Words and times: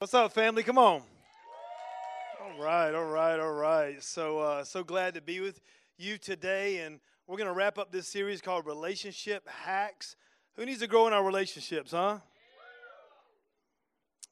What's 0.00 0.14
up, 0.14 0.32
family? 0.32 0.62
Come 0.62 0.78
on. 0.78 1.02
All 2.42 2.58
right, 2.58 2.94
all 2.94 3.04
right, 3.04 3.38
all 3.38 3.52
right. 3.52 4.02
So, 4.02 4.38
uh, 4.38 4.64
so 4.64 4.82
glad 4.82 5.12
to 5.12 5.20
be 5.20 5.40
with 5.40 5.60
you 5.98 6.16
today, 6.16 6.78
and 6.78 7.00
we're 7.26 7.36
going 7.36 7.48
to 7.48 7.52
wrap 7.52 7.76
up 7.76 7.92
this 7.92 8.08
series 8.08 8.40
called 8.40 8.64
Relationship 8.64 9.46
Hacks. 9.46 10.16
Who 10.56 10.64
needs 10.64 10.80
to 10.80 10.86
grow 10.86 11.06
in 11.06 11.12
our 11.12 11.22
relationships, 11.22 11.90
huh? 11.90 12.16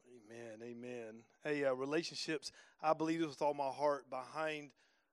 Amen, 0.08 0.62
amen. 0.62 1.14
Hey, 1.44 1.66
uh, 1.66 1.74
relationships. 1.74 2.50
I 2.82 2.94
believe 2.94 3.20
this 3.20 3.28
with 3.28 3.42
all 3.42 3.52
my 3.52 3.68
heart 3.68 4.08
behind 4.08 4.70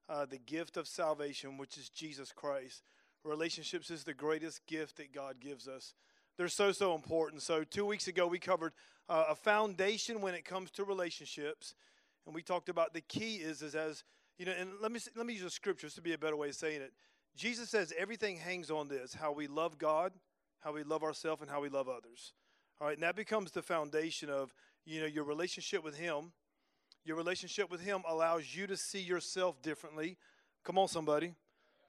uh, 0.08 0.24
the 0.24 0.38
gift 0.38 0.78
of 0.78 0.88
salvation, 0.88 1.58
which 1.58 1.76
is 1.76 1.90
Jesus 1.90 2.32
Christ. 2.32 2.82
Relationships 3.24 3.90
is 3.90 4.04
the 4.04 4.14
greatest 4.14 4.66
gift 4.66 4.96
that 4.96 5.12
God 5.12 5.38
gives 5.38 5.68
us. 5.68 5.92
They're 6.36 6.48
so 6.48 6.72
so 6.72 6.94
important. 6.94 7.42
So, 7.42 7.64
two 7.64 7.86
weeks 7.86 8.08
ago 8.08 8.26
we 8.26 8.38
covered 8.38 8.72
uh, 9.08 9.24
a 9.28 9.34
foundation 9.34 10.20
when 10.20 10.34
it 10.34 10.44
comes 10.44 10.70
to 10.72 10.84
relationships. 10.84 11.74
And 12.26 12.34
we 12.34 12.42
talked 12.42 12.68
about 12.68 12.92
the 12.92 13.00
key 13.00 13.36
is, 13.36 13.62
is 13.62 13.74
as, 13.74 14.02
you 14.38 14.46
know, 14.46 14.52
and 14.58 14.70
let 14.82 14.90
me, 14.90 14.98
let 15.16 15.26
me 15.26 15.34
use 15.34 15.44
a 15.44 15.50
scripture 15.50 15.88
to 15.88 16.00
be 16.00 16.12
a 16.12 16.18
better 16.18 16.36
way 16.36 16.48
of 16.48 16.56
saying 16.56 16.82
it. 16.82 16.92
Jesus 17.36 17.70
says 17.70 17.92
everything 17.96 18.36
hangs 18.36 18.70
on 18.70 18.88
this 18.88 19.14
how 19.14 19.32
we 19.32 19.46
love 19.46 19.78
God, 19.78 20.12
how 20.60 20.72
we 20.72 20.82
love 20.82 21.02
ourselves, 21.02 21.42
and 21.42 21.50
how 21.50 21.60
we 21.60 21.68
love 21.68 21.88
others. 21.88 22.32
All 22.80 22.88
right, 22.88 22.96
and 22.96 23.02
that 23.02 23.16
becomes 23.16 23.52
the 23.52 23.62
foundation 23.62 24.28
of, 24.28 24.54
you 24.84 25.00
know, 25.00 25.06
your 25.06 25.24
relationship 25.24 25.84
with 25.84 25.96
Him. 25.96 26.32
Your 27.04 27.16
relationship 27.16 27.70
with 27.70 27.80
Him 27.80 28.02
allows 28.06 28.54
you 28.54 28.66
to 28.66 28.76
see 28.76 29.00
yourself 29.00 29.62
differently. 29.62 30.16
Come 30.64 30.78
on, 30.78 30.88
somebody. 30.88 31.34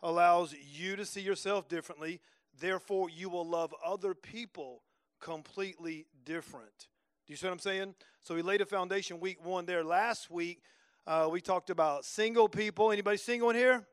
Allows 0.04 0.54
you 0.54 0.95
to 0.95 1.05
see 1.05 1.21
yourself 1.21 1.68
differently. 1.68 2.21
Therefore, 2.59 3.09
you 3.09 3.29
will 3.29 3.47
love 3.47 3.73
other 3.85 4.13
people 4.13 4.81
completely 5.20 6.05
different. 6.25 6.88
Do 7.25 7.34
you 7.34 7.38
see 7.38 7.45
what 7.45 7.53
I'm 7.53 7.59
saying? 7.59 7.95
So 8.21 8.35
we 8.35 8.41
laid 8.41 8.61
a 8.61 8.65
foundation 8.65 9.20
week 9.20 9.43
one 9.45 9.65
there. 9.65 9.84
Last 9.84 10.29
week, 10.31 10.62
uh, 11.05 11.27
we 11.31 11.41
talked 11.41 11.70
about 11.70 12.05
single 12.05 12.49
people. 12.49 12.91
Anybody 12.91 13.17
single 13.17 13.49
in 13.49 13.55
here? 13.55 13.85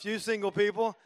Few 0.00 0.18
single 0.18 0.52
people. 0.52 0.96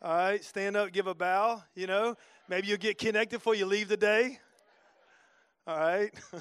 All 0.00 0.16
right, 0.16 0.42
stand 0.42 0.76
up, 0.76 0.90
give 0.90 1.06
a 1.06 1.14
bow. 1.14 1.62
You 1.74 1.86
know, 1.86 2.16
maybe 2.48 2.66
you'll 2.66 2.78
get 2.78 2.98
connected 2.98 3.36
before 3.36 3.54
you 3.54 3.66
leave 3.66 3.88
the 3.88 3.96
day. 3.96 4.38
All 5.66 5.76
right, 5.76 6.10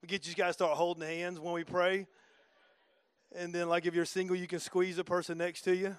we 0.00 0.08
get 0.08 0.26
you 0.26 0.34
guys 0.34 0.54
start 0.54 0.76
holding 0.76 1.06
hands 1.06 1.38
when 1.38 1.52
we 1.52 1.64
pray, 1.64 2.06
and 3.36 3.54
then 3.54 3.68
like 3.68 3.84
if 3.84 3.94
you're 3.94 4.06
single, 4.06 4.34
you 4.36 4.46
can 4.46 4.60
squeeze 4.60 4.96
the 4.96 5.04
person 5.04 5.36
next 5.36 5.62
to 5.62 5.76
you. 5.76 5.94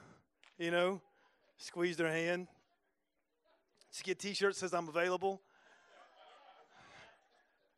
You 0.57 0.71
know, 0.71 1.01
squeeze 1.57 1.97
their 1.97 2.11
hand. 2.11 2.47
Just 3.91 4.03
get 4.03 4.19
T-shirt 4.19 4.55
says 4.55 4.73
I'm 4.73 4.89
available. 4.89 5.41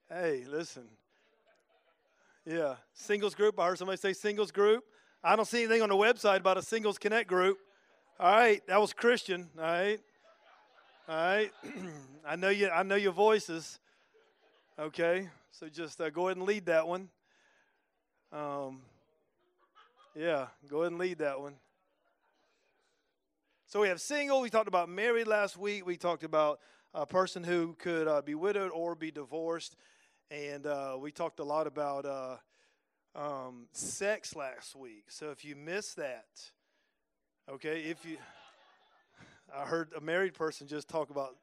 Hey, 0.10 0.44
listen. 0.50 0.88
Yeah, 2.46 2.76
singles 2.94 3.36
group. 3.36 3.60
I 3.60 3.68
heard 3.68 3.78
somebody 3.78 3.98
say 3.98 4.14
singles 4.14 4.52
group. 4.52 4.86
I 5.24 5.36
don't 5.36 5.46
see 5.46 5.64
anything 5.64 5.82
on 5.82 5.90
the 5.90 5.96
website 5.96 6.38
about 6.38 6.58
a 6.58 6.62
singles 6.62 6.98
connect 6.98 7.28
group. 7.28 7.58
All 8.20 8.32
right, 8.32 8.66
that 8.68 8.80
was 8.80 8.94
Christian. 8.94 9.50
All 9.58 9.64
right, 9.64 10.00
all 11.10 11.16
right. 11.16 11.52
I 12.26 12.38
know 12.38 12.50
you. 12.50 12.70
I 12.70 12.84
know 12.84 12.96
your 12.96 13.12
voices. 13.12 13.80
Okay, 14.80 15.28
so 15.52 15.68
just 15.68 16.00
uh, 16.00 16.10
go 16.10 16.28
ahead 16.30 16.38
and 16.38 16.46
lead 16.46 16.68
that 16.68 16.88
one. 16.88 17.10
Um, 18.32 18.80
yeah, 20.16 20.48
go 20.70 20.82
ahead 20.82 20.92
and 20.92 21.00
lead 21.00 21.18
that 21.18 21.40
one. 21.40 21.56
So 23.70 23.82
we 23.82 23.90
have 23.90 24.00
single. 24.00 24.40
We 24.40 24.50
talked 24.50 24.70
about 24.70 24.88
married 24.88 25.28
last 25.28 25.58
week. 25.58 25.86
We 25.86 25.98
talked 25.98 26.24
about 26.24 26.62
a 26.94 27.06
person 27.06 27.44
who 27.44 27.76
could 27.78 28.08
uh, 28.08 28.22
be 28.22 28.34
widowed 28.34 28.72
or 28.72 28.96
be 28.96 29.12
divorced 29.12 29.76
and 30.32 30.66
uh, 30.66 30.96
we 30.98 31.12
talked 31.12 31.40
a 31.40 31.44
lot 31.44 31.68
about 31.68 32.06
uh, 32.06 32.38
um, 33.14 33.68
sex 33.74 34.38
last 34.38 34.74
week. 34.74 35.06
So 35.10 35.32
if 35.32 35.44
you 35.44 35.56
missed 35.56 35.98
that, 35.98 36.28
okay, 37.50 37.82
if 37.82 38.06
you, 38.06 38.18
I 39.54 39.66
heard 39.66 39.92
a 39.98 40.02
married 40.02 40.34
person 40.34 40.68
just 40.68 40.88
talk 40.88 41.10
about 41.10 41.36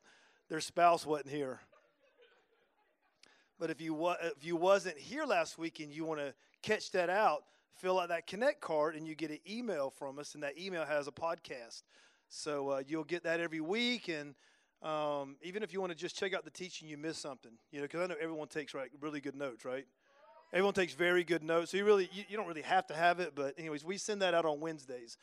their 0.49 0.61
spouse 0.61 1.07
wasn't 1.07 1.29
here. 1.29 1.61
But 3.59 3.71
if 3.71 3.83
you 3.83 3.95
wa- 3.95 4.17
if 4.23 4.45
you 4.45 4.57
wasn't 4.57 4.99
here 4.99 5.25
last 5.27 5.59
week 5.59 5.79
and 5.81 5.93
you 5.93 6.05
want 6.05 6.21
to 6.21 6.35
catch 6.63 6.91
that 6.93 7.09
out, 7.09 7.45
fill 7.79 8.01
out 8.01 8.09
that 8.09 8.27
connect 8.27 8.63
card 8.63 8.97
and 8.97 9.07
you 9.07 9.15
get 9.15 9.31
an 9.31 9.41
email 9.49 9.91
from 9.91 10.19
us, 10.19 10.35
and 10.35 10.43
that 10.43 10.59
email 10.59 10.85
has 10.85 11.07
a 11.07 11.13
podcast. 11.13 11.83
So 12.29 12.71
uh, 12.71 12.83
you'll 12.87 13.05
get 13.05 13.25
that 13.25 13.41
every 13.41 13.61
week 13.61 14.09
and 14.09 14.35
um, 14.85 15.37
even 15.41 15.63
if 15.63 15.73
you 15.73 15.81
want 15.81 15.93
to 15.93 15.99
just 15.99 16.15
check 16.15 16.35
out 16.35 16.45
the 16.45 16.51
teaching, 16.51 16.87
you 16.89 16.99
miss 16.99 17.17
something, 17.17 17.53
you 17.73 17.79
know, 17.79 17.85
because 17.85 18.03
I 18.03 18.07
know 18.07 18.17
everyone 18.21 18.49
takes 18.49 18.75
right, 18.75 18.91
really 19.01 19.21
good 19.21 19.35
notes, 19.35 19.65
right? 19.65 19.87
Everyone 20.53 20.75
takes 20.75 20.93
very 20.93 21.25
good 21.25 21.43
notes. 21.43 21.71
So 21.71 21.79
you 21.79 21.87
really, 21.87 22.11
you, 22.13 22.25
you 22.29 22.37
don't 22.37 22.47
really 22.47 22.63
have 22.63 22.87
to 22.89 22.95
have 22.95 23.19
it, 23.19 23.33
but 23.35 23.55
anyways, 23.59 23.83
we 23.83 23.97
send 23.97 24.21
that 24.21 24.35
out 24.35 24.45
on 24.45 24.61
Wednesdays 24.61 25.17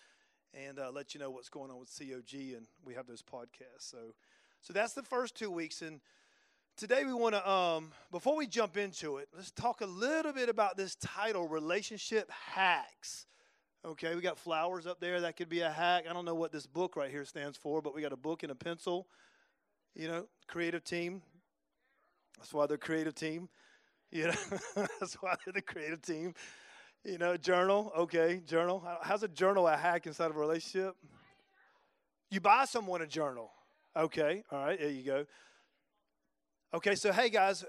and 0.54 0.80
uh, 0.80 0.90
let 0.92 1.14
you 1.14 1.20
know 1.20 1.30
what's 1.30 1.48
going 1.48 1.70
on 1.70 1.80
with 1.80 1.90
COG, 1.96 2.34
and 2.34 2.66
we 2.84 2.96
have 2.96 3.06
those 3.08 3.22
podcasts. 3.22 3.90
So, 3.90 3.98
so 4.62 4.74
that's 4.74 4.94
the 4.94 5.04
first 5.04 5.38
two 5.38 5.52
weeks, 5.52 5.82
and 5.82 6.02
today 6.76 7.06
we 7.06 7.14
want 7.14 7.36
to, 7.36 7.50
um, 7.50 7.92
before 8.12 8.36
we 8.36 8.48
jump 8.48 8.78
into 8.78 9.18
it, 9.18 9.30
let's 9.34 9.52
talk 9.52 9.82
a 9.82 9.86
little 9.86 10.34
bit 10.34 10.50
about 10.50 10.76
this 10.76 10.96
title, 10.96 11.48
relationship 11.48 12.30
hacks. 12.32 13.28
Okay, 13.84 14.16
we 14.16 14.22
got 14.22 14.38
flowers 14.38 14.86
up 14.86 15.00
there. 15.00 15.22
That 15.22 15.36
could 15.38 15.50
be 15.50 15.62
a 15.62 15.72
hack. 15.72 16.06
I 16.10 16.14
don't 16.14 16.26
know 16.26 16.36
what 16.36 16.52
this 16.52 16.68
book 16.68 16.96
right 16.96 17.10
here 17.10 17.26
stands 17.26 17.58
for, 17.58 17.82
but 17.82 17.96
we 17.96 18.02
got 18.02 18.14
a 18.14 18.18
book 18.18 18.44
and 18.44 18.52
a 18.52 18.56
pencil 18.56 19.08
you 19.96 20.08
know, 20.08 20.26
creative 20.48 20.84
team. 20.84 21.22
That's 22.38 22.54
why 22.54 22.66
they're 22.66 22.78
creative 22.78 23.16
team. 23.16 23.50
You 24.14 24.28
know, 24.28 24.86
that's 25.00 25.14
why 25.22 25.36
they're 25.46 25.54
the 25.54 25.62
creative 25.62 26.02
team. 26.02 26.34
You 27.06 27.18
know, 27.18 27.38
journal. 27.38 27.94
Okay, 27.98 28.42
journal. 28.46 28.86
How's 29.02 29.24
a 29.24 29.30
journal 29.30 29.70
a 29.70 29.78
hack 29.78 30.06
inside 30.06 30.32
of 30.32 30.36
a 30.36 30.40
relationship? 30.40 30.98
You 32.30 32.42
buy 32.42 32.66
someone 32.66 33.02
a 33.02 33.08
journal. 33.08 33.52
Okay, 33.96 34.44
all 34.52 34.66
right, 34.66 34.78
there 34.78 34.90
you 34.90 35.04
go. 35.04 35.26
Okay, 36.74 36.96
so 36.96 37.14
hey 37.14 37.30
guys, 37.30 37.64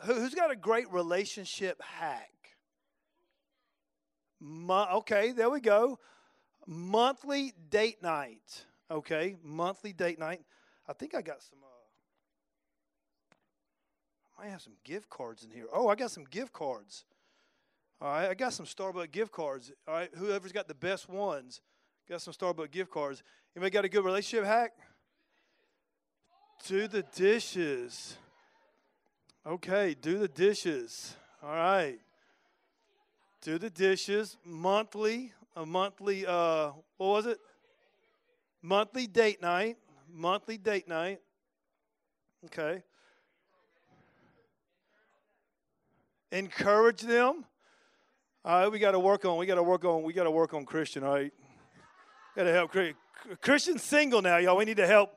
who, 0.00 0.14
who's 0.14 0.34
got 0.34 0.50
a 0.50 0.56
great 0.56 0.90
relationship 0.90 1.80
hack? 1.80 2.51
Okay, 4.42 5.32
there 5.32 5.50
we 5.50 5.60
go. 5.60 5.98
Monthly 6.66 7.52
date 7.70 8.02
night. 8.02 8.64
Okay, 8.90 9.36
monthly 9.42 9.92
date 9.92 10.18
night. 10.18 10.40
I 10.88 10.92
think 10.92 11.14
I 11.14 11.22
got 11.22 11.42
some. 11.42 11.58
Uh, 11.62 11.66
I 14.38 14.44
might 14.44 14.50
have 14.50 14.62
some 14.62 14.74
gift 14.84 15.08
cards 15.08 15.44
in 15.44 15.50
here. 15.50 15.66
Oh, 15.72 15.88
I 15.88 15.94
got 15.94 16.10
some 16.10 16.24
gift 16.24 16.52
cards. 16.52 17.04
All 18.00 18.08
right, 18.08 18.28
I 18.28 18.34
got 18.34 18.52
some 18.52 18.66
Starbucks 18.66 19.12
gift 19.12 19.30
cards. 19.30 19.70
All 19.86 19.94
right, 19.94 20.10
whoever's 20.16 20.52
got 20.52 20.66
the 20.66 20.74
best 20.74 21.08
ones, 21.08 21.60
got 22.08 22.20
some 22.20 22.34
Starbucks 22.34 22.72
gift 22.72 22.90
cards. 22.90 23.22
Anybody 23.54 23.70
got 23.70 23.84
a 23.84 23.88
good 23.88 24.04
relationship 24.04 24.44
hack? 24.44 24.72
Do 26.66 26.88
the 26.88 27.04
dishes. 27.14 28.16
Okay, 29.46 29.94
do 30.00 30.18
the 30.18 30.28
dishes. 30.28 31.16
All 31.42 31.54
right. 31.54 31.98
Do 33.42 33.58
the 33.58 33.70
dishes 33.70 34.38
monthly, 34.44 35.32
a 35.54 35.66
monthly, 35.66 36.24
uh, 36.24 36.70
what 36.96 37.06
was 37.08 37.26
it? 37.26 37.38
Monthly 38.62 39.06
date 39.06 39.42
night 39.42 39.76
monthly 40.12 40.58
date 40.58 40.88
night. 40.88 41.20
Okay. 42.46 42.82
Encourage 46.30 47.00
them. 47.00 47.44
All 48.44 48.60
right, 48.60 48.72
we 48.72 48.78
got 48.78 48.92
to 48.92 48.98
work 48.98 49.24
on. 49.24 49.36
We 49.38 49.46
got 49.46 49.56
to 49.56 49.62
work 49.62 49.84
on. 49.84 50.02
We 50.02 50.12
got 50.12 50.24
to 50.24 50.30
work 50.30 50.54
on 50.54 50.64
Christian. 50.64 51.04
All 51.04 51.14
right, 51.14 51.32
got 52.34 52.44
to 52.44 52.52
help 52.52 52.72
Christian. 52.72 52.96
Christian's 53.40 53.82
single 53.82 54.20
now, 54.20 54.38
y'all. 54.38 54.56
We 54.56 54.64
need 54.64 54.78
to 54.78 54.86
help. 54.86 55.12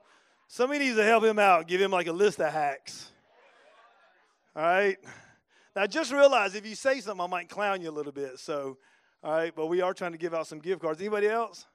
Somebody 0.47 0.85
needs 0.85 0.97
to 0.97 1.03
help 1.03 1.23
him 1.23 1.39
out. 1.39 1.67
Give 1.67 1.81
him 1.81 1.89
like 1.89 2.05
a 2.05 2.13
list 2.13 2.39
of 2.39 2.53
hacks. 2.53 3.11
All 4.55 4.61
right. 4.61 4.97
Now, 5.75 5.85
just 5.85 6.11
realize 6.11 6.55
if 6.55 6.65
you 6.65 6.75
say 6.75 7.01
something, 7.01 7.23
I 7.23 7.27
might 7.27 7.49
clown 7.49 7.81
you 7.81 7.89
a 7.89 7.91
little 7.91 8.13
bit. 8.13 8.39
So, 8.39 8.77
all 9.21 9.33
right, 9.33 9.53
but 9.53 9.65
we 9.65 9.81
are 9.81 9.93
trying 9.93 10.13
to 10.13 10.17
give 10.17 10.33
out 10.33 10.47
some 10.47 10.59
gift 10.59 10.81
cards. 10.81 11.01
Anybody 11.01 11.27
else? 11.27 11.65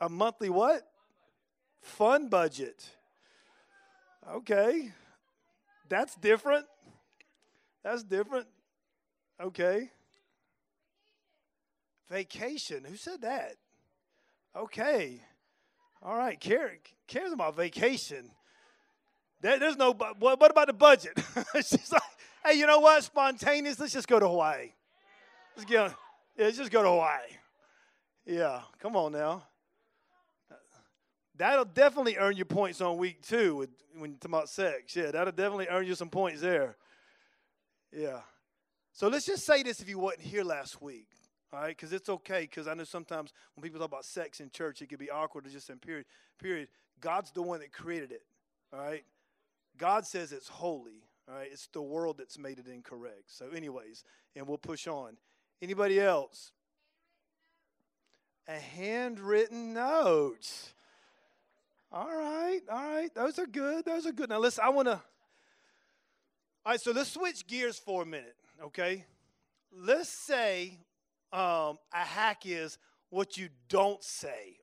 A 0.00 0.08
monthly 0.08 0.50
what? 0.50 0.82
Fun 1.80 2.28
budget. 2.28 2.84
Okay. 4.30 4.90
That's 5.88 6.14
different. 6.16 6.66
That's 7.82 8.02
different. 8.02 8.46
Okay. 9.40 9.90
Vacation. 12.10 12.84
Who 12.84 12.96
said 12.96 13.22
that? 13.22 13.54
Okay. 14.56 15.20
All 16.02 16.16
right. 16.16 16.38
Care, 16.38 16.78
cares 17.06 17.32
about 17.32 17.56
vacation. 17.56 18.30
There, 19.44 19.58
there's 19.58 19.76
no, 19.76 19.92
what, 19.92 20.18
what 20.40 20.50
about 20.50 20.68
the 20.68 20.72
budget? 20.72 21.12
She's 21.56 21.92
like, 21.92 22.00
hey, 22.46 22.54
you 22.54 22.66
know 22.66 22.78
what? 22.78 23.04
Spontaneous. 23.04 23.78
Let's 23.78 23.92
just 23.92 24.08
go 24.08 24.18
to 24.18 24.26
Hawaii. 24.26 24.70
Let's 25.54 25.70
go. 25.70 25.92
Yeah, 26.34 26.44
let's 26.46 26.56
just 26.56 26.70
go 26.70 26.82
to 26.82 26.88
Hawaii. 26.88 27.18
Yeah. 28.24 28.62
Come 28.80 28.96
on 28.96 29.12
now. 29.12 29.42
That'll 31.36 31.66
definitely 31.66 32.16
earn 32.16 32.38
you 32.38 32.46
points 32.46 32.80
on 32.80 32.96
week 32.96 33.20
two 33.20 33.56
with, 33.56 33.68
when 33.98 34.12
you 34.12 34.16
talk 34.16 34.30
about 34.30 34.48
sex. 34.48 34.96
Yeah, 34.96 35.10
that'll 35.10 35.30
definitely 35.30 35.66
earn 35.68 35.86
you 35.86 35.94
some 35.94 36.08
points 36.08 36.40
there. 36.40 36.76
Yeah. 37.92 38.20
So 38.94 39.08
let's 39.08 39.26
just 39.26 39.44
say 39.44 39.62
this 39.62 39.80
if 39.80 39.90
you 39.90 39.98
wasn't 39.98 40.22
here 40.22 40.42
last 40.42 40.80
week, 40.80 41.08
all 41.52 41.60
right? 41.60 41.76
Because 41.76 41.92
it's 41.92 42.08
okay. 42.08 42.48
Because 42.48 42.66
I 42.66 42.72
know 42.72 42.84
sometimes 42.84 43.34
when 43.54 43.62
people 43.62 43.78
talk 43.78 43.88
about 43.88 44.06
sex 44.06 44.40
in 44.40 44.48
church, 44.48 44.80
it 44.80 44.88
can 44.88 44.96
be 44.96 45.10
awkward 45.10 45.44
to 45.44 45.50
just 45.50 45.68
in 45.68 45.76
period. 45.76 46.06
Period. 46.40 46.68
God's 46.98 47.30
the 47.30 47.42
one 47.42 47.60
that 47.60 47.74
created 47.74 48.10
it, 48.10 48.22
all 48.72 48.78
right? 48.78 49.04
God 49.76 50.06
says 50.06 50.32
it's 50.32 50.48
holy, 50.48 51.02
all 51.28 51.36
right? 51.36 51.48
It's 51.50 51.66
the 51.68 51.82
world 51.82 52.16
that's 52.18 52.38
made 52.38 52.58
it 52.58 52.66
incorrect. 52.66 53.24
So, 53.26 53.48
anyways, 53.50 54.04
and 54.36 54.46
we'll 54.46 54.58
push 54.58 54.86
on. 54.86 55.16
Anybody 55.60 56.00
else? 56.00 56.52
A 58.46 58.58
handwritten 58.58 59.72
note. 59.72 60.50
All 61.90 62.14
right, 62.14 62.60
all 62.70 62.94
right. 62.94 63.14
Those 63.14 63.38
are 63.38 63.46
good. 63.46 63.84
Those 63.84 64.06
are 64.06 64.12
good. 64.12 64.28
Now, 64.28 64.40
listen, 64.40 64.64
I 64.64 64.70
want 64.70 64.88
to. 64.88 65.00
All 66.66 66.72
right, 66.72 66.80
so 66.80 66.92
let's 66.92 67.12
switch 67.12 67.46
gears 67.46 67.78
for 67.78 68.02
a 68.02 68.06
minute, 68.06 68.36
okay? 68.62 69.04
Let's 69.70 70.08
say 70.08 70.78
um, 71.32 71.78
a 71.92 71.98
hack 71.98 72.46
is 72.46 72.78
what 73.10 73.36
you 73.36 73.48
don't 73.68 74.02
say. 74.02 74.56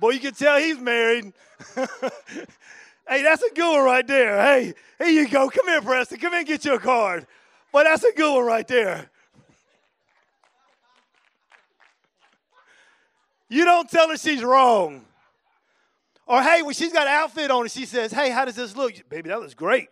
Boy, 0.00 0.10
you 0.10 0.20
can 0.20 0.34
tell 0.34 0.58
he's 0.58 0.78
married. 0.78 1.32
hey, 1.74 3.22
that's 3.22 3.42
a 3.42 3.54
good 3.54 3.76
one 3.76 3.84
right 3.84 4.06
there. 4.06 4.40
Hey, 4.40 4.74
here 4.98 5.08
you 5.08 5.28
go. 5.28 5.48
Come 5.48 5.66
here, 5.66 5.82
Preston. 5.82 6.18
Come 6.18 6.32
in 6.34 6.40
and 6.40 6.48
get 6.48 6.64
your 6.64 6.78
card. 6.78 7.26
Boy, 7.72 7.84
that's 7.84 8.04
a 8.04 8.12
good 8.12 8.34
one 8.34 8.44
right 8.44 8.66
there. 8.66 9.10
You 13.48 13.64
don't 13.64 13.90
tell 13.90 14.08
her 14.10 14.16
she's 14.16 14.42
wrong. 14.42 15.04
Or 16.26 16.42
hey, 16.42 16.62
when 16.62 16.74
she's 16.74 16.92
got 16.92 17.06
an 17.06 17.14
outfit 17.14 17.50
on 17.50 17.62
and 17.62 17.70
she 17.70 17.86
says, 17.86 18.12
Hey, 18.12 18.30
how 18.30 18.44
does 18.44 18.56
this 18.56 18.76
look? 18.76 18.92
Baby, 19.08 19.30
that 19.30 19.40
looks 19.40 19.54
great. 19.54 19.88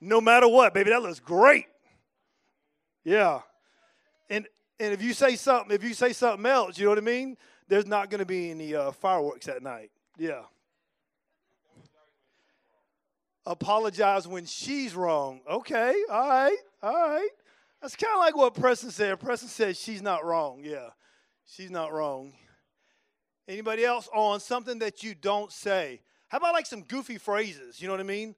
No 0.00 0.20
matter 0.20 0.46
what, 0.48 0.72
baby, 0.72 0.90
that 0.90 1.02
looks 1.02 1.20
great. 1.20 1.66
Yeah. 3.04 3.40
And 4.30 4.46
and 4.78 4.92
if 4.92 5.02
you 5.02 5.12
say 5.12 5.36
something, 5.36 5.74
if 5.74 5.82
you 5.82 5.92
say 5.92 6.12
something 6.12 6.46
else, 6.46 6.78
you 6.78 6.84
know 6.84 6.90
what 6.90 6.98
I 6.98 7.02
mean? 7.02 7.36
There's 7.70 7.86
not 7.86 8.10
going 8.10 8.18
to 8.18 8.26
be 8.26 8.50
any 8.50 8.74
uh, 8.74 8.90
fireworks 8.90 9.46
that 9.46 9.62
night. 9.62 9.92
Yeah. 10.18 10.42
Apologize 13.46 14.26
when 14.26 14.44
she's 14.44 14.94
wrong. 14.96 15.40
Okay, 15.48 15.94
all 16.10 16.28
right, 16.28 16.58
all 16.82 16.92
right. 16.92 17.30
That's 17.80 17.94
kind 17.94 18.12
of 18.12 18.18
like 18.18 18.36
what 18.36 18.54
Preston 18.54 18.90
said. 18.90 19.18
Preston 19.20 19.48
said 19.48 19.76
she's 19.76 20.02
not 20.02 20.24
wrong. 20.24 20.62
Yeah, 20.64 20.88
she's 21.46 21.70
not 21.70 21.92
wrong. 21.92 22.32
Anybody 23.46 23.84
else 23.84 24.08
on 24.12 24.40
something 24.40 24.80
that 24.80 25.04
you 25.04 25.14
don't 25.14 25.52
say? 25.52 26.00
How 26.28 26.38
about 26.38 26.54
like 26.54 26.66
some 26.66 26.82
goofy 26.82 27.18
phrases? 27.18 27.80
You 27.80 27.86
know 27.86 27.94
what 27.94 28.00
I 28.00 28.04
mean? 28.04 28.34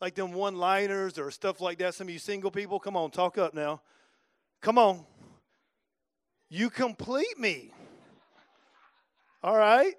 Like 0.00 0.14
them 0.14 0.32
one 0.32 0.56
liners 0.56 1.18
or 1.18 1.30
stuff 1.30 1.60
like 1.60 1.78
that. 1.78 1.94
Some 1.94 2.08
of 2.08 2.12
you 2.14 2.18
single 2.18 2.50
people, 2.50 2.80
come 2.80 2.96
on, 2.96 3.10
talk 3.10 3.36
up 3.36 3.52
now. 3.52 3.82
Come 4.62 4.78
on. 4.78 5.04
You 6.48 6.70
complete 6.70 7.38
me. 7.38 7.72
All 9.42 9.56
right? 9.56 9.94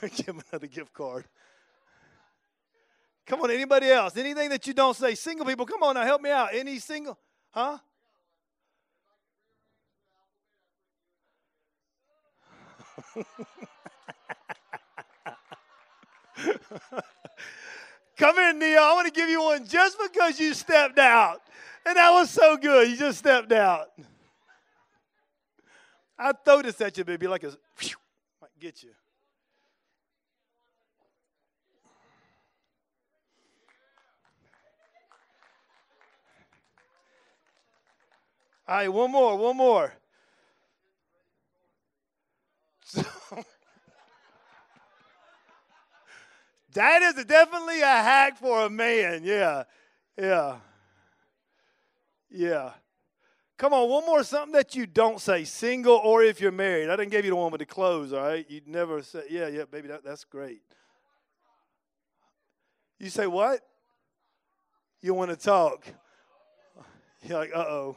Give 0.00 0.26
him 0.26 0.42
another 0.50 0.66
gift 0.66 0.92
card. 0.92 1.24
Come 3.26 3.40
on, 3.40 3.50
anybody 3.50 3.90
else? 3.90 4.16
Anything 4.16 4.50
that 4.50 4.66
you 4.66 4.74
don't 4.74 4.96
say? 4.96 5.16
Single 5.16 5.46
people, 5.46 5.66
come 5.66 5.82
on 5.82 5.94
now, 5.94 6.04
help 6.04 6.22
me 6.22 6.30
out. 6.30 6.50
Any 6.52 6.78
single? 6.78 7.18
Huh? 7.50 7.78
Come 18.16 18.38
in, 18.38 18.58
Neil. 18.58 18.80
I 18.82 18.94
want 18.94 19.06
to 19.06 19.12
give 19.12 19.28
you 19.28 19.42
one 19.42 19.66
just 19.66 19.98
because 20.00 20.40
you 20.40 20.54
stepped 20.54 20.98
out. 20.98 21.42
And 21.84 21.96
that 21.96 22.10
was 22.10 22.30
so 22.30 22.56
good. 22.56 22.88
You 22.88 22.96
just 22.96 23.18
stepped 23.18 23.52
out. 23.52 23.88
I'd 26.18 26.44
throw 26.44 26.62
this 26.62 26.80
at 26.80 26.96
you, 26.96 27.04
baby, 27.04 27.26
like 27.28 27.44
a 27.44 27.52
whew, 27.78 27.90
might 28.40 28.58
get 28.58 28.82
you. 28.82 28.90
All 38.68 38.76
right, 38.76 38.88
one 38.88 39.12
more, 39.12 39.36
one 39.36 39.56
more. 39.56 39.92
that 46.74 47.02
is 47.02 47.24
definitely 47.26 47.80
a 47.80 47.86
hack 47.86 48.38
for 48.38 48.66
a 48.66 48.70
man. 48.70 49.22
Yeah, 49.22 49.62
yeah, 50.18 50.56
yeah. 52.28 52.72
Come 53.58 53.72
on, 53.72 53.88
one 53.88 54.04
more 54.04 54.22
something 54.22 54.52
that 54.52 54.74
you 54.74 54.86
don't 54.86 55.18
say, 55.18 55.44
single 55.44 55.96
or 55.96 56.22
if 56.22 56.40
you're 56.42 56.52
married. 56.52 56.90
I 56.90 56.96
didn't 56.96 57.10
give 57.10 57.24
you 57.24 57.30
the 57.30 57.36
one 57.36 57.50
with 57.50 57.60
the 57.60 57.66
clothes, 57.66 58.12
all 58.12 58.20
right? 58.20 58.44
You'd 58.50 58.68
never 58.68 59.02
say, 59.02 59.22
yeah, 59.30 59.48
yeah, 59.48 59.64
baby, 59.64 59.88
that, 59.88 60.04
that's 60.04 60.24
great. 60.24 60.60
You 62.98 63.08
say 63.08 63.26
what? 63.26 63.60
You 65.00 65.14
want 65.14 65.30
to 65.30 65.36
talk. 65.36 65.86
You're 67.22 67.38
like, 67.38 67.52
uh 67.54 67.64
oh. 67.66 67.96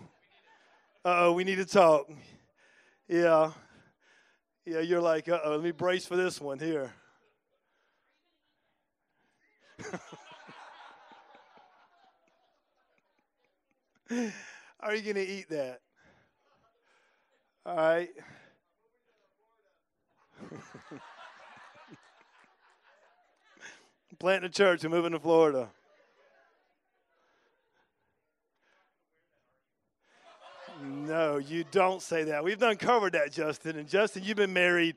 Uh 1.03 1.15
oh, 1.25 1.33
we 1.33 1.43
need 1.43 1.57
to 1.57 1.65
talk. 1.65 2.09
Yeah. 3.07 3.51
Yeah, 4.65 4.79
you're 4.81 5.01
like, 5.01 5.27
uh 5.27 5.39
oh, 5.43 5.51
let 5.51 5.63
me 5.63 5.71
brace 5.71 6.05
for 6.05 6.15
this 6.15 6.39
one 6.39 6.59
here. 6.59 6.93
Are 14.81 14.95
you 14.95 15.01
going 15.01 15.15
to 15.15 15.27
eat 15.27 15.49
that? 15.49 15.81
All 17.65 17.75
right. 17.75 18.09
Planting 24.19 24.49
a 24.49 24.51
church 24.51 24.83
and 24.85 24.93
moving 24.93 25.11
to 25.11 25.19
Florida. 25.19 25.69
No, 30.81 31.37
you 31.37 31.65
don't 31.71 32.01
say 32.01 32.23
that. 32.23 32.41
We've 32.43 32.57
done 32.57 32.77
covered 32.77 33.13
that, 33.13 33.33
Justin. 33.33 33.77
And 33.77 33.87
Justin, 33.89 34.23
you've 34.23 34.37
been 34.37 34.53
married 34.53 34.95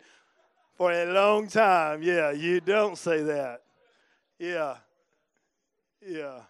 for 0.76 0.92
a 0.92 1.06
long 1.06 1.48
time. 1.48 2.02
Yeah, 2.02 2.30
you 2.30 2.60
don't 2.60 2.96
say 2.96 3.22
that. 3.22 3.62
Yeah. 4.38 4.76
Yeah. 6.06 6.42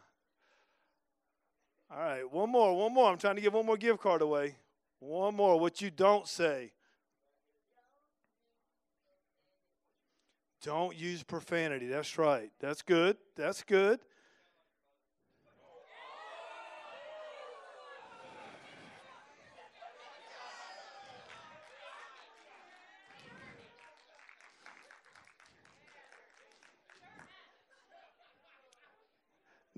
All 1.94 2.02
right, 2.02 2.32
one 2.32 2.50
more, 2.50 2.74
one 2.74 2.94
more. 2.94 3.10
I'm 3.10 3.18
trying 3.18 3.34
to 3.34 3.42
give 3.42 3.52
one 3.52 3.66
more 3.66 3.76
gift 3.76 4.00
card 4.00 4.22
away. 4.22 4.56
One 4.98 5.34
more. 5.34 5.60
What 5.60 5.82
you 5.82 5.90
don't 5.90 6.26
say. 6.26 6.72
Don't 10.62 10.96
use 10.96 11.22
profanity. 11.22 11.86
That's 11.88 12.16
right. 12.16 12.50
That's 12.60 12.80
good. 12.80 13.16
That's 13.36 13.62
good. 13.62 14.00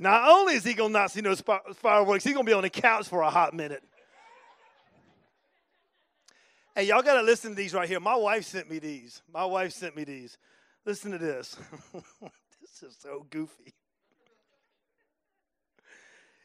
Not 0.04 0.28
only 0.28 0.52
is 0.52 0.64
he 0.64 0.74
going 0.74 0.90
to 0.90 0.98
not 0.98 1.12
see 1.12 1.22
no 1.22 1.34
fireworks, 1.76 2.24
he's 2.24 2.34
going 2.34 2.44
to 2.44 2.50
be 2.50 2.52
on 2.52 2.62
the 2.62 2.68
couch 2.68 3.08
for 3.08 3.22
a 3.22 3.30
hot 3.30 3.54
minute. 3.54 3.82
Hey, 6.74 6.84
y'all 6.84 7.00
got 7.00 7.14
to 7.14 7.22
listen 7.22 7.52
to 7.52 7.56
these 7.56 7.72
right 7.72 7.88
here. 7.88 8.00
My 8.00 8.14
wife 8.14 8.44
sent 8.44 8.68
me 8.68 8.78
these. 8.78 9.22
My 9.32 9.46
wife 9.46 9.72
sent 9.72 9.96
me 9.96 10.04
these. 10.04 10.36
Listen 10.84 11.12
to 11.12 11.16
this. 11.16 11.56
this 12.60 12.82
is 12.82 12.94
so 13.00 13.24
goofy. 13.30 13.72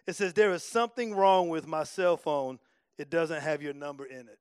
It 0.07 0.15
says, 0.15 0.31
There 0.31 0.53
is 0.53 0.63
something 0.63 1.13
wrong 1.13 1.49
with 1.49 1.67
my 1.67 1.83
cell 1.83 2.15
phone. 2.15 2.59
It 2.97 3.09
doesn't 3.09 3.41
have 3.41 3.61
your 3.61 3.73
number 3.73 4.05
in 4.05 4.21
it. 4.21 4.39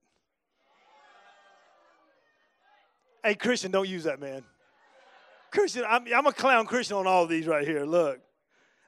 Hey, 3.25 3.34
Christian, 3.34 3.72
don't 3.72 3.88
use 3.88 4.04
that, 4.04 4.20
man. 4.20 4.44
Christian, 5.50 5.82
I'm, 5.88 6.04
I'm 6.14 6.26
a 6.26 6.32
clown 6.32 6.66
Christian 6.66 6.98
on 6.98 7.08
all 7.08 7.26
these 7.26 7.48
right 7.48 7.66
here. 7.66 7.84
Look. 7.84 8.20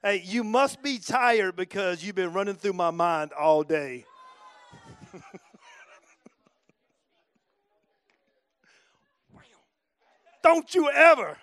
Hey, 0.03 0.23
you 0.25 0.43
must 0.43 0.83
be 0.83 0.99
tired 0.99 1.57
because 1.57 2.03
you've 2.03 2.15
been 2.15 2.33
running 2.33 2.55
through 2.55 2.73
my 2.73 2.91
mind 2.91 3.33
all 3.35 3.63
day. 3.63 4.07
Don't 10.43 10.75
you 10.75 10.91
ever. 10.91 11.37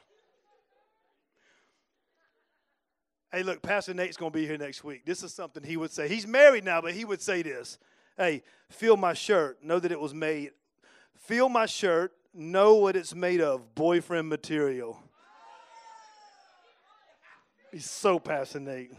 Hey, 3.32 3.44
look, 3.44 3.62
Pastor 3.62 3.94
Nate's 3.94 4.18
going 4.18 4.32
to 4.32 4.36
be 4.38 4.48
here 4.48 4.58
next 4.58 4.84
week. 4.84 5.06
This 5.06 5.22
is 5.22 5.32
something 5.32 5.62
he 5.62 5.78
would 5.78 5.92
say. 5.92 6.08
He's 6.08 6.26
married 6.26 6.64
now, 6.64 6.82
but 6.82 6.94
he 6.94 7.06
would 7.06 7.22
say 7.22 7.44
this. 7.44 7.78
Hey, 8.18 8.42
feel 8.70 8.98
my 8.98 9.14
shirt. 9.14 9.64
Know 9.64 9.78
that 9.78 9.92
it 9.92 10.00
was 10.00 10.16
made. 10.16 10.50
Feel 11.16 11.48
my 11.48 11.68
shirt. 11.68 12.14
Know 12.34 12.74
what 12.74 12.96
it's 12.96 13.14
made 13.14 13.42
of. 13.42 13.76
Boyfriend 13.76 14.28
material. 14.30 15.00
He's 17.72 17.90
so 17.90 18.20
passionate. 18.20 18.92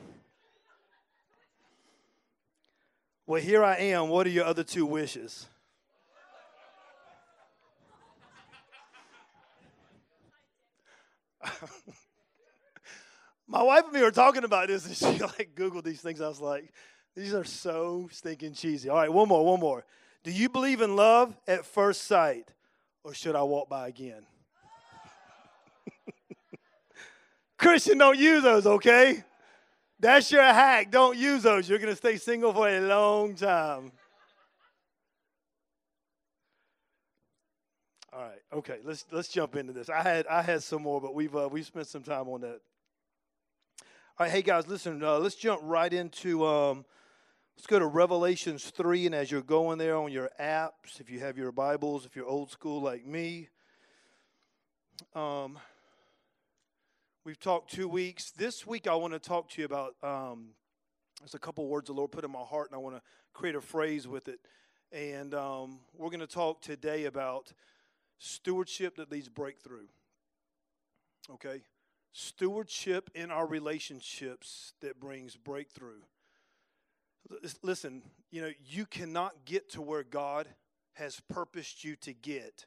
Well, 3.26 3.40
here 3.42 3.62
I 3.64 3.76
am. 3.76 4.08
What 4.08 4.26
are 4.26 4.30
your 4.30 4.44
other 4.46 4.64
two 4.64 4.86
wishes? 4.86 5.46
My 13.46 13.62
wife 13.62 13.84
and 13.84 13.92
me 13.92 14.02
were 14.02 14.10
talking 14.10 14.44
about 14.44 14.68
this, 14.68 14.86
and 14.86 14.96
she 14.96 15.22
like 15.22 15.52
Googled 15.54 15.84
these 15.84 16.00
things. 16.00 16.20
I 16.20 16.28
was 16.28 16.40
like, 16.40 16.72
these 17.14 17.34
are 17.34 17.44
so 17.44 18.08
stinking 18.12 18.54
cheesy. 18.54 18.88
All 18.88 18.96
right, 18.96 19.12
one 19.12 19.28
more, 19.28 19.44
one 19.44 19.60
more. 19.60 19.84
Do 20.22 20.30
you 20.30 20.48
believe 20.48 20.80
in 20.80 20.96
love 20.96 21.36
at 21.46 21.64
first 21.64 22.02
sight, 22.02 22.50
or 23.04 23.14
should 23.14 23.36
I 23.36 23.42
walk 23.42 23.68
by 23.68 23.88
again? 23.88 24.26
Christian, 27.58 27.98
don't 27.98 28.18
use 28.18 28.42
those, 28.42 28.66
okay? 28.66 29.24
That's 30.00 30.30
your 30.30 30.44
hack. 30.44 30.92
Don't 30.92 31.18
use 31.18 31.42
those. 31.42 31.68
You're 31.68 31.80
going 31.80 31.90
to 31.90 31.96
stay 31.96 32.16
single 32.16 32.52
for 32.52 32.68
a 32.68 32.80
long 32.80 33.34
time. 33.34 33.90
All 38.12 38.20
right. 38.20 38.38
Okay. 38.52 38.78
Let's 38.84 39.04
let's 39.10 39.28
jump 39.28 39.56
into 39.56 39.72
this. 39.72 39.88
I 39.88 40.02
had 40.02 40.26
I 40.28 40.42
had 40.42 40.62
some 40.62 40.82
more, 40.82 41.00
but 41.00 41.14
we've 41.14 41.34
uh, 41.34 41.48
we've 41.50 41.66
spent 41.66 41.88
some 41.88 42.02
time 42.02 42.28
on 42.28 42.40
that. 42.40 42.60
All 44.18 44.26
right. 44.26 44.30
Hey 44.30 44.42
guys, 44.42 44.66
listen. 44.66 45.02
Uh, 45.02 45.18
let's 45.18 45.34
jump 45.34 45.60
right 45.64 45.92
into. 45.92 46.46
Um, 46.46 46.84
let's 47.56 47.66
go 47.66 47.78
to 47.78 47.86
Revelations 47.86 48.70
three, 48.70 49.06
and 49.06 49.14
as 49.14 49.30
you're 49.30 49.42
going 49.42 49.78
there 49.78 49.96
on 49.96 50.10
your 50.10 50.30
apps, 50.40 51.00
if 51.00 51.10
you 51.10 51.20
have 51.20 51.36
your 51.36 51.52
Bibles, 51.52 52.06
if 52.06 52.16
you're 52.16 52.26
old 52.26 52.50
school 52.50 52.80
like 52.80 53.04
me. 53.04 53.48
Um, 55.14 55.58
We've 57.28 57.38
talked 57.38 57.70
two 57.70 57.88
weeks. 57.88 58.30
This 58.30 58.66
week, 58.66 58.86
I 58.86 58.94
want 58.94 59.12
to 59.12 59.18
talk 59.18 59.50
to 59.50 59.60
you 59.60 59.66
about. 59.66 59.96
Um, 60.02 60.52
there's 61.20 61.34
a 61.34 61.38
couple 61.38 61.68
words 61.68 61.88
the 61.88 61.92
Lord 61.92 62.10
put 62.10 62.24
in 62.24 62.30
my 62.30 62.40
heart, 62.40 62.70
and 62.70 62.74
I 62.74 62.78
want 62.78 62.96
to 62.96 63.02
create 63.34 63.54
a 63.54 63.60
phrase 63.60 64.08
with 64.08 64.28
it. 64.28 64.40
And 64.92 65.34
um, 65.34 65.80
we're 65.94 66.08
going 66.08 66.20
to 66.20 66.26
talk 66.26 66.62
today 66.62 67.04
about 67.04 67.52
stewardship 68.16 68.96
that 68.96 69.12
leads 69.12 69.28
breakthrough. 69.28 69.88
Okay? 71.34 71.60
Stewardship 72.12 73.10
in 73.14 73.30
our 73.30 73.46
relationships 73.46 74.72
that 74.80 74.98
brings 74.98 75.36
breakthrough. 75.36 76.00
Listen, 77.62 78.04
you 78.30 78.40
know, 78.40 78.52
you 78.64 78.86
cannot 78.86 79.44
get 79.44 79.68
to 79.72 79.82
where 79.82 80.02
God 80.02 80.48
has 80.94 81.20
purposed 81.28 81.84
you 81.84 81.94
to 81.96 82.14
get 82.14 82.64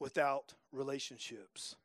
without 0.00 0.54
relationships. 0.72 1.76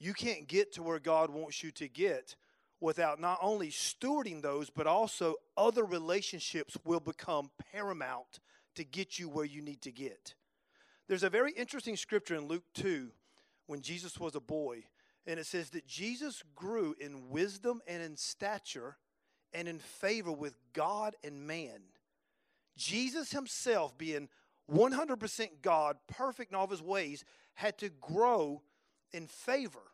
You 0.00 0.14
can't 0.14 0.48
get 0.48 0.72
to 0.72 0.82
where 0.82 0.98
God 0.98 1.30
wants 1.30 1.62
you 1.62 1.70
to 1.72 1.86
get 1.86 2.34
without 2.80 3.20
not 3.20 3.38
only 3.42 3.68
stewarding 3.68 4.40
those, 4.40 4.70
but 4.70 4.86
also 4.86 5.34
other 5.56 5.84
relationships 5.84 6.76
will 6.84 7.00
become 7.00 7.50
paramount 7.72 8.40
to 8.74 8.84
get 8.84 9.18
you 9.18 9.28
where 9.28 9.44
you 9.44 9.60
need 9.60 9.82
to 9.82 9.92
get. 9.92 10.34
There's 11.06 11.22
a 11.22 11.30
very 11.30 11.52
interesting 11.52 11.96
scripture 11.96 12.36
in 12.36 12.48
Luke 12.48 12.64
2 12.74 13.10
when 13.66 13.82
Jesus 13.82 14.18
was 14.18 14.34
a 14.34 14.40
boy, 14.40 14.84
and 15.26 15.38
it 15.38 15.46
says 15.46 15.70
that 15.70 15.86
Jesus 15.86 16.42
grew 16.54 16.94
in 16.98 17.28
wisdom 17.28 17.82
and 17.86 18.02
in 18.02 18.16
stature 18.16 18.96
and 19.52 19.68
in 19.68 19.78
favor 19.78 20.32
with 20.32 20.54
God 20.72 21.14
and 21.22 21.46
man. 21.46 21.80
Jesus 22.76 23.32
himself, 23.32 23.98
being 23.98 24.28
100% 24.72 25.48
God, 25.60 25.96
perfect 26.06 26.52
in 26.52 26.56
all 26.56 26.64
of 26.64 26.70
his 26.70 26.80
ways, 26.80 27.24
had 27.54 27.76
to 27.78 27.90
grow 27.90 28.62
in 29.12 29.26
favor. 29.26 29.89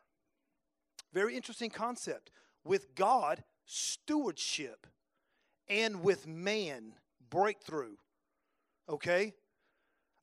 Very 1.13 1.35
interesting 1.35 1.69
concept. 1.69 2.31
With 2.63 2.95
God, 2.95 3.43
stewardship, 3.65 4.87
and 5.69 6.01
with 6.01 6.27
man, 6.27 6.93
breakthrough. 7.29 7.95
Okay? 8.89 9.33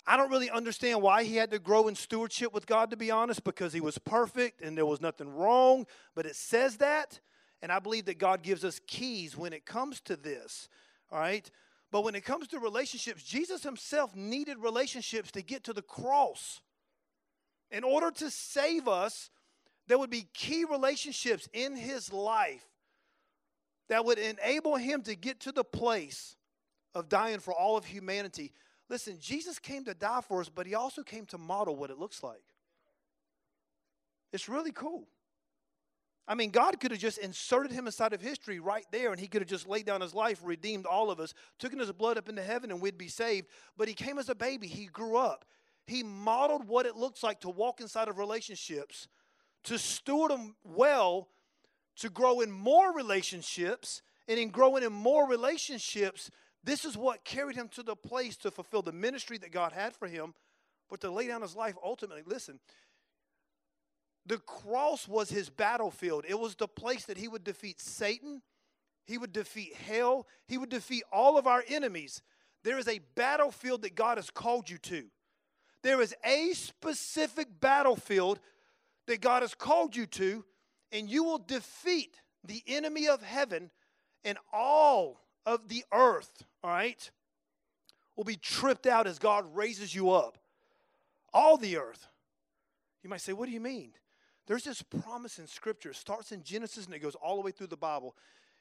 I 0.07 0.17
don't 0.17 0.31
really 0.31 0.51
understand 0.51 1.01
why 1.01 1.25
he 1.25 1.37
had 1.37 1.51
to 1.53 1.59
grow 1.59 1.89
in 1.89 1.95
stewardship 1.95 2.53
with 2.53 2.67
God, 2.67 2.91
to 2.91 2.97
be 2.97 3.11
honest, 3.11 3.43
because 3.43 3.73
he 3.73 3.81
was 3.81 3.97
perfect 3.99 4.61
and 4.61 4.77
there 4.77 4.85
was 4.85 5.01
nothing 5.01 5.35
wrong, 5.35 5.87
but 6.15 6.27
it 6.27 6.37
says 6.37 6.77
that. 6.79 7.21
And 7.63 7.73
I 7.73 7.79
believe 7.79 8.05
that 8.07 8.19
God 8.19 8.43
gives 8.43 8.65
us 8.65 8.81
keys 8.87 9.37
when 9.37 9.55
it 9.55 9.65
comes 9.65 10.03
to 10.03 10.17
this. 10.17 10.69
All 11.11 11.19
right? 11.19 11.51
But 11.91 12.05
when 12.05 12.15
it 12.15 12.25
comes 12.25 12.49
to 12.49 12.59
relationships, 12.59 13.23
Jesus 13.23 13.63
himself 13.63 14.15
needed 14.15 14.59
relationships 14.59 15.31
to 15.33 15.43
get 15.43 15.65
to 15.65 15.73
the 15.73 15.81
cross. 15.81 16.61
In 17.71 17.85
order 17.85 18.11
to 18.11 18.31
save 18.31 18.87
us, 18.87 19.31
there 19.87 19.99
would 19.99 20.11
be 20.11 20.27
key 20.33 20.65
relationships 20.65 21.49
in 21.53 21.77
his 21.77 22.13
life 22.13 22.67
that 23.89 24.05
would 24.05 24.19
enable 24.19 24.77
him 24.77 25.03
to 25.03 25.15
get 25.15 25.41
to 25.41 25.53
the 25.53 25.65
place 25.65 26.37
of 26.95 27.09
dying 27.09 27.41
for 27.41 27.53
all 27.53 27.77
of 27.77 27.85
humanity. 27.85 28.53
Listen, 28.89 29.19
Jesus 29.21 29.59
came 29.59 29.85
to 29.85 29.95
die 29.95 30.21
for 30.27 30.41
us, 30.41 30.49
but 30.49 30.67
he 30.67 30.75
also 30.75 31.03
came 31.03 31.27
to 31.27 31.39
model 31.39 31.77
what 31.77 31.91
it 31.91 31.99
looks 31.99 32.23
like. 32.23 32.43
It's 34.33 34.49
really 34.49 34.73
cool. 34.73 35.07
I 36.27 36.35
mean, 36.35 36.51
God 36.51 36.81
could 36.81 36.91
have 36.91 37.01
just 37.01 37.19
inserted 37.19 37.71
him 37.71 37.87
inside 37.87 38.15
of 38.15 38.23
history 38.23 38.59
right 38.59 38.87
there, 38.91 39.11
and 39.11 39.21
he 39.21 39.27
could 39.27 39.43
have 39.43 39.49
just 39.49 39.69
laid 39.69 39.85
down 39.85 40.01
his 40.01 40.15
life, 40.15 40.41
redeemed 40.43 40.87
all 40.87 41.11
of 41.11 41.21
us, 41.21 41.35
taken 41.59 41.79
his 41.79 41.93
blood 41.93 42.17
up 42.17 42.31
into 42.31 42.43
heaven, 42.43 42.71
and 42.71 42.81
we'd 42.81 42.97
be 42.97 43.09
saved. 43.09 43.49
But 43.77 43.89
he 43.89 43.95
came 43.95 44.19
as 44.19 44.31
a 44.31 44.35
baby. 44.35 44.67
He 44.67 44.87
grew 44.87 45.17
up. 45.17 45.45
He 45.87 46.03
modeled 46.03 46.67
what 46.67 46.87
it 46.87 46.97
looks 46.97 47.23
like 47.23 47.41
to 47.41 47.51
walk 47.51 47.83
inside 47.83 48.09
of 48.09 48.17
relationships 48.17 49.07
to 49.65 49.79
steward 49.79 50.31
them 50.31 50.57
well, 50.65 51.29
to 51.97 52.11
grow 52.11 52.41
in 52.41 52.51
more 52.51 52.95
relationships, 52.95 54.03
and 54.29 54.39
in 54.39 54.51
growing 54.51 54.83
in 54.83 54.93
more 54.93 55.29
relationships, 55.29 56.31
this 56.63 56.85
is 56.85 56.97
what 56.97 57.25
carried 57.25 57.57
him 57.57 57.69
to 57.69 57.83
the 57.83 57.97
place 57.97 58.37
to 58.39 58.51
fulfill 58.51 58.83
the 58.83 58.93
ministry 58.93 59.39
that 59.39 59.53
God 59.53 59.73
had 59.73 59.95
for 59.95 60.09
him, 60.09 60.35
but 60.89 61.01
to 61.01 61.11
lay 61.11 61.29
down 61.29 61.43
his 61.43 61.55
life 61.55 61.75
ultimately. 61.83 62.23
Listen, 62.27 62.59
the 64.27 64.39
cross 64.39 65.07
was 65.07 65.29
his 65.29 65.51
battlefield, 65.51 66.25
it 66.27 66.39
was 66.39 66.55
the 66.55 66.69
place 66.69 67.05
that 67.05 67.19
he 67.19 67.29
would 67.29 67.45
defeat 67.45 67.81
Satan, 67.81 68.43
he 69.07 69.19
would 69.19 69.33
defeat 69.33 69.75
hell, 69.75 70.27
he 70.49 70.57
would 70.57 70.71
defeat 70.71 71.05
all 71.13 71.37
of 71.37 71.47
our 71.47 71.63
enemies. 71.69 72.23
There 72.63 72.79
is 72.79 72.89
a 72.89 73.01
battlefield 73.15 73.83
that 73.83 73.95
God 73.95 74.17
has 74.17 74.31
called 74.31 74.71
you 74.71 74.79
to. 74.79 75.05
There 75.83 76.01
is 76.01 76.15
a 76.25 76.55
specific 76.55 77.61
battlefield 77.61 78.41
that 79.07 79.21
God 79.21 79.43
has 79.43 79.55
called 79.55 79.95
you 79.97 80.07
to, 80.07 80.45
and 80.93 81.09
you 81.09 81.25
will 81.25 81.39
defeat 81.39 82.21
the 82.45 82.63
enemy 82.67 83.09
of 83.09 83.23
heaven 83.23 83.71
and 84.25 84.39
all 84.53 85.21
of 85.47 85.69
the 85.69 85.85
earth, 85.93 86.45
all 86.63 86.71
right, 86.71 87.11
will 88.17 88.25
be 88.25 88.37
tripped 88.37 88.87
out 88.87 89.07
as 89.07 89.19
God 89.19 89.45
raises 89.55 89.95
you 89.95 90.11
up. 90.11 90.39
All 91.33 91.57
the 91.57 91.77
earth. 91.77 92.09
You 93.03 93.11
might 93.11 93.21
say, 93.21 93.33
What 93.33 93.47
do 93.47 93.53
you 93.53 93.61
mean? 93.61 93.93
There's 94.47 94.65
this 94.65 94.83
promise 94.83 95.39
in 95.39 95.47
Scripture. 95.47 95.91
It 95.91 95.97
starts 95.97 96.33
in 96.33 96.43
Genesis 96.43 96.87
and 96.87 96.95
it 96.95 97.01
goes 97.01 97.15
all 97.17 97.37
the 97.37 97.43
way 97.43 97.51
through 97.51 97.69
the 97.69 97.77
Bible. 97.77 98.15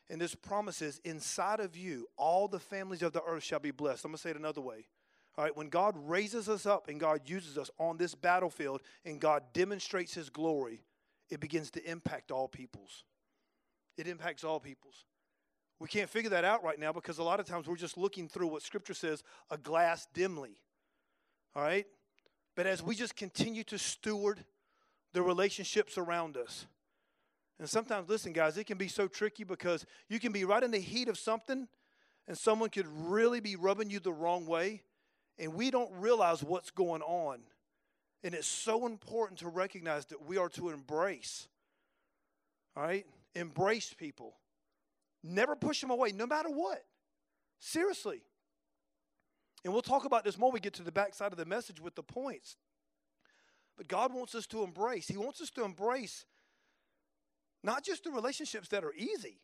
And 0.10 0.20
this 0.20 0.36
promise 0.36 0.82
is 0.82 1.00
inside 1.04 1.60
of 1.60 1.78
you, 1.78 2.08
all 2.18 2.48
the 2.48 2.60
families 2.60 3.02
of 3.02 3.14
the 3.14 3.24
earth 3.24 3.44
shall 3.44 3.60
be 3.60 3.72
blessed. 3.72 4.06
I'm 4.06 4.12
going 4.12 4.18
to 4.18 4.22
say 4.22 4.30
it 4.32 4.38
another 4.38 4.62
way. 4.62 4.88
All 5.38 5.44
right, 5.44 5.58
when 5.58 5.70
God 5.70 5.96
raises 5.98 6.48
us 6.48 6.66
up 6.66 6.90
and 6.90 7.00
God 7.00 7.22
uses 7.26 7.58
us 7.58 7.72
on 7.80 7.98
this 7.98 8.14
battlefield 8.14 8.82
and 9.04 9.20
God 9.20 9.44
demonstrates 9.54 10.14
his 10.14 10.30
glory, 10.30 10.82
it 11.30 11.40
begins 11.40 11.72
to 11.72 11.90
impact 11.90 12.32
all 12.32 12.48
peoples. 12.48 13.04
It 13.98 14.08
impacts 14.08 14.44
all 14.44 14.60
peoples. 14.60 15.06
We 15.80 15.88
can't 15.88 16.10
figure 16.10 16.30
that 16.30 16.46
out 16.46 16.64
right 16.64 16.80
now 16.80 16.94
because 16.94 17.18
a 17.18 17.24
lot 17.24 17.40
of 17.40 17.48
times 17.48 17.68
we're 17.68 17.76
just 17.76 17.98
looking 17.98 18.30
through 18.30 18.48
what 18.48 18.62
scripture 18.62 18.94
says 18.94 19.24
a 19.50 19.58
glass 19.58 20.08
dimly. 20.14 20.58
All 21.56 21.64
right? 21.64 21.86
But 22.56 22.68
as 22.68 22.84
we 22.84 22.96
just 22.96 23.16
continue 23.16 23.64
to 23.66 23.80
steward 23.80 24.44
the 25.14 25.24
relationships 25.24 25.98
around 25.98 26.38
us, 26.38 26.68
and 27.60 27.70
sometimes, 27.70 28.10
listen, 28.10 28.34
guys, 28.34 28.58
it 28.58 28.66
can 28.66 28.78
be 28.78 28.88
so 28.88 29.08
tricky 29.08 29.44
because 29.44 29.86
you 30.10 30.20
can 30.20 30.32
be 30.32 30.44
right 30.44 30.64
in 30.64 30.72
the 30.72 30.80
heat 30.80 31.08
of 31.08 31.18
something 31.18 31.68
and 32.28 32.38
someone 32.38 32.70
could 32.70 32.88
really 32.88 33.40
be 33.40 33.56
rubbing 33.56 33.90
you 33.90 34.00
the 34.00 34.14
wrong 34.14 34.46
way 34.46 34.82
and 35.40 35.54
we 35.54 35.72
don't 35.72 35.92
realize 35.94 36.44
what's 36.44 36.72
going 36.72 37.02
on. 37.02 37.40
And 38.24 38.34
it's 38.34 38.48
so 38.48 38.86
important 38.86 39.40
to 39.40 39.50
recognize 39.50 40.06
that 40.08 40.26
we 40.26 40.38
are 40.38 40.50
to 40.50 40.70
embrace, 40.70 41.48
all 42.76 42.84
right? 42.84 43.06
Embrace 43.36 43.94
people. 43.94 44.36
Never 45.24 45.56
push 45.56 45.82
them 45.82 45.90
away, 45.90 46.12
no 46.12 46.26
matter 46.26 46.50
what. 46.50 46.84
Seriously. 47.60 48.22
And 49.64 49.74
we'll 49.74 49.82
talk 49.82 50.06
about 50.06 50.24
this 50.24 50.38
more 50.38 50.52
we 50.52 50.60
get 50.60 50.74
to 50.76 50.84
the 50.84 50.92
backside 50.92 51.32
of 51.32 51.38
the 51.38 51.46
message 51.46 51.80
with 51.80 51.96
the 51.96 52.04
points. 52.04 52.58
But 53.78 53.88
God 53.88 54.14
wants 54.14 54.36
us 54.36 54.46
to 54.48 54.64
embrace. 54.64 55.08
He 55.08 55.18
wants 55.18 55.42
us 55.42 55.50
to 55.52 55.64
embrace 55.64 56.26
not 57.64 57.84
just 57.84 58.04
the 58.04 58.12
relationships 58.12 58.68
that 58.70 58.84
are 58.84 58.94
easy. 58.94 59.40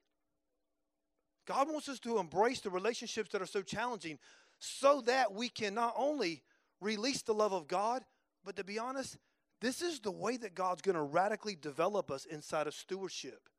God 1.47 1.67
wants 1.71 1.89
us 1.89 1.99
to 2.01 2.19
embrace 2.19 2.59
the 2.59 2.69
relationships 2.69 3.31
that 3.31 3.41
are 3.41 3.47
so 3.47 3.61
challenging 3.61 4.19
so 4.59 5.01
that 5.01 5.33
we 5.33 5.49
can 5.49 5.73
not 5.73 5.93
only 5.97 6.43
release 6.81 7.21
the 7.21 7.33
love 7.33 7.53
of 7.53 7.67
God, 7.67 8.03
but 8.45 8.55
to 8.57 8.63
be 8.63 8.79
honest, 8.79 9.17
this 9.61 9.81
is 9.81 9.99
the 9.99 10.11
way 10.11 10.37
that 10.37 10.55
God's 10.55 10.81
going 10.81 10.95
to 10.95 11.01
radically 11.01 11.55
develop 11.55 12.11
us 12.11 12.25
inside 12.25 12.67
of 12.67 12.73
stewardship. 12.73 13.49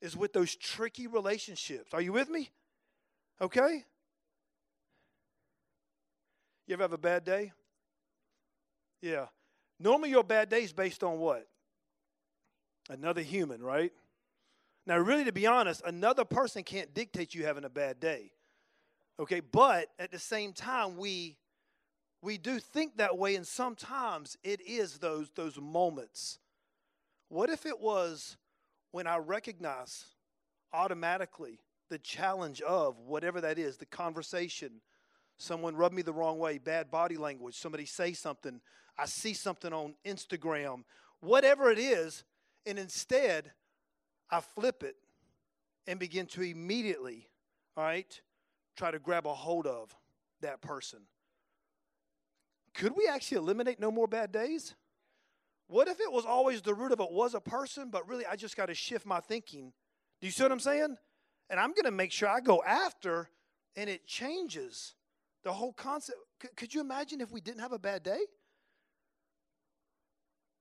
Is 0.00 0.16
with 0.16 0.32
those 0.32 0.56
tricky 0.56 1.06
relationships. 1.06 1.94
Are 1.94 2.00
you 2.00 2.12
with 2.12 2.28
me? 2.28 2.50
Okay? 3.40 3.84
You 6.66 6.74
ever 6.74 6.82
have 6.82 6.92
a 6.92 6.98
bad 6.98 7.24
day? 7.24 7.52
Yeah. 9.00 9.26
Normally, 9.78 10.10
your 10.10 10.24
bad 10.24 10.48
day 10.48 10.62
is 10.62 10.72
based 10.72 11.04
on 11.04 11.18
what? 11.18 11.46
Another 12.90 13.20
human, 13.20 13.62
right? 13.62 13.92
Now, 14.86 14.98
really, 14.98 15.24
to 15.24 15.32
be 15.32 15.46
honest, 15.46 15.82
another 15.84 16.24
person 16.24 16.64
can't 16.64 16.92
dictate 16.92 17.34
you 17.34 17.44
having 17.44 17.64
a 17.64 17.70
bad 17.70 18.00
day. 18.00 18.32
Okay, 19.22 19.38
but 19.38 19.86
at 20.00 20.10
the 20.10 20.18
same 20.18 20.52
time, 20.52 20.96
we 20.96 21.36
we 22.22 22.38
do 22.38 22.58
think 22.58 22.96
that 22.96 23.16
way, 23.16 23.36
and 23.36 23.46
sometimes 23.46 24.36
it 24.42 24.60
is 24.66 24.98
those 24.98 25.30
those 25.36 25.60
moments. 25.60 26.40
What 27.28 27.48
if 27.48 27.64
it 27.64 27.78
was 27.78 28.36
when 28.90 29.06
I 29.06 29.18
recognize 29.18 30.06
automatically 30.72 31.60
the 31.88 32.00
challenge 32.00 32.62
of 32.62 32.98
whatever 32.98 33.40
that 33.42 33.60
is, 33.60 33.76
the 33.76 33.86
conversation, 33.86 34.80
someone 35.38 35.76
rubbed 35.76 35.94
me 35.94 36.02
the 36.02 36.12
wrong 36.12 36.40
way, 36.40 36.58
bad 36.58 36.90
body 36.90 37.16
language, 37.16 37.54
somebody 37.54 37.86
say 37.86 38.14
something, 38.14 38.60
I 38.98 39.06
see 39.06 39.34
something 39.34 39.72
on 39.72 39.94
Instagram, 40.04 40.82
whatever 41.20 41.70
it 41.70 41.78
is, 41.78 42.24
and 42.66 42.76
instead 42.76 43.52
I 44.32 44.40
flip 44.40 44.82
it 44.82 44.96
and 45.86 46.00
begin 46.00 46.26
to 46.26 46.42
immediately, 46.42 47.28
all 47.76 47.84
right, 47.84 48.20
try 48.82 48.90
to 48.90 48.98
grab 48.98 49.28
a 49.28 49.32
hold 49.32 49.64
of 49.64 49.94
that 50.40 50.60
person. 50.60 50.98
Could 52.74 52.96
we 52.96 53.06
actually 53.08 53.38
eliminate 53.38 53.78
no 53.78 53.92
more 53.92 54.08
bad 54.08 54.32
days? 54.32 54.74
What 55.68 55.86
if 55.86 56.00
it 56.00 56.10
was 56.10 56.24
always 56.24 56.62
the 56.62 56.74
root 56.74 56.90
of 56.90 56.98
it 56.98 57.12
was 57.12 57.34
a 57.34 57.40
person, 57.40 57.90
but 57.90 58.08
really 58.08 58.26
I 58.26 58.34
just 58.34 58.56
got 58.56 58.66
to 58.66 58.74
shift 58.74 59.06
my 59.06 59.20
thinking? 59.20 59.72
Do 60.20 60.26
you 60.26 60.32
see 60.32 60.42
what 60.42 60.50
I'm 60.50 60.58
saying? 60.58 60.96
And 61.48 61.60
I'm 61.60 61.70
going 61.74 61.84
to 61.84 61.92
make 61.92 62.10
sure 62.10 62.28
I 62.28 62.40
go 62.40 62.60
after 62.66 63.28
and 63.76 63.88
it 63.88 64.04
changes 64.04 64.94
the 65.44 65.52
whole 65.52 65.72
concept. 65.72 66.18
C- 66.42 66.48
could 66.56 66.74
you 66.74 66.80
imagine 66.80 67.20
if 67.20 67.30
we 67.30 67.40
didn't 67.40 67.60
have 67.60 67.72
a 67.72 67.78
bad 67.78 68.02
day? 68.02 68.18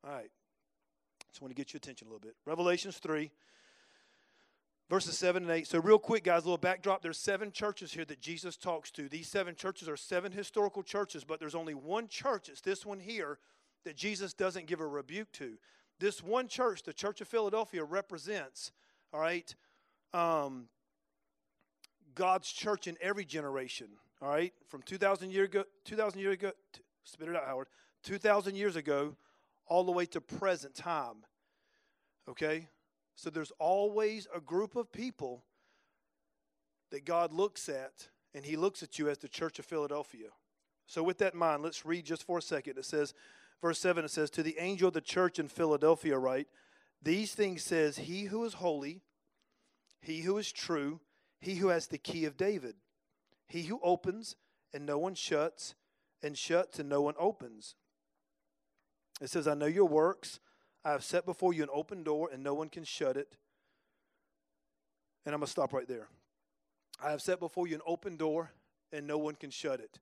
All 0.05 0.11
right. 0.11 0.29
Just 1.31 1.41
want 1.41 1.49
to 1.49 1.55
get 1.55 1.73
your 1.73 1.79
attention 1.79 2.07
a 2.07 2.11
little 2.11 2.19
bit. 2.19 2.35
Revelations 2.45 2.99
3 2.99 3.31
verses 4.91 5.17
7 5.17 5.43
and 5.43 5.51
8. 5.51 5.65
So, 5.65 5.79
real 5.79 5.97
quick, 5.97 6.25
guys, 6.25 6.41
a 6.41 6.45
little 6.47 6.57
backdrop. 6.57 7.01
There's 7.01 7.17
seven 7.17 7.53
churches 7.53 7.93
here 7.93 8.03
that 8.03 8.19
Jesus 8.19 8.57
talks 8.57 8.91
to. 8.91 9.07
These 9.07 9.29
seven 9.29 9.55
churches 9.55 9.87
are 9.87 9.95
seven 9.95 10.33
historical 10.33 10.83
churches, 10.83 11.23
but 11.23 11.39
there's 11.39 11.55
only 11.55 11.73
one 11.73 12.09
church, 12.09 12.49
it's 12.49 12.59
this 12.59 12.85
one 12.85 12.99
here, 12.99 13.39
that 13.85 13.95
Jesus 13.95 14.33
doesn't 14.33 14.67
give 14.67 14.81
a 14.81 14.85
rebuke 14.85 15.31
to. 15.31 15.53
This 15.99 16.21
one 16.21 16.49
church, 16.49 16.83
the 16.83 16.91
Church 16.91 17.21
of 17.21 17.29
Philadelphia, 17.29 17.85
represents, 17.85 18.73
all 19.13 19.21
right, 19.21 19.55
um, 20.13 20.65
God's 22.13 22.51
church 22.51 22.85
in 22.85 22.97
every 22.99 23.23
generation, 23.23 23.87
all 24.21 24.27
right, 24.27 24.51
from 24.67 24.81
2,000 24.81 25.31
years 25.31 25.47
ago, 25.47 25.63
2,000 25.85 26.19
years 26.19 26.33
ago, 26.33 26.51
spit 27.05 27.29
it 27.29 27.35
out, 27.37 27.45
Howard, 27.45 27.67
2,000 28.03 28.55
years 28.55 28.75
ago, 28.75 29.15
all 29.67 29.85
the 29.85 29.91
way 29.93 30.05
to 30.07 30.19
present 30.19 30.75
time, 30.75 31.23
okay? 32.27 32.67
So 33.21 33.29
there's 33.29 33.51
always 33.59 34.27
a 34.35 34.39
group 34.39 34.75
of 34.75 34.91
people 34.91 35.43
that 36.89 37.05
God 37.05 37.31
looks 37.31 37.69
at, 37.69 38.09
and 38.33 38.43
He 38.43 38.55
looks 38.55 38.81
at 38.81 38.97
you 38.97 39.09
as 39.09 39.19
the 39.19 39.27
church 39.27 39.59
of 39.59 39.65
Philadelphia. 39.65 40.29
So, 40.87 41.03
with 41.03 41.19
that 41.19 41.33
in 41.33 41.39
mind, 41.39 41.61
let's 41.61 41.85
read 41.85 42.03
just 42.03 42.23
for 42.23 42.39
a 42.39 42.41
second. 42.41 42.79
It 42.79 42.85
says, 42.85 43.13
verse 43.61 43.77
7, 43.77 44.05
it 44.05 44.09
says, 44.09 44.31
To 44.31 44.41
the 44.41 44.57
angel 44.57 44.87
of 44.87 44.95
the 44.95 45.01
church 45.01 45.37
in 45.37 45.49
Philadelphia, 45.49 46.17
write, 46.17 46.47
These 46.99 47.35
things 47.35 47.61
says 47.61 47.97
He 47.97 48.23
who 48.23 48.43
is 48.43 48.55
holy, 48.55 49.03
He 50.01 50.21
who 50.21 50.39
is 50.39 50.51
true, 50.51 50.99
He 51.39 51.57
who 51.57 51.67
has 51.67 51.85
the 51.85 51.99
key 51.99 52.25
of 52.25 52.37
David, 52.37 52.73
He 53.45 53.65
who 53.65 53.79
opens 53.83 54.35
and 54.73 54.83
no 54.83 54.97
one 54.97 55.13
shuts, 55.13 55.75
and 56.23 56.35
shuts 56.35 56.79
and 56.79 56.89
no 56.89 57.03
one 57.03 57.15
opens. 57.19 57.75
It 59.21 59.29
says, 59.29 59.47
I 59.47 59.53
know 59.53 59.67
your 59.67 59.85
works 59.85 60.39
I 60.83 60.91
have 60.91 61.03
set 61.03 61.25
before 61.25 61.53
you 61.53 61.63
an 61.63 61.69
open 61.71 62.03
door, 62.03 62.29
and 62.31 62.43
no 62.43 62.53
one 62.53 62.69
can 62.69 62.83
shut 62.83 63.17
it. 63.17 63.35
And 65.25 65.35
I'm 65.35 65.39
going 65.39 65.45
to 65.45 65.51
stop 65.51 65.73
right 65.73 65.87
there. 65.87 66.07
I 67.03 67.11
have 67.11 67.21
set 67.21 67.39
before 67.39 67.67
you 67.67 67.75
an 67.75 67.81
open 67.85 68.17
door, 68.17 68.51
and 68.91 69.05
no 69.05 69.17
one 69.17 69.35
can 69.35 69.51
shut 69.51 69.79
it. 69.79 69.99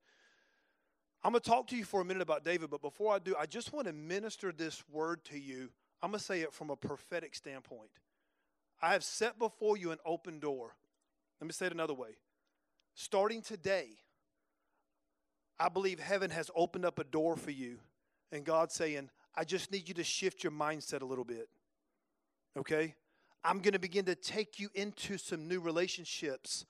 I'm 1.24 1.34
going 1.34 1.42
to 1.42 1.50
talk 1.50 1.68
to 1.68 1.76
you 1.76 1.84
for 1.84 2.00
a 2.00 2.06
minute 2.06 2.22
about 2.22 2.46
David, 2.46 2.70
but 2.70 2.82
before 2.82 3.14
I 3.14 3.20
do, 3.20 3.36
I 3.38 3.46
just 3.46 3.74
want 3.74 3.88
to 3.88 3.94
minister 3.94 4.54
this 4.54 4.84
word 4.90 5.24
to 5.26 5.38
you. 5.38 5.70
I'm 6.02 6.12
going 6.12 6.20
to 6.20 6.26
say 6.26 6.42
it 6.42 6.54
from 6.54 6.70
a 6.70 6.78
prophetic 6.78 7.36
standpoint. 7.36 7.90
I 8.82 8.94
have 8.94 9.04
set 9.04 9.38
before 9.38 9.76
you 9.76 9.92
an 9.92 9.98
open 10.06 10.40
door. 10.40 10.76
Let 11.42 11.48
me 11.48 11.52
say 11.52 11.66
it 11.66 11.74
another 11.74 11.94
way. 11.94 12.18
Starting 12.96 13.42
today, 13.42 13.88
I 15.60 15.68
believe 15.68 16.00
heaven 16.00 16.32
has 16.32 16.50
opened 16.56 16.86
up 16.86 17.00
a 17.00 17.04
door 17.04 17.36
for 17.36 17.52
you, 17.52 17.80
and 18.32 18.46
God's 18.46 18.74
saying, 18.74 19.10
I 19.40 19.46
just 19.46 19.72
need 19.72 19.88
you 19.88 19.94
to 19.94 20.04
shift 20.04 20.44
your 20.44 20.52
mindset 20.52 21.02
a 21.02 21.06
little 21.06 21.24
bit. 21.24 21.48
Okay? 22.58 22.94
I'm 23.42 23.60
going 23.60 23.72
to 23.72 23.80
begin 23.80 24.04
to 24.06 24.16
take 24.16 24.60
you 24.60 24.68
into 24.76 25.18
some 25.18 25.48
new 25.48 25.62
relationships 25.62 26.66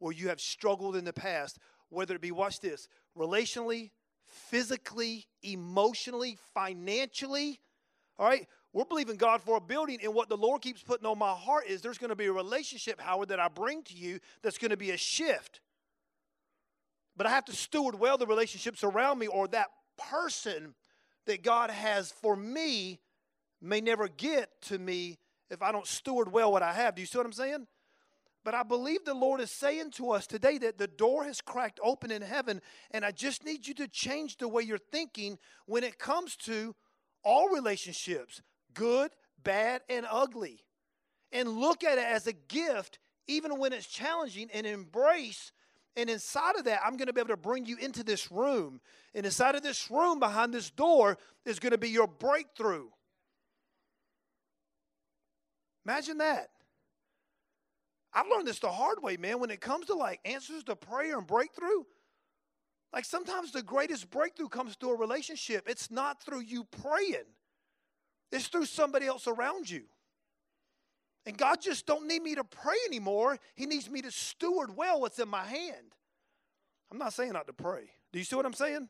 where 0.00 0.12
you 0.12 0.26
have 0.26 0.40
struggled 0.40 0.96
in 0.96 1.04
the 1.04 1.12
past, 1.12 1.60
whether 1.90 2.16
it 2.16 2.20
be, 2.20 2.32
watch 2.32 2.58
this, 2.58 2.88
relationally, 3.16 3.92
physically, 4.26 5.28
emotionally, 5.44 6.36
financially. 6.54 7.60
All 8.18 8.26
right? 8.26 8.48
We're 8.72 8.84
believing 8.84 9.14
God 9.14 9.40
for 9.40 9.56
a 9.56 9.60
building, 9.60 10.00
and 10.02 10.12
what 10.12 10.28
the 10.28 10.36
Lord 10.36 10.60
keeps 10.60 10.82
putting 10.82 11.06
on 11.06 11.20
my 11.20 11.34
heart 11.34 11.68
is 11.68 11.82
there's 11.82 11.98
going 11.98 12.10
to 12.10 12.16
be 12.16 12.26
a 12.26 12.32
relationship, 12.32 13.00
Howard, 13.00 13.28
that 13.28 13.38
I 13.38 13.46
bring 13.46 13.84
to 13.84 13.94
you 13.94 14.18
that's 14.42 14.58
going 14.58 14.72
to 14.72 14.76
be 14.76 14.90
a 14.90 14.96
shift. 14.96 15.60
But 17.16 17.28
I 17.28 17.30
have 17.30 17.44
to 17.44 17.52
steward 17.52 17.96
well 17.96 18.18
the 18.18 18.26
relationships 18.26 18.82
around 18.82 19.20
me, 19.20 19.28
or 19.28 19.46
that 19.48 19.68
person 19.96 20.74
that 21.28 21.42
God 21.42 21.70
has 21.70 22.10
for 22.10 22.34
me 22.34 22.98
may 23.60 23.80
never 23.80 24.08
get 24.08 24.50
to 24.62 24.78
me 24.78 25.18
if 25.50 25.62
I 25.62 25.72
don't 25.72 25.86
steward 25.86 26.32
well 26.32 26.50
what 26.50 26.62
I 26.62 26.72
have. 26.72 26.94
Do 26.94 27.00
you 27.00 27.06
see 27.06 27.18
what 27.18 27.26
I'm 27.26 27.32
saying? 27.32 27.66
But 28.44 28.54
I 28.54 28.62
believe 28.62 29.04
the 29.04 29.14
Lord 29.14 29.40
is 29.40 29.50
saying 29.50 29.90
to 29.92 30.12
us 30.12 30.26
today 30.26 30.58
that 30.58 30.78
the 30.78 30.86
door 30.86 31.24
has 31.24 31.40
cracked 31.40 31.80
open 31.82 32.10
in 32.10 32.22
heaven, 32.22 32.62
and 32.90 33.04
I 33.04 33.10
just 33.10 33.44
need 33.44 33.66
you 33.66 33.74
to 33.74 33.88
change 33.88 34.38
the 34.38 34.48
way 34.48 34.62
you're 34.62 34.78
thinking 34.78 35.38
when 35.66 35.84
it 35.84 35.98
comes 35.98 36.34
to 36.44 36.74
all 37.22 37.48
relationships 37.50 38.40
good, 38.74 39.10
bad, 39.42 39.82
and 39.88 40.06
ugly. 40.10 40.64
And 41.32 41.58
look 41.58 41.84
at 41.84 41.98
it 41.98 42.04
as 42.04 42.26
a 42.26 42.32
gift, 42.32 42.98
even 43.26 43.58
when 43.58 43.72
it's 43.72 43.86
challenging, 43.86 44.48
and 44.54 44.66
embrace 44.66 45.52
and 45.98 46.08
inside 46.08 46.54
of 46.54 46.64
that, 46.64 46.80
I'm 46.84 46.96
going 46.96 47.08
to 47.08 47.12
be 47.12 47.20
able 47.20 47.30
to 47.30 47.36
bring 47.36 47.66
you 47.66 47.76
into 47.76 48.04
this 48.04 48.30
room. 48.30 48.80
And 49.14 49.26
inside 49.26 49.56
of 49.56 49.64
this 49.64 49.90
room, 49.90 50.20
behind 50.20 50.54
this 50.54 50.70
door, 50.70 51.18
is 51.44 51.58
going 51.58 51.72
to 51.72 51.78
be 51.78 51.90
your 51.90 52.06
breakthrough. 52.06 52.86
Imagine 55.84 56.18
that. 56.18 56.50
I've 58.12 58.28
learned 58.28 58.46
this 58.46 58.60
the 58.60 58.70
hard 58.70 59.02
way, 59.02 59.16
man. 59.16 59.40
When 59.40 59.50
it 59.50 59.60
comes 59.60 59.86
to 59.86 59.94
like 59.94 60.20
answers 60.24 60.62
to 60.64 60.76
prayer 60.76 61.18
and 61.18 61.26
breakthrough, 61.26 61.82
like 62.92 63.04
sometimes 63.04 63.50
the 63.50 63.62
greatest 63.62 64.08
breakthrough 64.08 64.48
comes 64.48 64.76
through 64.76 64.94
a 64.94 64.98
relationship. 64.98 65.68
It's 65.68 65.90
not 65.90 66.22
through 66.22 66.42
you 66.42 66.64
praying, 66.80 67.26
it's 68.30 68.46
through 68.46 68.66
somebody 68.66 69.06
else 69.06 69.26
around 69.26 69.68
you. 69.68 69.82
And 71.28 71.36
God 71.36 71.60
just 71.60 71.84
don't 71.84 72.08
need 72.08 72.22
me 72.22 72.36
to 72.36 72.42
pray 72.42 72.78
anymore. 72.86 73.38
He 73.54 73.66
needs 73.66 73.90
me 73.90 74.00
to 74.00 74.10
steward 74.10 74.74
well 74.74 75.02
what's 75.02 75.18
in 75.18 75.28
my 75.28 75.44
hand. 75.44 75.92
I'm 76.90 76.96
not 76.96 77.12
saying 77.12 77.32
not 77.32 77.46
to 77.48 77.52
pray. 77.52 77.90
Do 78.14 78.18
you 78.18 78.24
see 78.24 78.34
what 78.34 78.46
I'm 78.46 78.54
saying? 78.54 78.88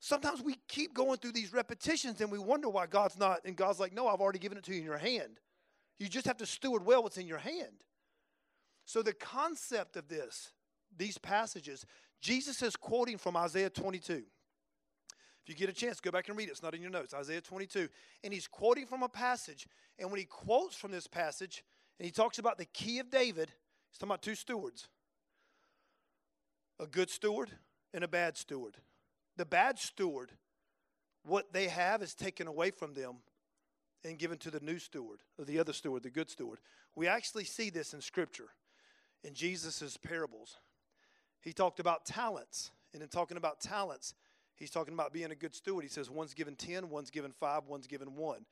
Sometimes 0.00 0.42
we 0.42 0.56
keep 0.68 0.94
going 0.94 1.18
through 1.18 1.32
these 1.32 1.52
repetitions 1.52 2.22
and 2.22 2.32
we 2.32 2.38
wonder 2.38 2.70
why 2.70 2.86
God's 2.86 3.18
not, 3.18 3.40
and 3.44 3.56
God's 3.56 3.78
like, 3.78 3.92
no, 3.92 4.08
I've 4.08 4.22
already 4.22 4.38
given 4.38 4.56
it 4.56 4.64
to 4.64 4.72
you 4.72 4.78
in 4.78 4.86
your 4.86 4.96
hand. 4.96 5.38
You 5.98 6.08
just 6.08 6.26
have 6.26 6.38
to 6.38 6.46
steward 6.46 6.86
well 6.86 7.02
what's 7.02 7.18
in 7.18 7.26
your 7.26 7.36
hand. 7.36 7.84
So, 8.86 9.02
the 9.02 9.12
concept 9.12 9.96
of 9.98 10.08
this, 10.08 10.50
these 10.96 11.18
passages, 11.18 11.84
Jesus 12.22 12.62
is 12.62 12.74
quoting 12.74 13.18
from 13.18 13.36
Isaiah 13.36 13.68
22. 13.68 14.22
If 15.44 15.50
you 15.50 15.54
get 15.54 15.68
a 15.68 15.78
chance, 15.78 16.00
go 16.00 16.10
back 16.10 16.28
and 16.30 16.38
read 16.38 16.48
it. 16.48 16.52
It's 16.52 16.62
not 16.62 16.74
in 16.74 16.80
your 16.80 16.90
notes. 16.90 17.12
Isaiah 17.12 17.42
22. 17.42 17.88
And 18.22 18.32
he's 18.32 18.48
quoting 18.48 18.86
from 18.86 19.02
a 19.02 19.08
passage. 19.08 19.66
And 19.98 20.10
when 20.10 20.18
he 20.18 20.24
quotes 20.24 20.74
from 20.74 20.90
this 20.90 21.06
passage, 21.06 21.62
and 21.98 22.06
he 22.06 22.10
talks 22.10 22.38
about 22.38 22.56
the 22.56 22.64
key 22.64 22.98
of 22.98 23.10
David, 23.10 23.50
he's 23.90 23.98
talking 23.98 24.10
about 24.10 24.22
two 24.22 24.34
stewards 24.34 24.88
a 26.80 26.86
good 26.86 27.08
steward 27.08 27.50
and 27.92 28.02
a 28.02 28.08
bad 28.08 28.36
steward. 28.36 28.76
The 29.36 29.44
bad 29.44 29.78
steward, 29.78 30.32
what 31.24 31.52
they 31.52 31.68
have 31.68 32.02
is 32.02 32.14
taken 32.14 32.46
away 32.46 32.70
from 32.70 32.94
them 32.94 33.16
and 34.02 34.18
given 34.18 34.38
to 34.38 34.50
the 34.50 34.60
new 34.60 34.78
steward, 34.78 35.20
or 35.38 35.44
the 35.44 35.58
other 35.58 35.72
steward, 35.72 36.02
the 36.02 36.10
good 36.10 36.28
steward. 36.28 36.58
We 36.96 37.06
actually 37.06 37.44
see 37.44 37.70
this 37.70 37.94
in 37.94 38.00
Scripture, 38.00 38.48
in 39.22 39.34
Jesus' 39.34 39.96
parables. 39.96 40.58
he 41.40 41.52
talked 41.52 41.80
about 41.80 42.06
talents. 42.06 42.70
And 42.92 43.02
in 43.02 43.08
talking 43.08 43.36
about 43.36 43.60
talents, 43.60 44.14
he's 44.56 44.70
talking 44.70 44.94
about 44.94 45.12
being 45.12 45.30
a 45.30 45.34
good 45.34 45.54
steward. 45.54 45.84
He 45.84 45.88
says 45.88 46.10
one's 46.10 46.34
given 46.34 46.56
10, 46.56 46.90
one's 46.90 47.10
given 47.10 47.32
5, 47.32 47.66
one's 47.66 47.86
given 47.86 48.14
1. 48.16 48.46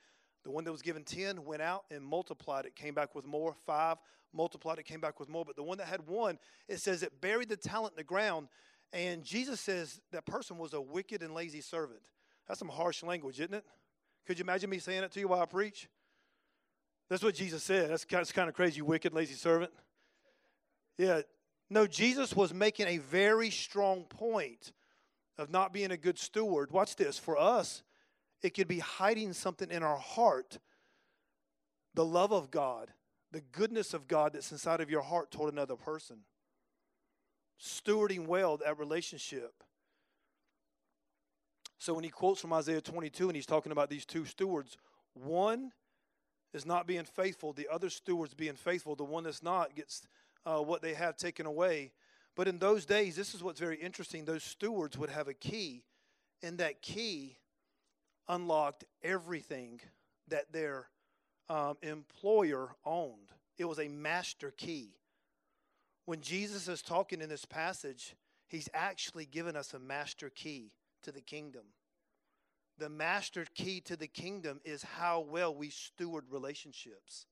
The 0.44 0.50
one 0.50 0.64
that 0.64 0.72
was 0.72 0.82
given 0.82 1.04
10 1.04 1.44
went 1.44 1.62
out 1.62 1.84
and 1.90 2.04
multiplied 2.04 2.66
it, 2.66 2.74
came 2.74 2.94
back 2.94 3.14
with 3.14 3.24
more. 3.24 3.54
5 3.66 3.98
multiplied 4.32 4.78
it, 4.78 4.84
came 4.84 5.00
back 5.00 5.20
with 5.20 5.28
more. 5.28 5.44
But 5.44 5.56
the 5.56 5.62
one 5.62 5.78
that 5.78 5.86
had 5.86 6.06
1, 6.06 6.38
it 6.68 6.80
says 6.80 7.02
it 7.02 7.20
buried 7.20 7.48
the 7.48 7.56
talent 7.56 7.92
in 7.92 7.96
the 7.98 8.04
ground. 8.04 8.48
And 8.92 9.22
Jesus 9.22 9.60
says 9.60 10.00
that 10.10 10.26
person 10.26 10.58
was 10.58 10.72
a 10.72 10.80
wicked 10.80 11.22
and 11.22 11.32
lazy 11.32 11.60
servant. 11.60 12.02
That's 12.48 12.58
some 12.58 12.68
harsh 12.68 13.02
language, 13.02 13.40
isn't 13.40 13.54
it? 13.54 13.64
Could 14.26 14.38
you 14.38 14.44
imagine 14.44 14.68
me 14.68 14.78
saying 14.78 15.04
it 15.04 15.12
to 15.12 15.20
you 15.20 15.28
while 15.28 15.40
I 15.40 15.46
preach? 15.46 15.88
That's 17.08 17.22
what 17.22 17.34
Jesus 17.34 17.62
said. 17.62 17.90
That's 17.90 18.32
kind 18.32 18.48
of 18.48 18.54
crazy, 18.54 18.82
wicked, 18.82 19.14
lazy 19.14 19.34
servant. 19.34 19.70
Yeah. 20.98 21.22
No, 21.70 21.86
Jesus 21.86 22.34
was 22.34 22.52
making 22.52 22.88
a 22.88 22.98
very 22.98 23.50
strong 23.50 24.04
point 24.04 24.72
of 25.38 25.50
not 25.50 25.72
being 25.72 25.90
a 25.90 25.96
good 25.96 26.18
steward. 26.18 26.70
Watch 26.70 26.96
this. 26.96 27.18
For 27.18 27.38
us, 27.38 27.82
it 28.42 28.50
could 28.50 28.68
be 28.68 28.80
hiding 28.80 29.32
something 29.32 29.70
in 29.70 29.82
our 29.82 29.98
heart 29.98 30.58
the 31.94 32.04
love 32.04 32.32
of 32.32 32.50
God, 32.50 32.88
the 33.32 33.42
goodness 33.52 33.92
of 33.92 34.08
God 34.08 34.32
that's 34.32 34.52
inside 34.52 34.80
of 34.80 34.90
your 34.90 35.02
heart 35.02 35.30
toward 35.30 35.52
another 35.52 35.76
person. 35.76 36.20
Stewarding 37.60 38.26
well 38.26 38.56
that 38.56 38.78
relationship. 38.78 39.62
So 41.78 41.94
when 41.94 42.04
he 42.04 42.10
quotes 42.10 42.40
from 42.40 42.52
Isaiah 42.52 42.80
22 42.80 43.28
and 43.28 43.36
he's 43.36 43.46
talking 43.46 43.72
about 43.72 43.90
these 43.90 44.06
two 44.06 44.24
stewards, 44.24 44.76
one 45.14 45.72
is 46.54 46.64
not 46.64 46.86
being 46.86 47.04
faithful, 47.04 47.52
the 47.52 47.68
other 47.70 47.90
steward's 47.90 48.34
being 48.34 48.54
faithful. 48.54 48.94
The 48.94 49.04
one 49.04 49.24
that's 49.24 49.42
not 49.42 49.74
gets 49.74 50.06
uh, 50.44 50.58
what 50.58 50.82
they 50.82 50.94
have 50.94 51.16
taken 51.16 51.46
away. 51.46 51.92
But 52.34 52.48
in 52.48 52.58
those 52.58 52.86
days, 52.86 53.14
this 53.14 53.34
is 53.34 53.42
what's 53.42 53.60
very 53.60 53.76
interesting. 53.76 54.24
Those 54.24 54.42
stewards 54.42 54.96
would 54.96 55.10
have 55.10 55.28
a 55.28 55.34
key, 55.34 55.84
and 56.42 56.58
that 56.58 56.80
key 56.80 57.36
unlocked 58.28 58.84
everything 59.02 59.80
that 60.28 60.52
their 60.52 60.88
um, 61.50 61.76
employer 61.82 62.70
owned. 62.84 63.32
It 63.58 63.66
was 63.66 63.78
a 63.78 63.88
master 63.88 64.50
key. 64.50 64.94
When 66.06 66.20
Jesus 66.20 66.68
is 66.68 66.82
talking 66.82 67.20
in 67.20 67.28
this 67.28 67.44
passage, 67.44 68.14
he's 68.48 68.68
actually 68.72 69.26
given 69.26 69.56
us 69.56 69.74
a 69.74 69.78
master 69.78 70.30
key 70.30 70.72
to 71.02 71.12
the 71.12 71.20
kingdom. 71.20 71.62
The 72.78 72.88
master 72.88 73.44
key 73.54 73.80
to 73.82 73.96
the 73.96 74.06
kingdom 74.06 74.60
is 74.64 74.82
how 74.82 75.20
well 75.20 75.54
we 75.54 75.68
steward 75.68 76.24
relationships. 76.30 77.26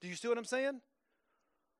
Do 0.00 0.08
you 0.08 0.14
see 0.14 0.28
what 0.28 0.38
I'm 0.38 0.44
saying? 0.44 0.80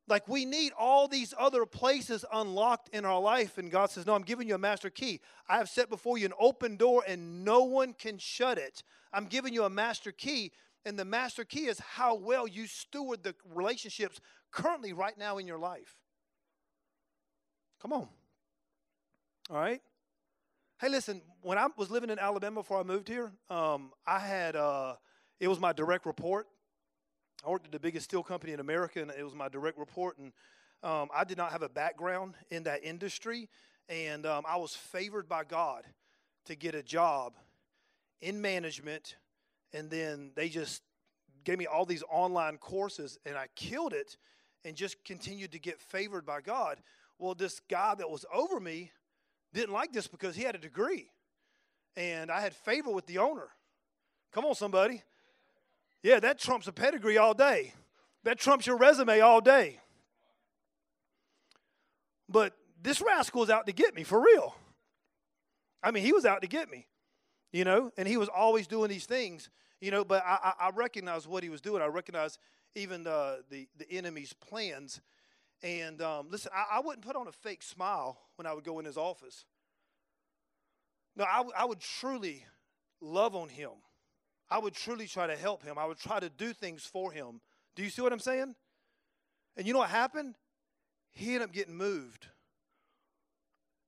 Like 0.09 0.29
we 0.29 0.45
need 0.45 0.73
all 0.79 1.09
these 1.09 1.35
other 1.37 1.67
places 1.67 2.25
unlocked 2.33 2.91
in 2.93 3.05
our 3.05 3.21
life, 3.21 3.59
and 3.59 3.71
God 3.71 3.91
says, 3.91 4.07
No, 4.07 4.15
I'm 4.15 4.23
giving 4.23 4.47
you 4.47 4.55
a 4.55 4.59
master 4.59 4.89
key. 4.89 5.21
I 5.49 5.59
have 5.59 5.69
set 5.69 5.91
before 5.91 6.17
you 6.17 6.27
an 6.27 6.33
open 6.39 6.77
door, 6.77 7.03
and 7.07 7.45
no 7.45 7.65
one 7.65 7.93
can 7.93 8.19
shut 8.19 8.59
it. 8.59 8.83
I'm 9.13 9.27
giving 9.27 9.53
you 9.53 9.65
a 9.65 9.71
master 9.71 10.13
key, 10.13 10.53
and 10.85 10.99
the 10.99 11.05
master 11.05 11.45
key 11.45 11.67
is 11.67 11.81
how 11.81 12.15
well 12.15 12.47
you 12.47 12.67
steward 12.67 13.25
the 13.25 13.35
relationships 13.53 14.21
currently 14.53 14.93
right 14.93 15.19
now 15.19 15.39
in 15.39 15.47
your 15.47 15.59
life. 15.59 15.97
Come 17.83 17.93
on. 17.93 18.09
All 19.51 19.57
right? 19.57 19.83
Hey, 20.81 20.89
listen, 20.89 21.23
when 21.43 21.59
I 21.59 21.69
was 21.77 21.91
living 21.91 22.11
in 22.11 22.19
Alabama 22.19 22.61
before 22.61 22.79
I 22.79 22.83
moved 22.83 23.09
here, 23.09 23.33
um, 23.49 23.93
I 24.07 24.19
had, 24.19 24.57
uh, 24.57 24.97
it 25.41 25.49
was 25.49 25.59
my 25.59 25.73
direct 25.73 26.07
report. 26.07 26.47
I 27.45 27.51
worked 27.51 27.67
at 27.67 27.73
the 27.73 27.79
biggest 27.79 28.07
steel 28.07 28.23
company 28.23 28.53
in 28.53 28.61
America, 28.61 29.01
and 29.01 29.11
it 29.11 29.23
was 29.23 29.35
my 29.35 29.49
direct 29.49 29.79
report. 29.79 30.19
And 30.19 30.33
um, 30.83 31.09
I 31.15 31.25
did 31.25 31.37
not 31.37 31.53
have 31.53 31.63
a 31.63 31.69
background 31.69 32.35
in 32.51 32.65
that 32.65 32.85
industry, 32.85 33.49
and 33.89 34.27
um, 34.27 34.45
I 34.49 34.57
was 34.57 34.75
favored 34.75 35.29
by 35.29 35.45
God 35.45 35.85
to 36.47 36.55
get 36.55 36.75
a 36.75 36.83
job 36.83 37.35
in 38.21 38.41
management. 38.41 39.17
And 39.73 39.91
then 39.91 40.31
they 40.35 40.49
just 40.49 40.83
gave 41.45 41.59
me 41.59 41.67
all 41.67 41.85
these 41.85 42.03
online 42.11 42.59
courses, 42.59 43.19
and 43.27 43.37
I 43.37 43.47
killed 43.55 43.93
it 43.93 44.17
and 44.65 44.75
just 44.75 45.05
continued 45.05 45.53
to 45.53 45.59
get 45.59 45.81
favored 45.81 46.27
by 46.27 46.41
God. 46.41 46.79
Well, 47.19 47.35
this 47.35 47.61
guy 47.69 47.95
that 47.95 48.11
was 48.11 48.25
over 48.33 48.59
me 48.59 48.91
didn't 49.55 49.73
like 49.73 49.93
this 49.93 50.07
because 50.07 50.35
he 50.35 50.43
had 50.43 50.55
a 50.55 50.59
degree, 50.59 51.11
and 51.97 52.31
I 52.31 52.41
had 52.41 52.55
favor 52.55 52.91
with 52.91 53.07
the 53.07 53.19
owner. 53.19 53.49
Come 54.33 54.45
on, 54.45 54.55
somebody. 54.55 55.03
Yeah, 56.03 56.21
that 56.21 56.39
trumps 56.39 56.67
a 56.67 56.73
pedigree 56.73 57.19
all 57.19 57.35
day. 57.35 57.73
That 58.25 58.39
trumps 58.39 58.67
your 58.67 58.77
resume 58.77 59.21
all 59.21 59.41
day. 59.41 59.81
But 62.29 62.55
this 62.83 63.01
rascal 63.01 63.41
was 63.41 63.51
out 63.51 63.67
to 63.67 63.73
get 63.73 63.95
me 63.95 64.03
for 64.03 64.21
real. 64.21 64.55
I 65.83 65.91
mean, 65.91 66.05
he 66.05 66.13
was 66.13 66.25
out 66.25 66.43
to 66.43 66.49
get 66.49 66.71
me, 66.71 66.87
you 67.53 67.65
know, 67.65 67.93
and 67.97 68.09
he 68.09 68.17
was 68.17 68.29
always 68.29 68.67
doing 68.67 68.91
these 68.91 69.07
things, 69.07 69.51
you 69.81 69.91
know, 69.91 70.05
but 70.05 70.25
I, 70.27 70.53
I 70.59 70.71
recognize 70.75 71.29
what 71.29 71.43
he 71.43 71.49
was 71.49 71.61
doing. 71.61 71.83
I 71.83 71.87
recognize 71.87 72.39
even 72.75 73.05
the, 73.05 73.45
the, 73.51 73.69
the 73.79 73.91
enemy's 73.91 74.33
plans. 74.33 75.01
And 75.63 76.03
um, 76.03 76.29
listen, 76.31 76.51
I, 76.55 76.79
I, 76.79 76.81
wouldn't 76.81 77.05
put 77.05 77.17
on 77.17 77.29
a 77.29 77.33
fake 77.33 77.63
smile 77.63 78.19
when 78.37 78.47
I 78.47 78.53
would 78.53 78.65
go 78.65 78.79
in 78.79 78.85
his 78.85 78.97
office. 78.97 79.45
No, 81.17 81.25
I, 81.25 81.43
I 81.57 81.65
would 81.65 81.81
truly 81.81 82.45
love 83.01 83.35
on 83.35 83.49
him. 83.49 83.71
I 84.51 84.59
would 84.59 84.75
truly 84.75 85.07
try 85.07 85.27
to 85.27 85.37
help 85.37 85.63
him. 85.65 85.79
I 85.79 85.87
would 85.87 85.99
try 85.99 86.21
to 86.21 86.29
do 86.29 86.53
things 86.53 86.85
for 86.85 87.11
him. 87.11 87.41
Do 87.75 87.83
you 87.83 87.91
see 87.91 88.03
what 88.03 88.13
I'm 88.13 88.19
saying? 88.19 88.55
And 89.57 89.67
you 89.67 89.73
know 89.73 89.81
what 89.81 89.91
happened? 89.91 90.35
He 91.11 91.35
ended 91.35 91.43
up 91.43 91.53
getting 91.53 91.77
moved. 91.77 92.27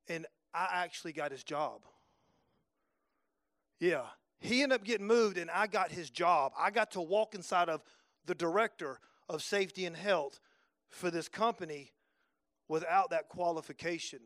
And 0.09 0.27
I 0.55 0.69
actually 0.73 1.13
got 1.13 1.31
his 1.31 1.45
job. 1.45 1.83
Yeah. 3.79 4.03
He 4.41 4.63
ended 4.63 4.81
up 4.81 4.85
getting 4.85 5.07
moved, 5.07 5.37
and 5.37 5.51
I 5.51 5.67
got 5.67 5.91
his 5.91 6.11
job. 6.11 6.53
I 6.59 6.71
got 6.71 6.93
to 6.93 7.01
walk 7.01 7.35
inside 7.35 7.69
of 7.69 7.83
the 8.25 8.35
director 8.35 9.01
of 9.29 9.43
safety 9.43 9.85
and 9.85 9.97
health 9.97 10.41
for 10.89 11.11
this 11.11 11.29
company 11.29 11.93
without 12.69 13.11
that 13.11 13.29
qualification. 13.29 14.21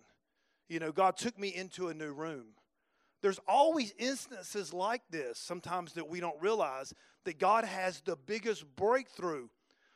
You 0.69 0.81
know, 0.81 0.93
God 0.93 1.17
took 1.17 1.39
me 1.39 1.49
into 1.49 1.89
a 1.89 1.95
new 1.95 2.13
room. 2.13 2.55
There's 3.23 3.41
always 3.47 3.95
instances 3.99 4.75
like 4.75 5.03
this, 5.11 5.39
sometimes 5.39 5.93
that 5.95 6.09
we 6.09 6.21
don't 6.21 6.41
realize 6.43 6.93
that 7.25 7.39
God 7.39 7.65
has 7.65 8.01
the 8.01 8.17
biggest 8.17 8.65
breakthrough, 8.75 9.49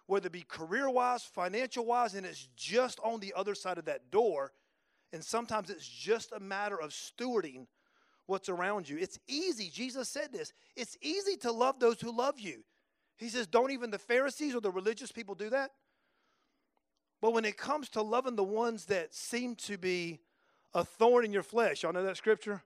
whether 0.06 0.28
it 0.28 0.32
be 0.32 0.42
career 0.42 0.88
wise, 0.88 1.24
financial 1.24 1.84
wise, 1.84 2.14
and 2.14 2.24
it's 2.24 2.48
just 2.56 3.00
on 3.02 3.18
the 3.18 3.34
other 3.36 3.56
side 3.56 3.78
of 3.78 3.86
that 3.86 4.12
door. 4.12 4.52
And 5.12 5.24
sometimes 5.24 5.70
it's 5.70 5.88
just 5.88 6.32
a 6.32 6.40
matter 6.40 6.80
of 6.80 6.90
stewarding 6.90 7.66
what's 8.26 8.48
around 8.48 8.88
you. 8.88 8.96
It's 8.96 9.18
easy. 9.26 9.70
Jesus 9.70 10.08
said 10.08 10.32
this 10.32 10.52
it's 10.76 10.96
easy 11.00 11.36
to 11.38 11.50
love 11.50 11.80
those 11.80 12.00
who 12.00 12.16
love 12.16 12.38
you. 12.38 12.62
He 13.16 13.28
says, 13.28 13.46
Don't 13.48 13.72
even 13.72 13.90
the 13.90 13.98
Pharisees 13.98 14.54
or 14.54 14.60
the 14.60 14.70
religious 14.70 15.10
people 15.10 15.34
do 15.34 15.50
that? 15.50 15.72
But 17.20 17.32
when 17.32 17.44
it 17.44 17.56
comes 17.56 17.88
to 17.90 18.02
loving 18.02 18.36
the 18.36 18.44
ones 18.44 18.86
that 18.86 19.14
seem 19.14 19.56
to 19.56 19.78
be 19.78 20.20
a 20.74 20.84
thorn 20.84 21.24
in 21.24 21.32
your 21.32 21.42
flesh, 21.42 21.82
y'all 21.82 21.92
know 21.92 22.04
that 22.04 22.18
scripture? 22.18 22.62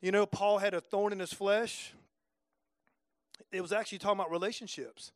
You 0.00 0.12
know, 0.12 0.26
Paul 0.26 0.58
had 0.58 0.74
a 0.74 0.80
thorn 0.80 1.12
in 1.12 1.20
his 1.20 1.32
flesh. 1.32 1.92
It 3.52 3.60
was 3.60 3.72
actually 3.72 3.98
talking 3.98 4.18
about 4.20 4.30
relationships. 4.30 5.12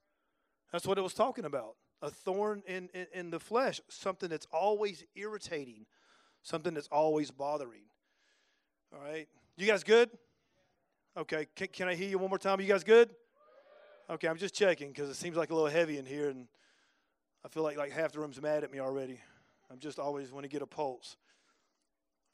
That's 0.73 0.87
what 0.87 0.99
it 0.99 1.03
was 1.03 1.15
talking 1.15 1.45
about. 1.45 1.77
A 2.03 2.11
thorn 2.11 2.63
in, 2.67 2.89
in, 2.95 3.07
in 3.13 3.31
the 3.31 3.41
flesh, 3.41 3.81
something 3.89 4.29
that's 4.29 4.47
always 4.53 5.05
irritating, 5.15 5.87
something 6.43 6.73
that's 6.73 6.89
always 6.89 7.31
bothering. 7.31 7.83
All 8.95 9.01
right. 9.01 9.29
You 9.57 9.67
guys 9.67 9.85
good? 9.85 10.11
Okay. 11.17 11.47
Can, 11.55 11.69
can 11.69 11.89
I 11.89 11.95
hear 11.95 12.09
you 12.09 12.19
one 12.19 12.31
more 12.31 12.39
time? 12.39 12.61
You 12.61 12.67
guys 12.67 12.85
good? 12.85 13.11
Okay, 14.11 14.27
I'm 14.27 14.39
just 14.39 14.55
checking 14.55 14.89
because 14.89 15.09
it 15.09 15.15
seems 15.15 15.37
like 15.37 15.51
a 15.51 15.55
little 15.55 15.69
heavy 15.69 15.97
in 15.97 16.05
here, 16.05 16.31
and 16.31 16.49
I 17.45 17.49
feel 17.49 17.63
like 17.63 17.77
like 17.77 17.93
half 17.93 18.11
the 18.11 18.19
room's 18.19 18.43
mad 18.43 18.65
at 18.65 18.73
me 18.73 18.81
already. 18.81 19.21
I'm 19.71 19.79
just 19.79 20.01
always 20.01 20.33
want 20.33 20.43
to 20.43 20.49
get 20.49 20.63
a 20.63 20.67
pulse. 20.67 21.17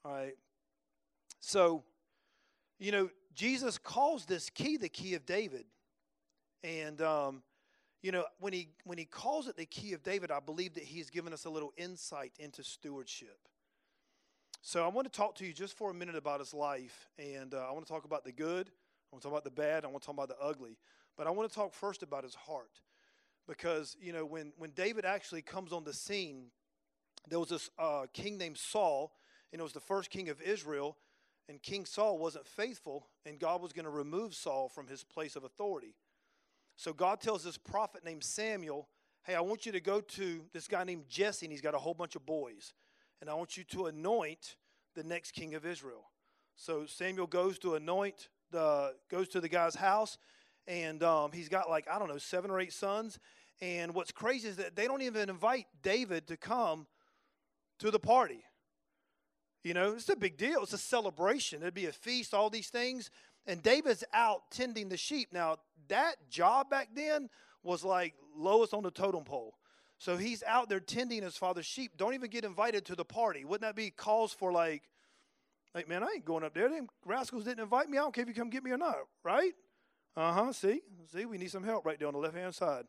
All 0.03 0.13
right. 0.13 0.37
So 1.41 1.85
you 2.79 2.93
know, 2.93 3.11
Jesus 3.35 3.79
calls 3.79 4.25
this 4.25 4.51
key 4.51 4.77
the 4.77 4.89
key 4.89 5.15
of 5.15 5.27
David. 5.27 5.65
And, 6.63 7.01
um, 7.01 7.43
you 8.03 8.13
know, 8.13 8.25
when 8.41 8.53
he, 8.53 8.71
when 8.85 8.99
he 8.99 9.05
calls 9.05 9.49
it 9.49 9.57
the 9.57 9.67
key 9.67 9.93
of 9.93 10.03
David, 10.03 10.31
I 10.31 10.41
believe 10.41 10.75
that 10.75 10.85
he's 10.85 11.11
given 11.11 11.33
us 11.33 11.45
a 11.45 11.51
little 11.51 11.73
insight 11.77 12.33
into 12.39 12.63
stewardship. 12.63 13.39
So 14.63 14.85
I 14.85 14.89
want 14.89 15.11
to 15.11 15.17
talk 15.17 15.37
to 15.37 15.47
you 15.47 15.53
just 15.53 15.77
for 15.77 15.91
a 15.91 15.95
minute 15.95 16.17
about 16.17 16.41
his 16.41 16.53
life. 16.53 17.09
And 17.19 17.55
uh, 17.55 17.67
I 17.69 17.73
want 17.73 17.87
to 17.87 17.93
talk 17.93 18.05
about 18.05 18.25
the 18.25 18.33
good, 18.33 18.69
I 18.69 19.09
want 19.13 19.23
to 19.23 19.29
talk 19.29 19.33
about 19.33 19.45
the 19.45 19.51
bad, 19.51 19.85
I 19.85 19.89
want 19.89 20.03
to 20.03 20.07
talk 20.07 20.15
about 20.15 20.29
the 20.29 20.45
ugly. 20.45 20.77
But 21.17 21.27
I 21.27 21.31
want 21.31 21.49
to 21.49 21.55
talk 21.55 21.73
first 21.73 22.03
about 22.03 22.25
his 22.25 22.35
heart. 22.35 22.81
Because, 23.47 23.97
you 24.01 24.13
know, 24.13 24.25
when, 24.25 24.53
when 24.59 24.71
David 24.71 25.05
actually 25.05 25.43
comes 25.43 25.73
on 25.73 25.85
the 25.85 25.93
scene, 25.93 26.47
there 27.29 27.39
was 27.39 27.49
this 27.49 27.71
uh, 27.79 28.07
king 28.13 28.39
named 28.39 28.59
Saul, 28.59 29.13
and 29.53 29.61
it 29.61 29.63
was 29.63 29.73
the 29.73 29.81
first 29.81 30.11
king 30.11 30.29
of 30.29 30.43
Israel 30.43 30.97
and 31.49 31.63
King 31.63 31.85
Saul 31.85 32.19
wasn't 32.19 32.47
faithful, 32.47 33.07
and 33.25 33.39
God 33.39 33.63
was 33.63 33.73
going 33.73 33.85
to 33.85 33.91
remove 33.91 34.35
Saul 34.35 34.69
from 34.69 34.87
his 34.89 35.05
place 35.05 35.37
of 35.37 35.45
authority. 35.45 35.95
So 36.77 36.93
God 36.93 37.21
tells 37.21 37.45
this 37.45 37.57
prophet 37.57 38.05
named 38.05 38.25
Samuel, 38.25 38.89
Hey, 39.25 39.35
I 39.35 39.41
want 39.41 39.67
you 39.67 39.73
to 39.73 39.81
go 39.81 40.01
to 40.01 40.45
this 40.53 40.69
guy 40.69 40.85
named 40.85 41.09
Jesse, 41.09 41.47
and 41.47 41.53
he's 41.53 41.61
got 41.61 41.75
a 41.75 41.79
whole 41.79 41.95
bunch 41.95 42.15
of 42.15 42.25
boys. 42.25 42.75
and 43.21 43.29
I 43.31 43.35
want 43.35 43.57
you 43.57 43.65
to 43.65 43.87
anoint 43.87 44.57
the 44.95 45.03
next 45.03 45.33
king 45.33 45.55
of 45.55 45.67
Israel. 45.67 46.11
So 46.55 46.87
Samuel 46.87 47.27
goes 47.27 47.59
to 47.61 47.75
anoint 47.75 48.29
the 48.51 48.95
goes 49.11 49.29
to 49.29 49.41
the 49.41 49.49
guy's 49.49 49.75
house, 49.75 50.17
and 50.67 51.03
um, 51.03 51.33
he's 51.33 51.49
got 51.49 51.69
like 51.69 51.87
I 51.91 51.99
don't 51.99 52.09
know 52.09 52.19
seven 52.19 52.51
or 52.51 52.61
eight 52.61 52.73
sons. 52.73 53.19
And 53.61 53.95
what's 53.95 54.13
crazy 54.13 54.49
is 54.49 54.57
that 54.57 54.77
they 54.77 54.87
don't 54.87 55.03
even 55.03 55.31
invite 55.31 55.67
David 55.83 56.27
to 56.29 56.37
come 56.37 56.87
to 57.79 57.91
the 57.91 57.99
party. 57.99 58.45
You 59.67 59.75
know, 59.75 59.95
it's 59.95 60.09
a 60.09 60.15
big 60.15 60.37
deal. 60.37 60.63
It's 60.63 60.75
a 60.75 60.79
celebration. 60.79 61.61
It'd 61.61 61.75
be 61.75 61.87
a 61.87 61.93
feast, 61.93 62.33
all 62.33 62.51
these 62.51 62.69
things. 62.69 63.11
And 63.49 63.61
David's 63.65 64.05
out 64.15 64.43
tending 64.53 64.89
the 64.89 64.97
sheep. 64.97 65.31
Now, 65.33 65.57
that 65.89 66.15
job 66.31 66.71
back 66.71 66.91
then 66.95 67.29
was 67.65 67.85
like 67.85 68.15
lowest 68.37 68.73
on 68.73 68.85
the 68.85 68.93
totem 68.93 69.25
pole. 69.25 69.59
So 69.99 70.17
he's 70.17 70.45
out 70.45 70.69
there 70.69 70.79
tending 70.79 71.25
his 71.25 71.37
father's 71.37 71.67
sheep. 71.67 71.97
Don't 71.97 72.15
even 72.15 72.31
get 72.31 72.45
invited 72.45 72.85
to 72.85 72.95
the 72.95 73.05
party. 73.05 73.45
Wouldn't 73.45 73.63
that 73.63 73.75
be 73.75 73.91
cause 73.91 74.33
for 74.33 74.53
like, 74.53 74.85
like 75.75 75.89
man, 75.89 76.05
I 76.05 76.13
ain't 76.15 76.25
going 76.25 76.45
up 76.45 76.55
there. 76.55 76.69
Them 76.69 76.87
rascals 77.05 77.43
didn't 77.43 77.65
invite 77.65 77.91
me. 77.91 77.99
I 77.99 78.03
don't 78.03 78.15
care 78.15 78.23
if 78.23 78.29
you 78.29 78.35
come 78.35 78.51
get 78.51 78.63
me 78.63 78.71
or 78.71 78.79
not, 78.79 78.99
right? 79.25 79.53
Uh 80.17 80.33
huh. 80.33 80.53
See, 80.53 80.81
see, 81.13 81.25
we 81.25 81.39
need 81.39 81.51
some 81.51 81.65
help 81.65 81.85
right 81.85 81.99
there 81.99 82.07
on 82.07 82.15
the 82.15 82.21
left 82.21 82.37
hand 82.37 82.55
side. 82.55 82.85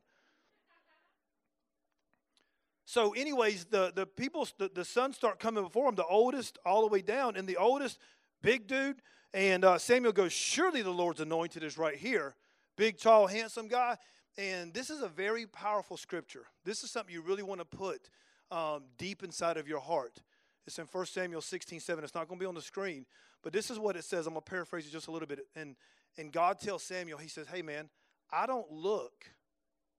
So, 2.90 3.12
anyways, 3.12 3.66
the 3.66 3.92
the 3.94 4.06
people, 4.06 4.48
the, 4.58 4.72
the 4.74 4.86
sons 4.86 5.18
start 5.18 5.40
coming 5.40 5.62
before 5.62 5.90
him. 5.90 5.96
The 5.96 6.06
oldest, 6.06 6.58
all 6.66 6.80
the 6.80 6.88
way 6.88 7.02
down, 7.02 7.36
and 7.36 7.46
the 7.46 7.58
oldest, 7.58 8.00
big 8.42 8.66
dude. 8.66 9.02
And 9.34 9.66
uh, 9.66 9.78
Samuel 9.78 10.14
goes, 10.14 10.32
"Surely 10.32 10.82
the 10.82 10.90
Lord's 10.90 11.20
anointed 11.20 11.64
is 11.64 11.78
right 11.78 11.98
here." 11.98 12.34
Big, 12.78 12.98
tall, 12.98 13.28
handsome 13.28 13.68
guy. 13.68 13.98
And 14.38 14.74
this 14.74 14.90
is 14.90 15.02
a 15.02 15.10
very 15.10 15.46
powerful 15.46 15.98
scripture. 15.98 16.46
This 16.64 16.82
is 16.86 16.90
something 16.90 17.14
you 17.14 17.22
really 17.22 17.44
want 17.44 17.60
to 17.60 17.66
put 17.66 18.10
um, 18.52 18.84
deep 18.98 19.22
inside 19.22 19.58
of 19.58 19.68
your 19.68 19.82
heart. 19.82 20.22
It's 20.66 20.80
in 20.80 20.86
1 20.86 21.06
Samuel 21.08 21.42
16, 21.42 21.82
7. 21.82 22.04
It's 22.06 22.16
not 22.16 22.30
going 22.30 22.40
to 22.40 22.44
be 22.44 22.48
on 22.48 22.56
the 22.56 22.62
screen, 22.62 23.06
but 23.44 23.52
this 23.52 23.70
is 23.70 23.80
what 23.80 23.98
it 23.98 24.06
says. 24.06 24.28
I'm 24.28 24.34
going 24.34 24.44
to 24.46 24.50
paraphrase 24.50 24.88
it 24.88 24.92
just 24.92 25.08
a 25.08 25.12
little 25.12 25.28
bit. 25.28 25.40
And, 25.56 25.76
and 26.18 26.32
God 26.32 26.60
tells 26.60 26.84
Samuel, 26.84 27.18
He 27.18 27.28
says, 27.28 27.48
Hey, 27.52 27.62
man, 27.62 27.90
I 28.32 28.46
don't 28.46 28.72
look 28.72 29.26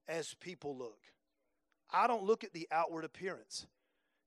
as 0.08 0.32
people 0.40 0.74
look, 0.74 1.00
I 1.90 2.06
don't 2.06 2.24
look 2.24 2.44
at 2.44 2.52
the 2.52 2.68
outward 2.70 3.04
appearance. 3.04 3.66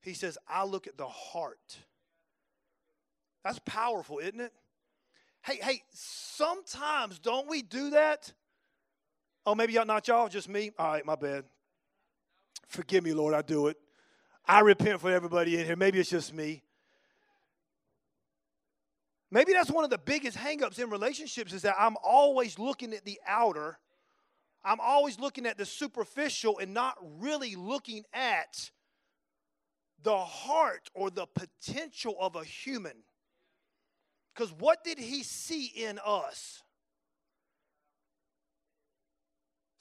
He 0.00 0.14
says, 0.14 0.36
I 0.48 0.64
look 0.64 0.86
at 0.86 0.96
the 0.96 1.06
heart. 1.06 1.78
That's 3.44 3.60
powerful, 3.64 4.18
isn't 4.18 4.40
it? 4.40 4.52
Hey, 5.42 5.58
hey, 5.60 5.82
sometimes 5.92 7.18
don't 7.18 7.48
we 7.48 7.62
do 7.62 7.90
that? 7.90 8.32
Oh, 9.44 9.54
maybe 9.54 9.72
y'all, 9.72 9.84
not 9.84 10.06
y'all, 10.06 10.28
just 10.28 10.48
me? 10.48 10.70
All 10.78 10.92
right, 10.92 11.04
my 11.04 11.16
bad. 11.16 11.44
Forgive 12.68 13.02
me, 13.02 13.12
Lord, 13.12 13.34
I 13.34 13.42
do 13.42 13.66
it. 13.66 13.76
I 14.46 14.60
repent 14.60 15.00
for 15.00 15.10
everybody 15.10 15.58
in 15.58 15.66
here. 15.66 15.76
Maybe 15.76 15.98
it's 15.98 16.10
just 16.10 16.32
me. 16.32 16.62
Maybe 19.30 19.52
that's 19.52 19.70
one 19.70 19.82
of 19.82 19.90
the 19.90 19.98
biggest 19.98 20.36
hangups 20.36 20.78
in 20.78 20.90
relationships 20.90 21.52
is 21.52 21.62
that 21.62 21.74
I'm 21.78 21.96
always 22.04 22.58
looking 22.58 22.92
at 22.92 23.04
the 23.04 23.18
outer. 23.26 23.78
I'm 24.64 24.80
always 24.80 25.18
looking 25.18 25.46
at 25.46 25.58
the 25.58 25.66
superficial 25.66 26.58
and 26.58 26.72
not 26.72 26.96
really 27.18 27.56
looking 27.56 28.04
at 28.12 28.70
the 30.02 30.18
heart 30.18 30.90
or 30.94 31.10
the 31.10 31.26
potential 31.26 32.16
of 32.20 32.36
a 32.36 32.44
human. 32.44 32.96
Because 34.34 34.52
what 34.52 34.84
did 34.84 34.98
he 34.98 35.22
see 35.22 35.66
in 35.66 35.98
us? 36.04 36.62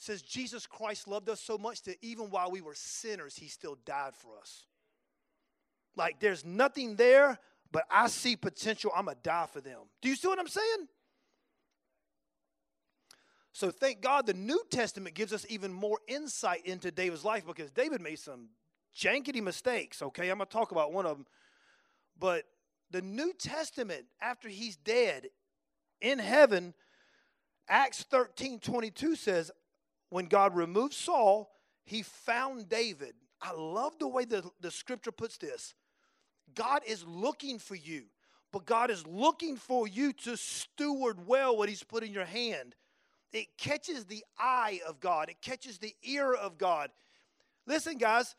says 0.01 0.23
Jesus 0.23 0.65
Christ 0.65 1.07
loved 1.07 1.29
us 1.29 1.39
so 1.39 1.59
much 1.59 1.83
that 1.83 1.97
even 2.01 2.31
while 2.31 2.49
we 2.49 2.61
were 2.61 2.73
sinners, 2.73 3.35
he 3.35 3.47
still 3.47 3.77
died 3.85 4.15
for 4.15 4.39
us. 4.39 4.65
Like 5.95 6.19
there's 6.19 6.43
nothing 6.43 6.95
there, 6.95 7.37
but 7.71 7.83
I 7.89 8.07
see 8.07 8.35
potential. 8.35 8.91
I'm 8.95 9.05
going 9.05 9.17
to 9.17 9.21
die 9.21 9.45
for 9.53 9.61
them. 9.61 9.77
Do 10.01 10.09
you 10.09 10.15
see 10.15 10.27
what 10.27 10.39
I'm 10.39 10.47
saying? 10.47 10.87
So 13.53 13.69
thank 13.69 14.01
God 14.01 14.25
the 14.25 14.33
New 14.33 14.61
Testament 14.69 15.15
gives 15.15 15.33
us 15.33 15.45
even 15.49 15.73
more 15.73 15.99
insight 16.07 16.65
into 16.65 16.91
David's 16.91 17.25
life 17.25 17.45
because 17.45 17.71
David 17.71 18.01
made 18.01 18.19
some 18.19 18.49
jankety 18.97 19.41
mistakes, 19.41 20.01
okay? 20.01 20.29
I'm 20.29 20.37
going 20.37 20.47
to 20.47 20.53
talk 20.53 20.71
about 20.71 20.93
one 20.93 21.05
of 21.05 21.17
them. 21.17 21.25
But 22.17 22.45
the 22.91 23.01
New 23.01 23.33
Testament, 23.33 24.05
after 24.21 24.47
he's 24.47 24.77
dead 24.77 25.27
in 25.99 26.19
heaven, 26.19 26.73
Acts 27.67 28.03
13 28.03 28.59
22 28.59 29.15
says, 29.15 29.51
when 30.09 30.25
God 30.25 30.55
removed 30.55 30.93
Saul, 30.93 31.49
he 31.85 32.03
found 32.03 32.69
David. 32.69 33.13
I 33.41 33.53
love 33.53 33.97
the 33.97 34.07
way 34.07 34.25
the, 34.25 34.43
the 34.59 34.71
scripture 34.71 35.11
puts 35.11 35.37
this. 35.37 35.73
God 36.53 36.81
is 36.85 37.05
looking 37.05 37.59
for 37.59 37.75
you, 37.75 38.03
but 38.51 38.65
God 38.65 38.91
is 38.91 39.07
looking 39.07 39.55
for 39.55 39.87
you 39.87 40.11
to 40.13 40.35
steward 40.35 41.25
well 41.25 41.57
what 41.57 41.69
he's 41.69 41.83
put 41.83 42.03
in 42.03 42.11
your 42.11 42.25
hand. 42.25 42.75
It 43.33 43.57
catches 43.57 44.05
the 44.05 44.23
eye 44.37 44.81
of 44.87 44.99
God, 44.99 45.29
it 45.29 45.41
catches 45.41 45.77
the 45.77 45.95
ear 46.03 46.33
of 46.33 46.57
God. 46.57 46.89
Listen, 47.65 47.97
guys, 47.97 48.35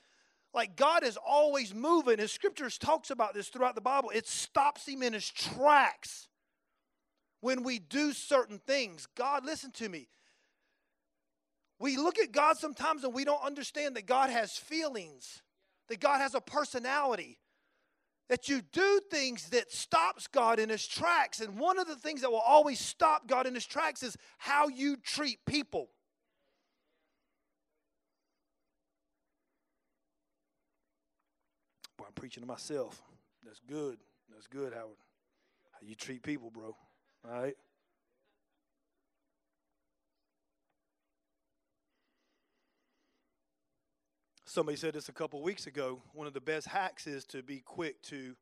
like 0.55 0.77
God 0.77 1.03
is 1.03 1.17
always 1.17 1.75
moving. 1.75 2.19
His 2.19 2.33
scriptures 2.33 2.77
talks 2.77 3.11
about 3.11 3.35
this 3.35 3.49
throughout 3.49 3.75
the 3.75 3.81
Bible. 3.81 4.11
It 4.15 4.27
stops 4.27 4.87
him 4.87 5.03
in 5.03 5.13
his 5.13 5.29
tracks 5.31 6.29
when 7.41 7.63
we 7.63 7.79
do 7.79 8.13
certain 8.13 8.59
things. 8.59 9.09
God, 9.17 9.45
listen 9.47 9.71
to 9.73 9.89
me. 9.89 10.09
We 11.79 11.97
look 11.97 12.19
at 12.19 12.33
God 12.33 12.59
sometimes 12.59 13.03
and 13.03 13.15
we 13.15 13.25
don't 13.25 13.43
understand 13.43 13.97
that 13.97 14.07
God 14.07 14.31
has 14.31 14.53
feelings, 14.53 15.43
that 15.89 16.01
God 16.01 16.21
has 16.21 16.35
a 16.35 16.41
personality, 16.41 17.39
that 18.33 18.49
you 18.49 18.63
do 18.73 18.99
things 19.11 19.51
that 19.51 19.71
stops 19.71 20.27
God 20.27 20.59
in 20.59 20.71
his 20.71 20.87
tracks. 20.87 21.41
And 21.41 21.59
one 21.59 21.79
of 21.79 21.87
the 21.87 21.97
things 21.97 22.23
that 22.23 22.31
will 22.31 22.39
always 22.39 22.81
stop 22.81 23.29
God 23.29 23.47
in 23.47 23.55
his 23.55 23.67
tracks 23.67 24.03
is 24.03 24.17
how 24.39 24.69
you 24.69 24.97
treat 24.97 25.45
people. 25.45 25.91
Boy, 31.99 32.07
I'm 32.07 32.15
preaching 32.15 32.43
to 32.43 32.47
myself. 32.47 33.03
That's 33.45 33.61
good. 33.69 33.99
That's 34.33 34.47
good, 34.47 34.73
Howard. 34.73 34.97
How 35.73 35.87
you 35.87 35.95
treat 35.95 36.23
people, 36.23 36.51
bro. 36.51 36.75
All 37.29 37.43
right? 37.43 37.55
Somebody 44.53 44.77
said 44.77 44.93
this 44.93 45.09
a 45.09 45.13
couple 45.13 45.41
weeks 45.41 45.67
ago. 45.67 46.03
One 46.13 46.27
of 46.27 46.35
the 46.35 46.41
best 46.43 46.69
hacks 46.69 47.07
is 47.07 47.25
to 47.29 47.43
be 47.43 47.61
quick 47.61 48.03
to 48.03 48.37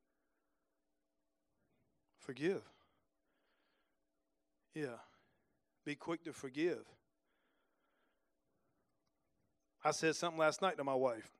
forgive. 2.19 2.63
Yeah. 4.75 4.97
Be 5.85 5.95
quick 5.95 6.25
to 6.25 6.33
forgive. 6.33 6.83
I 9.85 9.91
said 9.91 10.17
something 10.17 10.37
last 10.37 10.61
night 10.61 10.75
to 10.79 10.83
my 10.83 10.93
wife. 10.93 11.31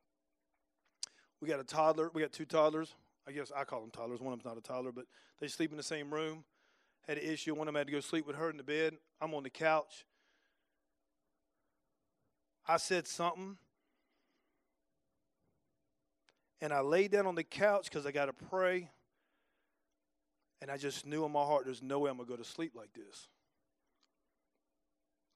We 1.42 1.50
got 1.50 1.60
a 1.60 1.66
toddler. 1.66 2.10
We 2.14 2.22
got 2.22 2.32
two 2.32 2.46
toddlers. 2.46 2.96
I 3.28 3.34
guess 3.34 3.52
I 3.54 3.66
call 3.66 3.82
them 3.82 3.92
toddlers. 3.92 4.22
One 4.22 4.32
of 4.32 4.40
them's 4.40 4.56
not 4.56 4.58
a 4.58 4.62
toddler, 4.62 4.94
but 4.94 5.04
they 5.42 5.50
sleep 5.50 5.72
in 5.72 5.78
the 5.78 5.84
same 5.84 6.14
room. 6.14 6.46
Had 7.10 7.18
an 7.18 7.30
issue. 7.30 7.54
One 7.54 7.68
of 7.68 7.74
them 7.74 7.80
had 7.80 7.88
to 7.88 7.94
go 7.94 8.00
sleep 8.00 8.26
with 8.26 8.38
her 8.38 8.50
in 8.50 8.56
the 8.56 8.64
bed. 8.64 8.94
I'm 9.20 9.34
on 9.34 9.44
the 9.44 9.50
couch. 9.50 10.06
I 12.66 12.78
said 12.78 13.06
something 13.06 13.58
and 16.62 16.72
I 16.72 16.82
laid 16.82 17.12
down 17.12 17.26
on 17.26 17.36
the 17.36 17.44
couch 17.44 17.86
because 17.86 18.06
I 18.06 18.12
got 18.12 18.26
to 18.26 18.34
pray. 18.34 18.90
And 20.62 20.70
I 20.70 20.78
just 20.78 21.08
knew 21.08 21.26
in 21.26 21.32
my 21.32 21.44
heart, 21.44 21.66
there's 21.66 21.82
no 21.82 22.00
way 22.00 22.12
I'm 22.12 22.18
going 22.18 22.28
to 22.28 22.34
go 22.34 22.38
to 22.38 22.48
sleep 22.48 22.74
like 22.76 22.94
this. 22.94 23.28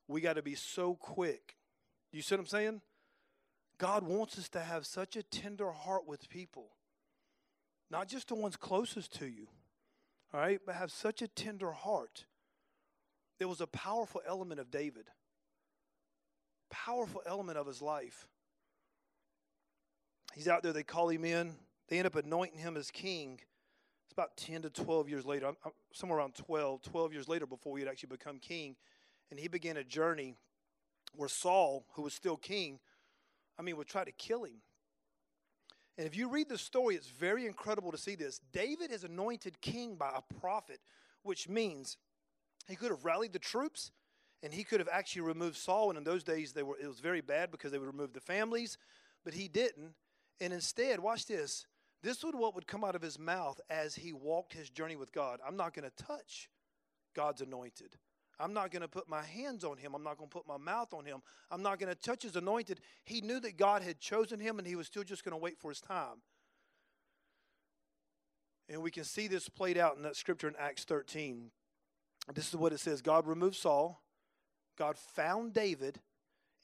We 0.08 0.22
got 0.22 0.34
to 0.34 0.44
be 0.44 0.54
so 0.54 0.94
quick. 0.94 1.56
You 2.12 2.22
see 2.22 2.36
what 2.36 2.42
I'm 2.42 2.48
saying? 2.48 2.82
God 3.80 4.04
wants 4.04 4.38
us 4.38 4.50
to 4.50 4.60
have 4.60 4.86
such 4.86 5.16
a 5.16 5.24
tender 5.24 5.72
heart 5.72 6.08
with 6.08 6.30
people, 6.30 6.68
not 7.90 8.08
just 8.08 8.30
the 8.30 8.36
ones 8.36 8.56
closest 8.56 9.14
to 9.20 9.26
you, 9.26 9.48
all 10.34 10.40
right, 10.40 10.62
but 10.66 10.76
have 10.76 10.92
such 10.92 11.22
a 11.22 11.28
tender 11.28 11.72
heart. 11.72 12.26
There 13.40 13.48
was 13.48 13.62
a 13.62 13.68
powerful 13.68 14.22
element 14.26 14.62
of 14.62 14.72
David, 14.72 15.06
powerful 16.70 17.22
element 17.26 17.58
of 17.58 17.68
his 17.68 17.82
life. 17.82 18.28
He's 20.36 20.50
out 20.50 20.64
there, 20.64 20.74
they 20.74 20.84
call 20.84 21.08
him 21.08 21.24
in. 21.24 21.56
They 21.88 21.98
end 21.98 22.08
up 22.08 22.16
anointing 22.16 22.60
him 22.60 22.76
as 22.76 22.92
king. 22.92 23.40
It's 24.06 24.14
about 24.14 24.36
10 24.36 24.64
to 24.64 24.70
12 24.70 25.08
years 25.08 25.26
later, 25.26 25.54
somewhere 25.94 26.20
around 26.20 26.36
12, 26.36 26.82
12 26.82 27.14
years 27.14 27.30
later 27.30 27.46
before 27.46 27.78
he 27.78 27.84
had 27.84 27.90
actually 27.90 28.10
become 28.10 28.40
king. 28.40 28.76
And 29.32 29.40
he 29.40 29.48
began 29.48 29.78
a 29.78 29.84
journey 29.84 30.36
where 31.16 31.30
Saul, 31.30 31.86
who 31.94 32.02
was 32.02 32.14
still 32.14 32.36
king, 32.36 32.80
I 33.58 33.62
mean, 33.62 33.78
would 33.78 33.88
try 33.88 34.04
to 34.04 34.12
kill 34.12 34.44
him. 34.44 34.62
And 35.98 36.06
if 36.06 36.18
you 36.18 36.28
read 36.28 36.50
the 36.50 36.58
story, 36.58 36.96
it's 36.96 37.08
very 37.08 37.46
incredible 37.46 37.92
to 37.94 37.98
see 37.98 38.16
this. 38.16 38.42
David 38.52 38.92
is 38.92 39.06
anointed 39.06 39.62
king 39.62 39.96
by 39.96 40.12
a 40.14 40.34
prophet, 40.42 40.82
which 41.24 41.48
means 41.48 41.98
he 42.68 42.76
could 42.76 42.92
have 42.92 43.06
rallied 43.06 43.32
the 43.32 43.40
troops 43.40 43.92
and 44.44 44.54
he 44.54 44.66
could 44.66 44.82
have 44.82 44.90
actually 44.92 45.22
removed 45.22 45.56
Saul. 45.56 45.90
And 45.90 45.98
in 45.98 46.04
those 46.04 46.24
days, 46.24 46.52
they 46.52 46.64
were, 46.64 46.78
it 46.78 46.88
was 46.88 47.00
very 47.00 47.22
bad 47.22 47.52
because 47.52 47.72
they 47.72 47.78
would 47.78 47.88
remove 47.88 48.12
the 48.12 48.20
families, 48.20 48.78
but 49.24 49.34
he 49.34 49.48
didn't. 49.48 49.94
And 50.40 50.54
instead, 50.54 51.00
watch 51.00 51.26
this 51.26 51.66
this 52.04 52.24
was 52.24 52.34
what 52.36 52.54
would 52.54 52.68
come 52.68 52.84
out 52.84 52.96
of 52.96 53.02
his 53.02 53.18
mouth 53.18 53.60
as 53.70 53.96
he 53.96 54.14
walked 54.14 54.54
his 54.54 54.70
journey 54.70 54.96
with 54.96 55.12
God. 55.12 55.40
I'm 55.46 55.58
not 55.58 55.74
going 55.74 55.90
to 55.90 56.06
touch 56.06 56.50
God's 57.16 57.42
anointed. 57.42 57.96
I'm 58.40 58.54
not 58.54 58.70
going 58.70 58.82
to 58.82 58.88
put 58.88 59.10
my 59.10 59.24
hands 59.24 59.64
on 59.64 59.78
him. 59.78 59.96
I'm 59.96 60.04
not 60.04 60.18
going 60.18 60.30
to 60.30 60.34
put 60.34 60.48
my 60.48 60.58
mouth 60.58 60.94
on 60.94 61.06
him. 61.06 61.22
I'm 61.50 61.64
not 61.64 61.80
going 61.80 61.90
to 61.90 62.00
touch 62.00 62.24
his 62.24 62.36
anointed. 62.36 62.82
He 63.06 63.22
knew 63.22 63.40
that 63.40 63.58
God 63.58 63.82
had 63.82 64.00
chosen 64.00 64.40
him 64.40 64.60
and 64.60 64.68
he 64.68 64.76
was 64.76 64.88
still 64.88 65.04
just 65.04 65.24
going 65.24 65.32
to 65.32 65.42
wait 65.42 65.58
for 65.58 65.72
his 65.72 65.82
time. 65.82 66.22
And 68.68 68.82
we 68.82 68.92
can 68.92 69.04
see 69.04 69.28
this 69.28 69.48
played 69.48 69.78
out 69.78 69.96
in 69.96 70.04
that 70.04 70.16
scripture 70.16 70.48
in 70.48 70.56
Acts 70.60 70.84
13. 70.84 71.52
This 72.34 72.50
is 72.50 72.56
what 72.56 72.74
it 72.74 72.80
says 72.80 73.02
God 73.02 73.28
removed 73.28 73.56
Saul, 73.56 74.02
God 74.78 74.98
found 74.98 75.54
David, 75.54 76.02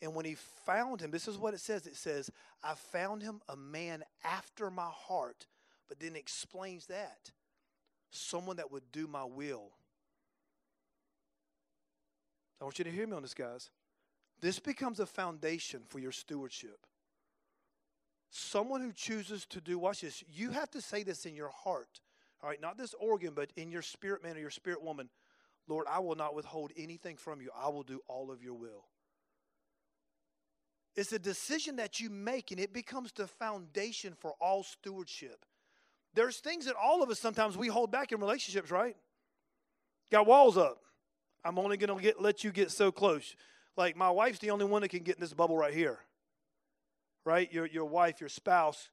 and 0.02 0.16
when 0.16 0.26
he 0.26 0.36
found 0.66 1.02
him, 1.02 1.12
this 1.12 1.28
is 1.28 1.38
what 1.38 1.54
it 1.54 1.60
says 1.60 1.86
it 1.86 1.96
says, 1.96 2.32
I 2.64 2.74
found 2.74 3.22
him 3.22 3.42
a 3.48 3.56
man 3.56 4.04
after 4.24 4.72
my 4.72 4.90
heart, 4.92 5.46
but 5.88 6.00
then 6.00 6.16
explains 6.16 6.88
that 6.88 7.32
someone 8.10 8.58
that 8.58 8.72
would 8.72 8.92
do 8.92 9.08
my 9.08 9.24
will. 9.24 9.72
I 12.60 12.64
want 12.64 12.78
you 12.78 12.86
to 12.86 12.92
hear 12.92 13.08
me 13.08 13.16
on 13.16 13.22
this, 13.22 13.34
guys. 13.34 13.70
This 14.40 14.60
becomes 14.60 15.00
a 15.00 15.06
foundation 15.06 15.82
for 15.88 16.00
your 16.00 16.12
stewardship. 16.12 16.86
Someone 18.32 18.82
who 18.82 18.92
chooses 18.92 19.46
to 19.48 19.62
do, 19.62 19.78
watch 19.78 20.02
this, 20.02 20.24
you 20.32 20.52
have 20.52 20.70
to 20.72 20.82
say 20.82 21.04
this 21.04 21.26
in 21.26 21.36
your 21.36 21.50
heart. 21.50 22.00
All 22.42 22.50
right, 22.50 22.62
not 22.62 22.78
this 22.78 22.96
organ, 23.00 23.34
but 23.36 23.52
in 23.56 23.72
your 23.72 23.82
spirit 23.82 24.24
man 24.24 24.36
or 24.36 24.40
your 24.40 24.50
spirit 24.50 24.82
woman. 24.82 25.10
Lord, 25.68 25.86
I 25.90 26.00
will 26.00 26.16
not 26.16 26.34
withhold 26.34 26.72
anything 26.76 27.18
from 27.18 27.42
you. 27.42 27.50
I 27.56 27.70
will 27.70 27.84
do 27.84 28.02
all 28.08 28.32
of 28.32 28.44
your 28.44 28.56
will. 28.56 28.86
It's 30.96 31.14
a 31.14 31.20
decision 31.20 31.78
that 31.78 32.00
you 32.00 32.10
make, 32.10 32.52
and 32.52 32.60
it 32.60 32.74
becomes 32.74 33.12
the 33.14 33.28
foundation 33.28 34.14
for 34.20 34.34
all 34.42 34.64
stewardship. 34.64 35.46
There's 36.14 36.38
things 36.38 36.66
that 36.66 36.76
all 36.76 37.02
of 37.02 37.10
us 37.10 37.20
sometimes 37.20 37.58
we 37.58 37.68
hold 37.68 37.92
back 37.92 38.12
in 38.12 38.20
relationships, 38.20 38.70
right? 38.70 38.98
Got 40.12 40.28
walls 40.28 40.58
up. 40.58 40.82
I'm 41.46 41.58
only 41.58 41.78
going 41.78 41.98
to 41.98 42.04
get 42.04 42.22
let 42.22 42.44
you 42.44 42.52
get 42.52 42.72
so 42.72 42.92
close. 42.92 43.36
Like 43.78 43.96
my 43.96 44.10
wife's 44.10 44.40
the 44.40 44.52
only 44.52 44.66
one 44.66 44.82
that 44.82 44.90
can 44.90 45.04
get 45.04 45.16
in 45.16 45.22
this 45.22 45.34
bubble 45.34 45.58
right 45.58 45.74
here 45.74 46.00
right? 47.26 47.52
Your, 47.52 47.66
your 47.66 47.86
wife, 47.86 48.20
your 48.20 48.30
spouse 48.30 48.90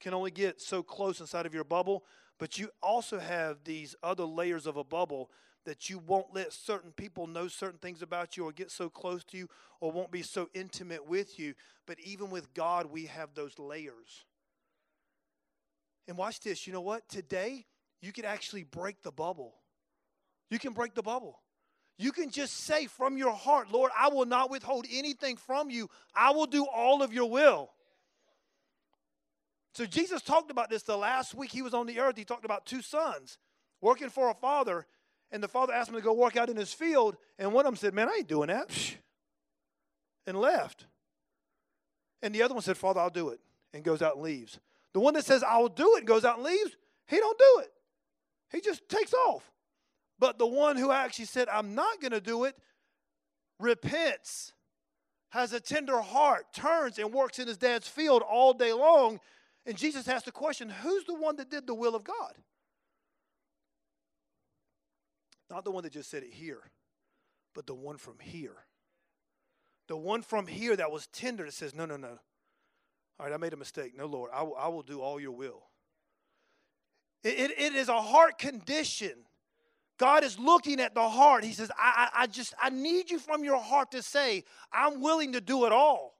can 0.00 0.14
only 0.14 0.30
get 0.30 0.60
so 0.60 0.82
close 0.82 1.20
inside 1.20 1.46
of 1.46 1.54
your 1.54 1.64
bubble, 1.64 2.04
but 2.38 2.58
you 2.58 2.70
also 2.82 3.18
have 3.18 3.64
these 3.64 3.94
other 4.02 4.24
layers 4.24 4.66
of 4.66 4.76
a 4.76 4.84
bubble 4.84 5.30
that 5.64 5.88
you 5.88 5.98
won't 5.98 6.34
let 6.34 6.52
certain 6.52 6.92
people 6.92 7.26
know 7.26 7.48
certain 7.48 7.78
things 7.78 8.02
about 8.02 8.36
you 8.36 8.44
or 8.44 8.52
get 8.52 8.70
so 8.70 8.88
close 8.88 9.24
to 9.24 9.36
you 9.36 9.48
or 9.80 9.90
won't 9.90 10.10
be 10.10 10.22
so 10.22 10.48
intimate 10.54 11.08
with 11.08 11.38
you. 11.38 11.54
But 11.86 11.98
even 12.00 12.30
with 12.30 12.52
God, 12.54 12.86
we 12.86 13.06
have 13.06 13.34
those 13.34 13.58
layers. 13.58 14.24
And 16.06 16.16
watch 16.16 16.40
this. 16.40 16.66
You 16.66 16.72
know 16.72 16.80
what? 16.80 17.08
Today, 17.08 17.66
you 18.02 18.12
can 18.12 18.24
actually 18.24 18.64
break 18.64 19.02
the 19.02 19.12
bubble. 19.12 19.54
You 20.50 20.58
can 20.58 20.72
break 20.72 20.94
the 20.94 21.02
bubble. 21.02 21.40
You 21.96 22.12
can 22.12 22.30
just 22.30 22.54
say 22.54 22.86
from 22.86 23.16
your 23.16 23.32
heart, 23.32 23.70
Lord, 23.70 23.90
I 23.98 24.08
will 24.08 24.26
not 24.26 24.50
withhold 24.50 24.86
anything 24.92 25.36
from 25.36 25.70
you. 25.70 25.88
I 26.14 26.32
will 26.32 26.46
do 26.46 26.66
all 26.66 27.02
of 27.02 27.12
your 27.12 27.30
will. 27.30 27.70
So 29.74 29.86
Jesus 29.86 30.22
talked 30.22 30.50
about 30.50 30.70
this 30.70 30.82
the 30.82 30.96
last 30.96 31.34
week 31.34 31.50
he 31.50 31.62
was 31.62 31.74
on 31.74 31.86
the 31.86 31.98
earth. 31.98 32.16
He 32.16 32.24
talked 32.24 32.44
about 32.44 32.66
two 32.66 32.82
sons 32.82 33.38
working 33.80 34.08
for 34.08 34.30
a 34.30 34.34
father, 34.34 34.86
and 35.34 35.42
the 35.42 35.48
father 35.48 35.72
asked 35.72 35.88
him 35.88 35.96
to 35.96 36.00
go 36.00 36.12
work 36.12 36.36
out 36.36 36.48
in 36.48 36.56
his 36.56 36.72
field, 36.72 37.16
and 37.40 37.52
one 37.52 37.66
of 37.66 37.72
them 37.72 37.76
said, 37.76 37.92
Man, 37.92 38.08
I 38.08 38.18
ain't 38.18 38.28
doing 38.28 38.46
that. 38.46 38.70
And 40.28 40.38
left. 40.38 40.86
And 42.22 42.32
the 42.32 42.42
other 42.42 42.54
one 42.54 42.62
said, 42.62 42.78
Father, 42.78 43.00
I'll 43.00 43.10
do 43.10 43.30
it, 43.30 43.40
and 43.74 43.82
goes 43.82 44.00
out 44.00 44.14
and 44.14 44.22
leaves. 44.22 44.60
The 44.92 45.00
one 45.00 45.12
that 45.14 45.24
says, 45.24 45.42
I'll 45.42 45.68
do 45.68 45.96
it, 45.96 45.98
and 45.98 46.06
goes 46.06 46.24
out 46.24 46.36
and 46.36 46.44
leaves, 46.44 46.76
he 47.08 47.16
don't 47.16 47.36
do 47.36 47.62
it. 47.62 47.72
He 48.52 48.60
just 48.60 48.88
takes 48.88 49.12
off. 49.12 49.50
But 50.20 50.38
the 50.38 50.46
one 50.46 50.76
who 50.76 50.92
actually 50.92 51.24
said, 51.24 51.48
I'm 51.48 51.74
not 51.74 52.00
going 52.00 52.12
to 52.12 52.20
do 52.20 52.44
it, 52.44 52.56
repents, 53.58 54.52
has 55.30 55.52
a 55.52 55.58
tender 55.58 56.00
heart, 56.00 56.46
turns 56.54 57.00
and 57.00 57.12
works 57.12 57.40
in 57.40 57.48
his 57.48 57.58
dad's 57.58 57.88
field 57.88 58.22
all 58.22 58.54
day 58.54 58.72
long. 58.72 59.18
And 59.66 59.76
Jesus 59.76 60.06
asked 60.06 60.26
the 60.26 60.32
question 60.32 60.68
who's 60.70 61.04
the 61.04 61.14
one 61.14 61.36
that 61.36 61.50
did 61.50 61.66
the 61.66 61.74
will 61.74 61.96
of 61.96 62.04
God? 62.04 62.34
Not 65.50 65.64
the 65.64 65.70
one 65.70 65.84
that 65.84 65.92
just 65.92 66.10
said 66.10 66.22
it 66.22 66.32
here, 66.32 66.62
but 67.54 67.66
the 67.66 67.74
one 67.74 67.96
from 67.96 68.18
here. 68.18 68.56
The 69.86 69.96
one 69.96 70.22
from 70.22 70.46
here 70.46 70.74
that 70.76 70.90
was 70.90 71.06
tender 71.08 71.44
that 71.44 71.52
says, 71.52 71.74
No, 71.74 71.84
no, 71.84 71.96
no. 71.96 72.18
All 73.20 73.26
right, 73.26 73.32
I 73.32 73.36
made 73.36 73.52
a 73.52 73.56
mistake. 73.56 73.96
No, 73.96 74.06
Lord, 74.06 74.30
I 74.34 74.42
will, 74.42 74.56
I 74.56 74.68
will 74.68 74.82
do 74.82 75.00
all 75.00 75.20
your 75.20 75.32
will. 75.32 75.62
It, 77.22 77.38
it, 77.38 77.50
it 77.58 77.74
is 77.74 77.88
a 77.88 78.00
heart 78.00 78.38
condition 78.38 79.14
God 79.98 80.24
is 80.24 80.38
looking 80.38 80.80
at 80.80 80.94
the 80.94 81.08
heart. 81.08 81.44
He 81.44 81.52
says, 81.52 81.70
I, 81.78 82.08
I, 82.12 82.22
I, 82.22 82.26
just, 82.26 82.54
I 82.60 82.70
need 82.70 83.10
you 83.10 83.18
from 83.18 83.44
your 83.44 83.58
heart 83.60 83.92
to 83.92 84.02
say, 84.02 84.44
I'm 84.72 85.00
willing 85.00 85.32
to 85.32 85.40
do 85.40 85.66
it 85.66 85.72
all. 85.72 86.16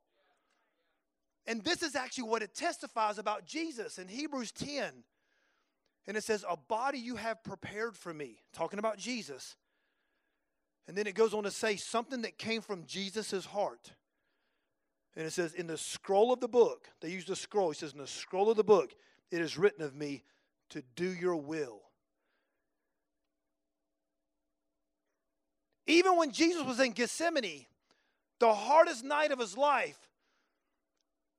And 1.46 1.62
this 1.62 1.82
is 1.82 1.94
actually 1.94 2.28
what 2.28 2.42
it 2.42 2.54
testifies 2.54 3.18
about 3.18 3.44
Jesus 3.44 3.98
in 3.98 4.08
Hebrews 4.08 4.52
10. 4.52 4.92
And 6.06 6.16
it 6.16 6.24
says, 6.24 6.44
A 6.48 6.56
body 6.56 6.98
you 6.98 7.16
have 7.16 7.42
prepared 7.44 7.96
for 7.96 8.12
me, 8.12 8.38
talking 8.52 8.78
about 8.78 8.98
Jesus. 8.98 9.56
And 10.86 10.96
then 10.96 11.06
it 11.06 11.14
goes 11.14 11.32
on 11.32 11.44
to 11.44 11.50
say 11.50 11.76
something 11.76 12.22
that 12.22 12.36
came 12.36 12.60
from 12.60 12.84
Jesus' 12.84 13.46
heart. 13.46 13.92
And 15.16 15.26
it 15.26 15.32
says, 15.32 15.54
In 15.54 15.66
the 15.66 15.78
scroll 15.78 16.32
of 16.32 16.40
the 16.40 16.48
book, 16.48 16.88
they 17.00 17.10
use 17.10 17.24
the 17.24 17.36
scroll. 17.36 17.70
He 17.70 17.76
says, 17.76 17.92
In 17.92 17.98
the 17.98 18.06
scroll 18.06 18.50
of 18.50 18.56
the 18.56 18.64
book, 18.64 18.94
it 19.30 19.40
is 19.40 19.56
written 19.56 19.84
of 19.84 19.94
me 19.94 20.22
to 20.70 20.82
do 20.94 21.12
your 21.12 21.36
will. 21.36 21.80
Even 25.86 26.16
when 26.16 26.30
Jesus 26.30 26.62
was 26.64 26.80
in 26.80 26.92
Gethsemane, 26.92 27.66
the 28.40 28.54
hardest 28.54 29.04
night 29.04 29.32
of 29.32 29.38
his 29.38 29.56
life, 29.56 29.98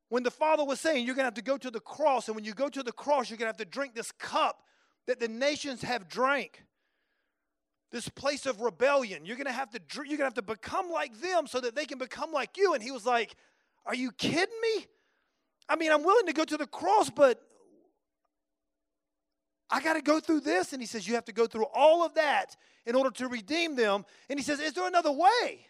when 0.10 0.24
the 0.24 0.32
Father 0.32 0.64
was 0.64 0.80
saying, 0.80 1.06
You're 1.06 1.16
going 1.16 1.24
to 1.24 1.28
have 1.28 1.34
to 1.36 1.42
go 1.42 1.58
to 1.58 1.72
the 1.72 1.80
cross, 1.80 2.28
and 2.28 2.36
when 2.36 2.46
you 2.46 2.54
go 2.54 2.70
to 2.70 2.84
the 2.84 2.92
cross, 2.92 3.30
you're 3.30 3.38
going 3.38 3.46
to 3.46 3.58
have 3.58 3.58
to 3.58 3.66
drink 3.66 3.96
this 3.96 4.12
cup 4.14 4.62
that 5.08 5.20
the 5.20 5.28
nations 5.28 5.82
have 5.82 6.08
drank. 6.08 6.64
This 7.92 8.10
place 8.10 8.46
of 8.46 8.62
rebellion. 8.62 9.26
You're 9.26 9.38
going 9.38 9.46
to 9.46 9.54
have 9.54 9.70
to 9.72 9.80
you're 9.96 10.06
going 10.06 10.18
to 10.18 10.24
have 10.26 10.34
to 10.36 10.42
become 10.42 10.90
like 10.90 11.20
them 11.22 11.48
so 11.48 11.62
that 11.62 11.76
they 11.76 11.86
can 11.86 11.98
become 11.98 12.32
like 12.32 12.58
you. 12.58 12.74
And 12.74 12.84
he 12.84 12.92
was 12.92 13.06
like, 13.06 13.36
Are 13.86 13.96
you 13.96 14.12
kidding 14.12 14.60
me? 14.62 14.86
I 15.70 15.76
mean, 15.76 15.92
I'm 15.92 16.04
willing 16.04 16.28
to 16.28 16.34
go 16.34 16.44
to 16.44 16.58
the 16.58 16.68
cross, 16.68 17.10
but 17.10 17.42
I 19.70 19.82
got 19.82 19.94
to 19.94 20.02
go 20.02 20.20
through 20.20 20.42
this. 20.42 20.74
And 20.74 20.82
he 20.82 20.88
says, 20.88 21.08
You 21.08 21.16
have 21.16 21.26
to 21.26 21.34
go 21.34 21.48
through 21.48 21.66
all 21.74 22.06
of 22.06 22.16
that 22.16 22.56
in 22.86 22.96
order 22.96 23.12
to 23.12 23.28
redeem 23.28 23.76
them. 23.76 24.06
And 24.30 24.38
he 24.38 24.44
says, 24.44 24.60
Is 24.60 24.74
there 24.74 24.88
another 24.88 25.12
way? 25.12 25.68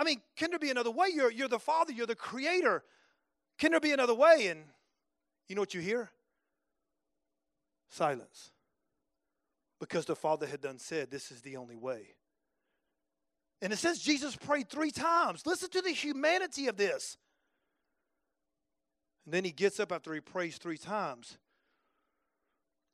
I 0.00 0.04
mean, 0.04 0.22
can 0.34 0.48
there 0.48 0.58
be 0.58 0.70
another 0.70 0.90
way? 0.90 1.08
You're, 1.14 1.30
you're 1.30 1.46
the 1.46 1.58
Father, 1.58 1.92
you're 1.92 2.06
the 2.06 2.16
Creator. 2.16 2.82
Can 3.58 3.72
there 3.72 3.80
be 3.80 3.92
another 3.92 4.14
way? 4.14 4.46
And 4.46 4.64
you 5.46 5.54
know 5.54 5.60
what 5.60 5.74
you 5.74 5.82
hear? 5.82 6.10
Silence. 7.90 8.50
Because 9.78 10.06
the 10.06 10.16
Father 10.16 10.46
had 10.46 10.62
done 10.62 10.78
said, 10.78 11.10
This 11.10 11.30
is 11.30 11.42
the 11.42 11.58
only 11.58 11.76
way. 11.76 12.14
And 13.60 13.74
it 13.74 13.76
says 13.76 13.98
Jesus 13.98 14.34
prayed 14.36 14.70
three 14.70 14.90
times. 14.90 15.46
Listen 15.46 15.68
to 15.68 15.82
the 15.82 15.90
humanity 15.90 16.68
of 16.68 16.78
this. 16.78 17.18
And 19.26 19.34
then 19.34 19.44
he 19.44 19.52
gets 19.52 19.78
up 19.78 19.92
after 19.92 20.14
he 20.14 20.20
prays 20.20 20.56
three 20.56 20.78
times. 20.78 21.36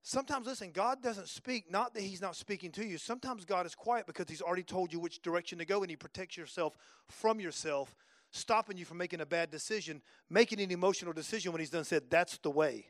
Sometimes, 0.09 0.47
listen, 0.47 0.71
God 0.71 1.03
doesn't 1.03 1.29
speak, 1.29 1.69
not 1.69 1.93
that 1.95 2.01
He's 2.01 2.23
not 2.23 2.37
speaking 2.37 2.71
to 2.71 2.87
you. 2.87 2.97
Sometimes 2.97 3.45
God 3.45 3.67
is 3.67 3.75
quiet 3.75 4.07
because 4.07 4.29
He's 4.29 4.41
already 4.41 4.63
told 4.63 4.93
you 4.93 5.01
which 5.01 5.21
direction 5.21 5.59
to 5.59 5.65
go 5.65 5.83
and 5.83 5.91
He 5.91 5.97
protects 5.97 6.37
yourself 6.37 6.77
from 7.09 7.41
yourself, 7.41 7.93
stopping 8.31 8.77
you 8.77 8.85
from 8.85 8.99
making 8.99 9.21
a 9.21 9.27
bad 9.27 9.51
decision, 9.51 10.01
making 10.31 10.61
an 10.61 10.71
emotional 10.71 11.13
decision 11.13 11.51
when 11.51 11.59
He's 11.59 11.71
done 11.71 11.83
said, 11.83 12.05
That's 12.09 12.39
the 12.39 12.53
way. 12.53 12.87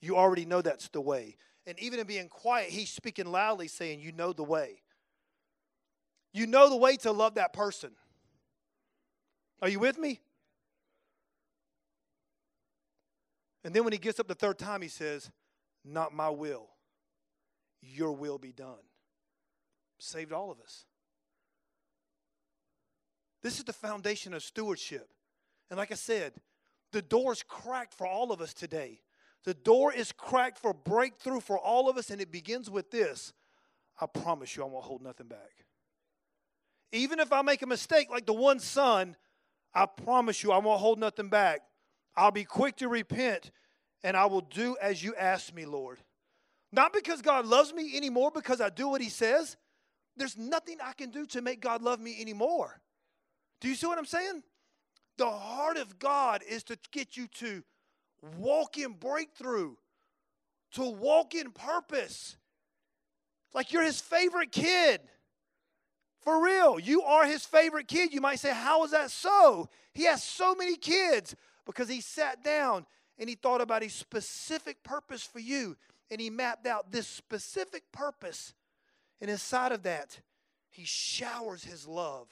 You 0.00 0.16
already 0.16 0.46
know 0.46 0.62
that's 0.62 0.88
the 0.88 1.02
way. 1.02 1.36
And 1.66 1.78
even 1.78 2.00
in 2.00 2.06
being 2.06 2.30
quiet, 2.30 2.70
He's 2.70 2.88
speaking 2.88 3.30
loudly, 3.30 3.68
saying, 3.68 4.00
You 4.00 4.12
know 4.12 4.32
the 4.32 4.42
way. 4.42 4.80
You 6.32 6.46
know 6.46 6.70
the 6.70 6.78
way 6.78 6.96
to 6.96 7.12
love 7.12 7.34
that 7.34 7.52
person. 7.52 7.90
Are 9.60 9.68
you 9.68 9.80
with 9.80 9.98
me? 9.98 10.22
And 13.64 13.74
then 13.74 13.84
when 13.84 13.92
he 13.92 13.98
gets 13.98 14.18
up 14.18 14.28
the 14.28 14.34
third 14.34 14.58
time, 14.58 14.80
he 14.80 14.88
says, 14.88 15.30
Not 15.84 16.14
my 16.14 16.30
will, 16.30 16.68
your 17.80 18.12
will 18.12 18.38
be 18.38 18.52
done. 18.52 18.84
Saved 19.98 20.32
all 20.32 20.50
of 20.50 20.60
us. 20.60 20.84
This 23.42 23.58
is 23.58 23.64
the 23.64 23.72
foundation 23.72 24.34
of 24.34 24.42
stewardship. 24.42 25.08
And 25.70 25.78
like 25.78 25.90
I 25.90 25.96
said, 25.96 26.34
the 26.92 27.02
door 27.02 27.32
is 27.32 27.42
cracked 27.42 27.94
for 27.94 28.06
all 28.06 28.32
of 28.32 28.40
us 28.40 28.54
today. 28.54 29.00
The 29.44 29.54
door 29.54 29.92
is 29.92 30.12
cracked 30.12 30.58
for 30.58 30.72
breakthrough 30.72 31.40
for 31.40 31.58
all 31.58 31.88
of 31.88 31.96
us, 31.96 32.10
and 32.10 32.20
it 32.20 32.30
begins 32.30 32.70
with 32.70 32.90
this 32.90 33.32
I 34.00 34.06
promise 34.06 34.56
you, 34.56 34.62
I 34.62 34.66
won't 34.66 34.84
hold 34.84 35.02
nothing 35.02 35.28
back. 35.28 35.64
Even 36.92 37.20
if 37.20 37.32
I 37.32 37.42
make 37.42 37.62
a 37.62 37.66
mistake 37.66 38.10
like 38.10 38.26
the 38.26 38.32
one 38.32 38.58
son, 38.58 39.16
I 39.74 39.86
promise 39.86 40.42
you, 40.42 40.52
I 40.52 40.58
won't 40.58 40.80
hold 40.80 40.98
nothing 40.98 41.28
back. 41.28 41.60
I'll 42.16 42.30
be 42.30 42.44
quick 42.44 42.76
to 42.76 42.88
repent, 42.88 43.50
and 44.04 44.16
I 44.16 44.26
will 44.26 44.40
do 44.40 44.76
as 44.80 45.02
you 45.02 45.14
ask 45.16 45.54
me, 45.54 45.64
Lord. 45.64 45.98
Not 46.72 46.92
because 46.92 47.20
God 47.22 47.46
loves 47.46 47.72
me 47.72 47.96
anymore, 47.96 48.30
because 48.34 48.60
I 48.60 48.70
do 48.70 48.88
what 48.88 49.00
He 49.00 49.10
says. 49.10 49.56
There's 50.16 50.36
nothing 50.36 50.78
I 50.82 50.92
can 50.92 51.10
do 51.10 51.26
to 51.26 51.42
make 51.42 51.60
God 51.60 51.82
love 51.82 52.00
me 52.00 52.20
anymore. 52.20 52.80
Do 53.60 53.68
you 53.68 53.74
see 53.74 53.86
what 53.86 53.98
I'm 53.98 54.06
saying? 54.06 54.42
The 55.18 55.30
heart 55.30 55.76
of 55.76 55.98
God 55.98 56.42
is 56.48 56.64
to 56.64 56.78
get 56.90 57.16
you 57.16 57.28
to 57.38 57.62
walk 58.38 58.78
in 58.78 58.92
breakthrough, 58.92 59.74
to 60.72 60.82
walk 60.82 61.34
in 61.34 61.50
purpose. 61.50 62.36
Like 63.54 63.72
you're 63.72 63.84
His 63.84 64.00
favorite 64.00 64.52
kid. 64.52 65.00
For 66.22 66.42
real, 66.42 66.78
you 66.78 67.02
are 67.02 67.26
His 67.26 67.44
favorite 67.44 67.88
kid. 67.88 68.14
You 68.14 68.20
might 68.20 68.38
say, 68.38 68.52
How 68.52 68.84
is 68.84 68.92
that 68.92 69.10
so? 69.10 69.68
He 69.92 70.04
has 70.04 70.22
so 70.22 70.54
many 70.54 70.76
kids 70.76 71.34
because 71.66 71.88
He 71.88 72.00
sat 72.00 72.42
down 72.42 72.86
and 73.18 73.28
He 73.28 73.34
thought 73.34 73.60
about 73.60 73.82
a 73.82 73.88
specific 73.88 74.82
purpose 74.82 75.22
for 75.22 75.38
you 75.38 75.76
and 76.10 76.20
He 76.20 76.30
mapped 76.30 76.66
out 76.66 76.92
this 76.92 77.06
specific 77.06 77.84
purpose 77.92 78.54
and 79.22 79.30
inside 79.30 79.70
of 79.70 79.84
that, 79.84 80.18
he 80.68 80.82
showers 80.84 81.62
his 81.62 81.86
love. 81.86 82.26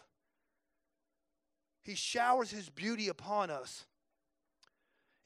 He 1.84 1.94
showers 1.94 2.50
his 2.50 2.68
beauty 2.68 3.06
upon 3.06 3.48
us. 3.48 3.86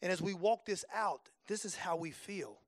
And 0.02 0.12
as 0.12 0.20
we 0.20 0.34
walk 0.34 0.66
this 0.66 0.84
out, 0.94 1.30
this 1.48 1.64
is 1.64 1.74
how 1.74 1.96
we 1.96 2.11
feel. 2.11 2.59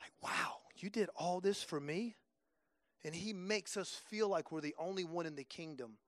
Like, 0.00 0.12
wow, 0.22 0.56
you 0.78 0.88
did 0.88 1.10
all 1.16 1.40
this 1.40 1.62
for 1.62 1.78
me? 1.78 2.16
And 3.04 3.14
he 3.14 3.34
makes 3.34 3.76
us 3.76 4.00
feel 4.08 4.28
like 4.28 4.50
we're 4.50 4.62
the 4.62 4.74
only 4.78 5.04
one 5.04 5.26
in 5.26 5.36
the 5.36 5.44
kingdom. 5.44 5.98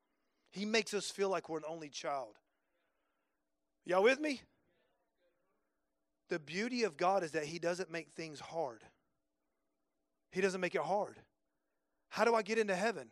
He 0.50 0.64
makes 0.64 0.94
us 0.94 1.10
feel 1.10 1.28
like 1.28 1.50
we're 1.50 1.58
an 1.58 1.64
only 1.68 1.90
child. 1.90 2.38
Y'all 3.84 4.02
with 4.02 4.20
me? 4.20 4.40
The 6.30 6.38
beauty 6.38 6.84
of 6.84 6.96
God 6.96 7.22
is 7.22 7.32
that 7.32 7.44
he 7.44 7.58
doesn't 7.58 7.90
make 7.90 8.10
things 8.12 8.40
hard. 8.40 8.82
He 10.30 10.40
doesn't 10.40 10.60
make 10.60 10.76
it 10.76 10.80
hard. 10.80 11.16
How 12.08 12.24
do 12.24 12.34
I 12.34 12.42
get 12.42 12.58
into 12.58 12.74
heaven? 12.74 13.08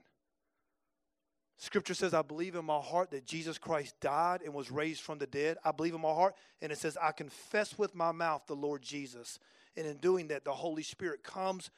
Scripture 1.56 1.94
says, 1.94 2.14
I 2.14 2.22
believe 2.22 2.54
in 2.54 2.64
my 2.64 2.78
heart 2.78 3.10
that 3.10 3.26
Jesus 3.26 3.58
Christ 3.58 3.96
died 4.00 4.42
and 4.44 4.54
was 4.54 4.70
raised 4.70 5.00
from 5.00 5.18
the 5.18 5.26
dead. 5.26 5.58
I 5.64 5.72
believe 5.72 5.94
in 5.94 6.00
my 6.00 6.12
heart. 6.12 6.36
And 6.62 6.70
it 6.70 6.78
says, 6.78 6.96
I 7.02 7.10
confess 7.10 7.76
with 7.76 7.96
my 7.96 8.12
mouth 8.12 8.42
the 8.46 8.54
Lord 8.54 8.82
Jesus. 8.82 9.40
And 9.76 9.84
in 9.84 9.96
doing 9.96 10.28
that, 10.28 10.44
the 10.44 10.52
Holy 10.52 10.84
Spirit 10.84 11.24
comes, 11.24 11.70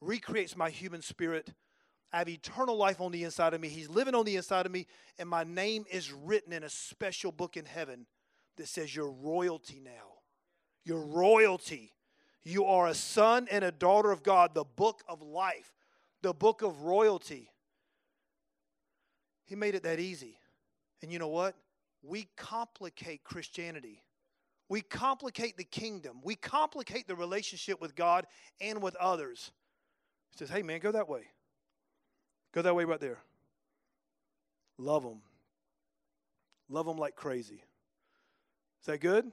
recreates 0.00 0.56
my 0.56 0.70
human 0.70 1.02
spirit. 1.02 1.52
I 2.10 2.18
have 2.18 2.28
eternal 2.30 2.76
life 2.76 3.02
on 3.02 3.12
the 3.12 3.24
inside 3.24 3.52
of 3.52 3.60
me. 3.60 3.68
He's 3.68 3.90
living 3.90 4.14
on 4.14 4.24
the 4.24 4.36
inside 4.36 4.64
of 4.64 4.72
me. 4.72 4.86
And 5.18 5.28
my 5.28 5.44
name 5.44 5.84
is 5.90 6.10
written 6.10 6.54
in 6.54 6.64
a 6.64 6.70
special 6.70 7.30
book 7.30 7.58
in 7.58 7.66
heaven 7.66 8.06
that 8.56 8.68
says, 8.68 8.96
You're 8.96 9.10
royalty 9.10 9.82
now. 9.84 10.15
You're 10.86 11.04
royalty. 11.04 11.92
You 12.42 12.64
are 12.64 12.86
a 12.86 12.94
son 12.94 13.46
and 13.50 13.62
a 13.62 13.72
daughter 13.72 14.10
of 14.10 14.22
God, 14.22 14.54
the 14.54 14.64
book 14.64 15.02
of 15.06 15.20
life 15.20 15.76
the 16.26 16.34
book 16.34 16.62
of 16.62 16.82
royalty. 16.82 17.48
He 19.44 19.54
made 19.54 19.76
it 19.76 19.84
that 19.84 20.00
easy. 20.00 20.38
And 21.02 21.12
you 21.12 21.20
know 21.20 21.28
what? 21.28 21.54
We 22.02 22.28
complicate 22.36 23.22
Christianity. 23.22 24.02
We 24.68 24.80
complicate 24.80 25.56
the 25.56 25.64
kingdom. 25.64 26.18
We 26.24 26.34
complicate 26.34 27.06
the 27.06 27.14
relationship 27.14 27.80
with 27.80 27.94
God 27.94 28.26
and 28.60 28.82
with 28.82 28.96
others. 28.96 29.52
He 30.32 30.38
says, 30.38 30.50
hey, 30.50 30.62
man, 30.62 30.80
go 30.80 30.90
that 30.90 31.08
way. 31.08 31.22
Go 32.52 32.62
that 32.62 32.74
way 32.74 32.84
right 32.84 33.00
there. 33.00 33.18
Love 34.78 35.04
them. 35.04 35.22
Love 36.68 36.86
them 36.86 36.96
like 36.96 37.14
crazy. 37.14 37.62
Is 38.80 38.86
that 38.86 39.00
good? 39.00 39.30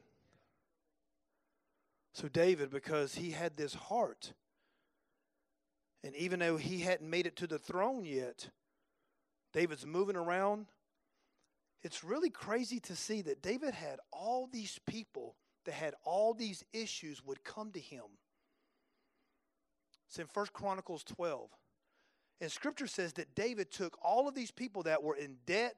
So, 2.14 2.28
David, 2.28 2.70
because 2.70 3.16
he 3.16 3.32
had 3.32 3.58
this 3.58 3.74
heart, 3.74 4.34
and 6.04 6.16
even 6.16 6.40
though 6.40 6.58
he 6.58 6.80
hadn't 6.82 7.10
made 7.10 7.26
it 7.26 7.36
to 7.38 7.48
the 7.48 7.58
throne 7.58 8.06
yet, 8.06 8.50
David's 9.54 9.86
moving 9.86 10.16
around. 10.16 10.66
It's 11.84 12.04
really 12.04 12.30
crazy 12.30 12.80
to 12.82 12.96
see 12.96 13.22
that 13.22 13.42
David 13.42 13.74
had 13.74 14.00
all 14.12 14.48
these 14.52 14.80
people 14.88 15.36
that 15.66 15.74
had 15.74 15.94
all 16.04 16.34
these 16.34 16.64
issues 16.74 17.24
would 17.24 17.44
come 17.44 17.72
to 17.72 17.80
him. 17.80 18.04
It's 20.08 20.20
in 20.20 20.28
First 20.28 20.54
Chronicles 20.54 21.04
12. 21.04 21.50
And 22.42 22.52
scripture 22.52 22.88
says 22.88 23.14
that 23.14 23.36
David 23.36 23.72
took 23.72 23.98
all 24.04 24.28
of 24.28 24.36
these 24.36 24.52
people 24.52 24.84
that 24.84 25.02
were 25.02 25.16
in 25.16 25.38
debt, 25.46 25.76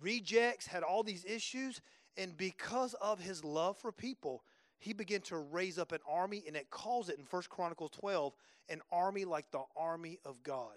rejects, 0.00 0.66
had 0.66 0.82
all 0.82 1.02
these 1.02 1.24
issues, 1.24 1.80
and 2.16 2.36
because 2.36 2.94
of 2.94 3.20
his 3.20 3.44
love 3.44 3.76
for 3.76 3.92
people, 3.92 4.42
he 4.78 4.92
began 4.92 5.20
to 5.22 5.36
raise 5.36 5.78
up 5.78 5.92
an 5.92 6.00
army, 6.08 6.44
and 6.46 6.56
it 6.56 6.70
calls 6.70 7.08
it 7.08 7.18
in 7.18 7.24
First 7.24 7.48
Chronicles 7.48 7.90
12 7.92 8.34
an 8.68 8.80
army 8.90 9.24
like 9.24 9.50
the 9.50 9.62
army 9.76 10.18
of 10.24 10.42
God. 10.42 10.76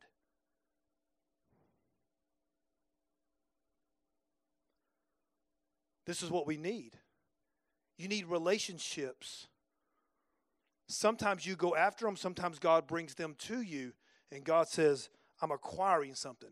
This 6.06 6.24
is 6.24 6.32
what 6.32 6.48
we 6.48 6.58
need. 6.58 6.98
You 7.98 8.08
need 8.08 8.26
relationships. 8.26 9.48
Sometimes 10.88 11.46
you 11.46 11.56
go 11.56 11.76
after 11.76 12.06
them, 12.06 12.16
sometimes 12.16 12.58
God 12.58 12.88
brings 12.88 13.14
them 13.14 13.36
to 13.40 13.62
you, 13.62 13.94
and 14.32 14.44
God 14.44 14.68
says, 14.68 15.10
I'm 15.42 15.52
acquiring 15.52 16.16
something. 16.16 16.50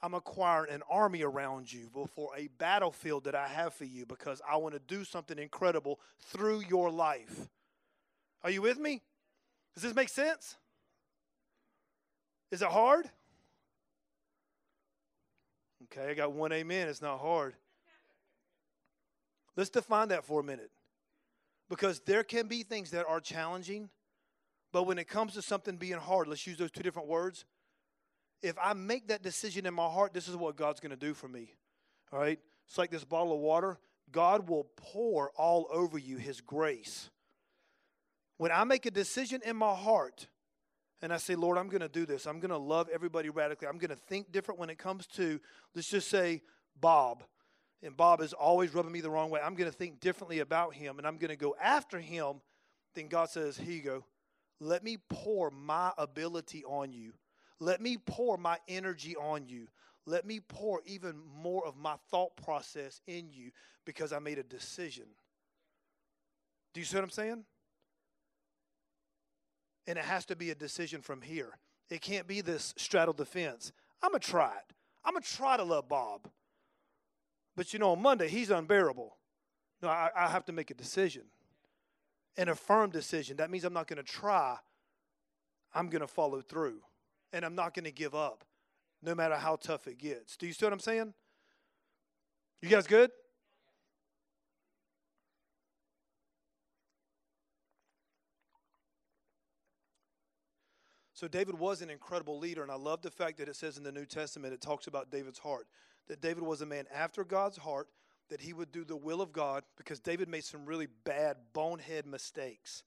I'm 0.00 0.14
acquiring 0.14 0.72
an 0.72 0.82
army 0.88 1.22
around 1.22 1.72
you 1.72 1.88
for 2.14 2.30
a 2.36 2.48
battlefield 2.58 3.24
that 3.24 3.34
I 3.34 3.48
have 3.48 3.74
for 3.74 3.84
you 3.84 4.06
because 4.06 4.40
I 4.48 4.56
want 4.56 4.74
to 4.74 4.80
do 4.80 5.04
something 5.04 5.38
incredible 5.38 5.98
through 6.20 6.60
your 6.68 6.90
life. 6.90 7.48
Are 8.44 8.50
you 8.50 8.62
with 8.62 8.78
me? 8.78 9.02
Does 9.74 9.82
this 9.82 9.94
make 9.94 10.08
sense? 10.08 10.56
Is 12.52 12.62
it 12.62 12.68
hard? 12.68 13.10
Okay, 15.84 16.10
I 16.10 16.14
got 16.14 16.32
one 16.32 16.52
amen. 16.52 16.88
It's 16.88 17.02
not 17.02 17.18
hard. 17.18 17.54
Let's 19.56 19.70
define 19.70 20.08
that 20.08 20.24
for 20.24 20.40
a 20.40 20.44
minute. 20.44 20.70
Because 21.68 22.00
there 22.00 22.22
can 22.22 22.46
be 22.46 22.62
things 22.62 22.92
that 22.92 23.06
are 23.06 23.20
challenging, 23.20 23.90
but 24.72 24.84
when 24.84 24.98
it 24.98 25.08
comes 25.08 25.34
to 25.34 25.42
something 25.42 25.76
being 25.76 25.98
hard, 25.98 26.28
let's 26.28 26.46
use 26.46 26.56
those 26.56 26.70
two 26.70 26.82
different 26.82 27.08
words 27.08 27.44
if 28.42 28.56
I 28.62 28.72
make 28.72 29.08
that 29.08 29.22
decision 29.22 29.66
in 29.66 29.74
my 29.74 29.88
heart, 29.88 30.12
this 30.12 30.28
is 30.28 30.36
what 30.36 30.56
God's 30.56 30.80
going 30.80 30.90
to 30.90 30.96
do 30.96 31.14
for 31.14 31.28
me. 31.28 31.54
All 32.12 32.18
right? 32.18 32.38
It's 32.66 32.78
like 32.78 32.90
this 32.90 33.04
bottle 33.04 33.32
of 33.32 33.40
water. 33.40 33.78
God 34.10 34.48
will 34.48 34.68
pour 34.76 35.30
all 35.36 35.66
over 35.70 35.98
you 35.98 36.16
His 36.16 36.40
grace. 36.40 37.10
When 38.36 38.52
I 38.52 38.64
make 38.64 38.86
a 38.86 38.90
decision 38.90 39.40
in 39.44 39.56
my 39.56 39.74
heart 39.74 40.28
and 41.02 41.12
I 41.12 41.16
say, 41.16 41.34
Lord, 41.34 41.58
I'm 41.58 41.68
going 41.68 41.80
to 41.80 41.88
do 41.88 42.06
this, 42.06 42.26
I'm 42.26 42.40
going 42.40 42.50
to 42.50 42.58
love 42.58 42.88
everybody 42.92 43.30
radically, 43.30 43.68
I'm 43.68 43.78
going 43.78 43.90
to 43.90 43.96
think 43.96 44.32
different 44.32 44.60
when 44.60 44.70
it 44.70 44.78
comes 44.78 45.06
to, 45.08 45.40
let's 45.74 45.90
just 45.90 46.08
say, 46.08 46.42
Bob. 46.80 47.24
And 47.82 47.96
Bob 47.96 48.20
is 48.20 48.32
always 48.32 48.74
rubbing 48.74 48.92
me 48.92 49.00
the 49.00 49.10
wrong 49.10 49.30
way. 49.30 49.40
I'm 49.42 49.54
going 49.54 49.70
to 49.70 49.76
think 49.76 50.00
differently 50.00 50.40
about 50.40 50.74
him 50.74 50.98
and 50.98 51.06
I'm 51.06 51.16
going 51.16 51.30
to 51.30 51.36
go 51.36 51.54
after 51.62 52.00
him. 52.00 52.40
Then 52.94 53.06
God 53.08 53.30
says, 53.30 53.56
Here 53.56 53.72
you 53.72 53.82
go. 53.82 54.04
Let 54.60 54.82
me 54.82 54.98
pour 55.08 55.50
my 55.52 55.92
ability 55.96 56.64
on 56.64 56.92
you. 56.92 57.12
Let 57.60 57.80
me 57.80 57.96
pour 57.96 58.36
my 58.36 58.58
energy 58.68 59.16
on 59.16 59.46
you. 59.48 59.68
Let 60.06 60.24
me 60.24 60.40
pour 60.40 60.80
even 60.86 61.16
more 61.42 61.66
of 61.66 61.76
my 61.76 61.96
thought 62.10 62.36
process 62.36 63.00
in 63.06 63.28
you 63.30 63.50
because 63.84 64.12
I 64.12 64.18
made 64.20 64.38
a 64.38 64.42
decision. 64.42 65.04
Do 66.72 66.80
you 66.80 66.86
see 66.86 66.96
what 66.96 67.04
I'm 67.04 67.10
saying? 67.10 67.44
And 69.86 69.98
it 69.98 70.04
has 70.04 70.24
to 70.26 70.36
be 70.36 70.50
a 70.50 70.54
decision 70.54 71.00
from 71.02 71.20
here. 71.20 71.58
It 71.90 72.00
can't 72.00 72.26
be 72.26 72.40
this 72.40 72.74
straddle 72.76 73.14
the 73.14 73.24
fence. 73.24 73.72
I'm 74.02 74.10
going 74.10 74.20
to 74.20 74.30
try 74.30 74.52
it. 74.52 74.74
I'm 75.04 75.12
going 75.12 75.22
to 75.22 75.28
try 75.28 75.56
to 75.56 75.64
love 75.64 75.88
Bob. 75.88 76.28
But 77.56 77.72
you 77.72 77.78
know, 77.78 77.92
on 77.92 78.02
Monday, 78.02 78.28
he's 78.28 78.50
unbearable. 78.50 79.16
No, 79.82 79.88
I, 79.88 80.10
I 80.16 80.28
have 80.28 80.44
to 80.46 80.52
make 80.52 80.70
a 80.70 80.74
decision. 80.74 81.22
And 82.36 82.48
a 82.48 82.54
firm 82.54 82.90
decision. 82.90 83.38
That 83.38 83.50
means 83.50 83.64
I'm 83.64 83.72
not 83.72 83.88
going 83.88 83.96
to 83.96 84.02
try, 84.02 84.58
I'm 85.74 85.88
going 85.88 86.02
to 86.02 86.06
follow 86.06 86.40
through 86.40 86.80
and 87.32 87.44
I'm 87.44 87.54
not 87.54 87.74
going 87.74 87.84
to 87.84 87.92
give 87.92 88.14
up 88.14 88.44
no 89.02 89.14
matter 89.14 89.36
how 89.36 89.56
tough 89.56 89.86
it 89.86 89.98
gets. 89.98 90.36
Do 90.36 90.46
you 90.46 90.52
see 90.52 90.66
what 90.66 90.72
I'm 90.72 90.80
saying? 90.80 91.14
You 92.60 92.68
guys 92.68 92.86
good? 92.86 93.10
So 101.18 101.26
David 101.26 101.58
was 101.58 101.82
an 101.82 101.90
incredible 101.90 102.38
leader, 102.38 102.62
and 102.62 102.70
I 102.70 102.76
love 102.76 103.02
the 103.02 103.10
fact 103.10 103.38
that 103.38 103.48
it 103.48 103.56
says 103.56 103.76
in 103.76 103.82
the 103.82 103.90
New 103.90 104.06
Testament 104.06 104.54
it 104.54 104.60
talks 104.60 104.86
about 104.86 105.10
David's 105.10 105.40
heart. 105.40 105.66
That 106.06 106.20
David 106.20 106.44
was 106.44 106.60
a 106.60 106.66
man 106.66 106.84
after 106.94 107.24
God's 107.24 107.56
heart, 107.56 107.88
that 108.28 108.40
he 108.40 108.52
would 108.52 108.70
do 108.70 108.84
the 108.84 108.96
will 108.96 109.20
of 109.20 109.32
God, 109.32 109.64
because 109.76 109.98
David 109.98 110.28
made 110.28 110.44
some 110.44 110.64
really 110.64 110.86
bad, 111.02 111.36
bonehead 111.52 112.06
mistakes. 112.06 112.84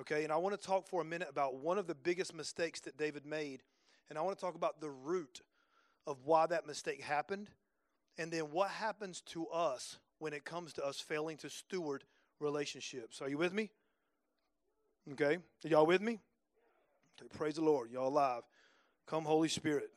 Okay, 0.00 0.24
and 0.24 0.32
I 0.32 0.36
want 0.36 0.58
to 0.58 0.66
talk 0.66 0.86
for 0.88 1.02
a 1.02 1.04
minute 1.04 1.28
about 1.30 1.56
one 1.56 1.76
of 1.76 1.86
the 1.86 1.94
biggest 1.94 2.34
mistakes 2.34 2.80
that 2.80 2.96
David 2.96 3.26
made. 3.26 3.62
And 4.08 4.18
I 4.18 4.22
want 4.22 4.38
to 4.38 4.40
talk 4.40 4.54
about 4.54 4.80
the 4.80 4.88
root 4.88 5.42
of 6.06 6.24
why 6.24 6.46
that 6.46 6.66
mistake 6.66 7.02
happened. 7.02 7.50
And 8.16 8.32
then 8.32 8.44
what 8.50 8.70
happens 8.70 9.20
to 9.32 9.46
us 9.48 9.98
when 10.18 10.32
it 10.32 10.44
comes 10.44 10.72
to 10.74 10.84
us 10.84 11.00
failing 11.00 11.36
to 11.38 11.50
steward 11.50 12.04
relationships. 12.38 13.20
Are 13.20 13.28
you 13.28 13.36
with 13.36 13.52
me? 13.52 13.70
Okay. 15.12 15.36
Are 15.36 15.68
y'all 15.68 15.86
with 15.86 16.00
me? 16.00 16.18
Okay, 17.20 17.28
praise 17.36 17.56
the 17.56 17.64
Lord. 17.64 17.90
Y'all 17.90 18.08
alive. 18.08 18.42
Come, 19.06 19.24
Holy 19.24 19.48
Spirit. 19.48 19.90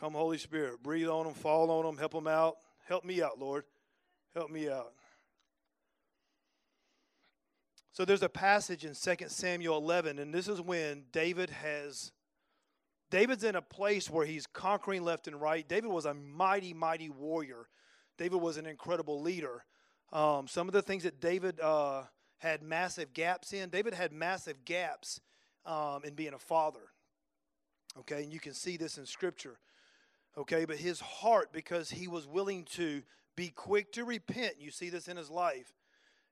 Come, 0.00 0.14
Holy 0.14 0.38
Spirit. 0.38 0.82
Breathe 0.82 1.08
on 1.08 1.24
them, 1.24 1.34
fall 1.34 1.70
on 1.70 1.84
them, 1.84 1.98
help 1.98 2.12
them 2.12 2.26
out. 2.26 2.56
Help 2.88 3.04
me 3.04 3.22
out, 3.22 3.38
Lord. 3.38 3.64
Help 4.34 4.50
me 4.50 4.70
out. 4.70 4.92
So 7.96 8.04
there's 8.04 8.22
a 8.22 8.28
passage 8.28 8.84
in 8.84 8.92
2 8.92 9.24
Samuel 9.28 9.78
11, 9.78 10.18
and 10.18 10.34
this 10.34 10.48
is 10.48 10.60
when 10.60 11.04
David 11.12 11.48
has. 11.48 12.12
David's 13.10 13.42
in 13.42 13.56
a 13.56 13.62
place 13.62 14.10
where 14.10 14.26
he's 14.26 14.46
conquering 14.46 15.02
left 15.02 15.26
and 15.26 15.40
right. 15.40 15.66
David 15.66 15.90
was 15.90 16.04
a 16.04 16.12
mighty, 16.12 16.74
mighty 16.74 17.08
warrior. 17.08 17.70
David 18.18 18.42
was 18.42 18.58
an 18.58 18.66
incredible 18.66 19.22
leader. 19.22 19.64
Um, 20.12 20.46
some 20.46 20.68
of 20.68 20.74
the 20.74 20.82
things 20.82 21.04
that 21.04 21.22
David 21.22 21.58
uh, 21.58 22.02
had 22.36 22.62
massive 22.62 23.14
gaps 23.14 23.54
in, 23.54 23.70
David 23.70 23.94
had 23.94 24.12
massive 24.12 24.66
gaps 24.66 25.22
um, 25.64 26.02
in 26.04 26.12
being 26.12 26.34
a 26.34 26.38
father. 26.38 26.90
Okay, 28.00 28.24
and 28.24 28.30
you 28.30 28.40
can 28.40 28.52
see 28.52 28.76
this 28.76 28.98
in 28.98 29.06
Scripture. 29.06 29.58
Okay, 30.36 30.66
but 30.66 30.76
his 30.76 31.00
heart, 31.00 31.50
because 31.50 31.88
he 31.88 32.08
was 32.08 32.26
willing 32.26 32.66
to 32.72 33.02
be 33.36 33.48
quick 33.48 33.90
to 33.92 34.04
repent, 34.04 34.56
you 34.60 34.70
see 34.70 34.90
this 34.90 35.08
in 35.08 35.16
his 35.16 35.30
life, 35.30 35.72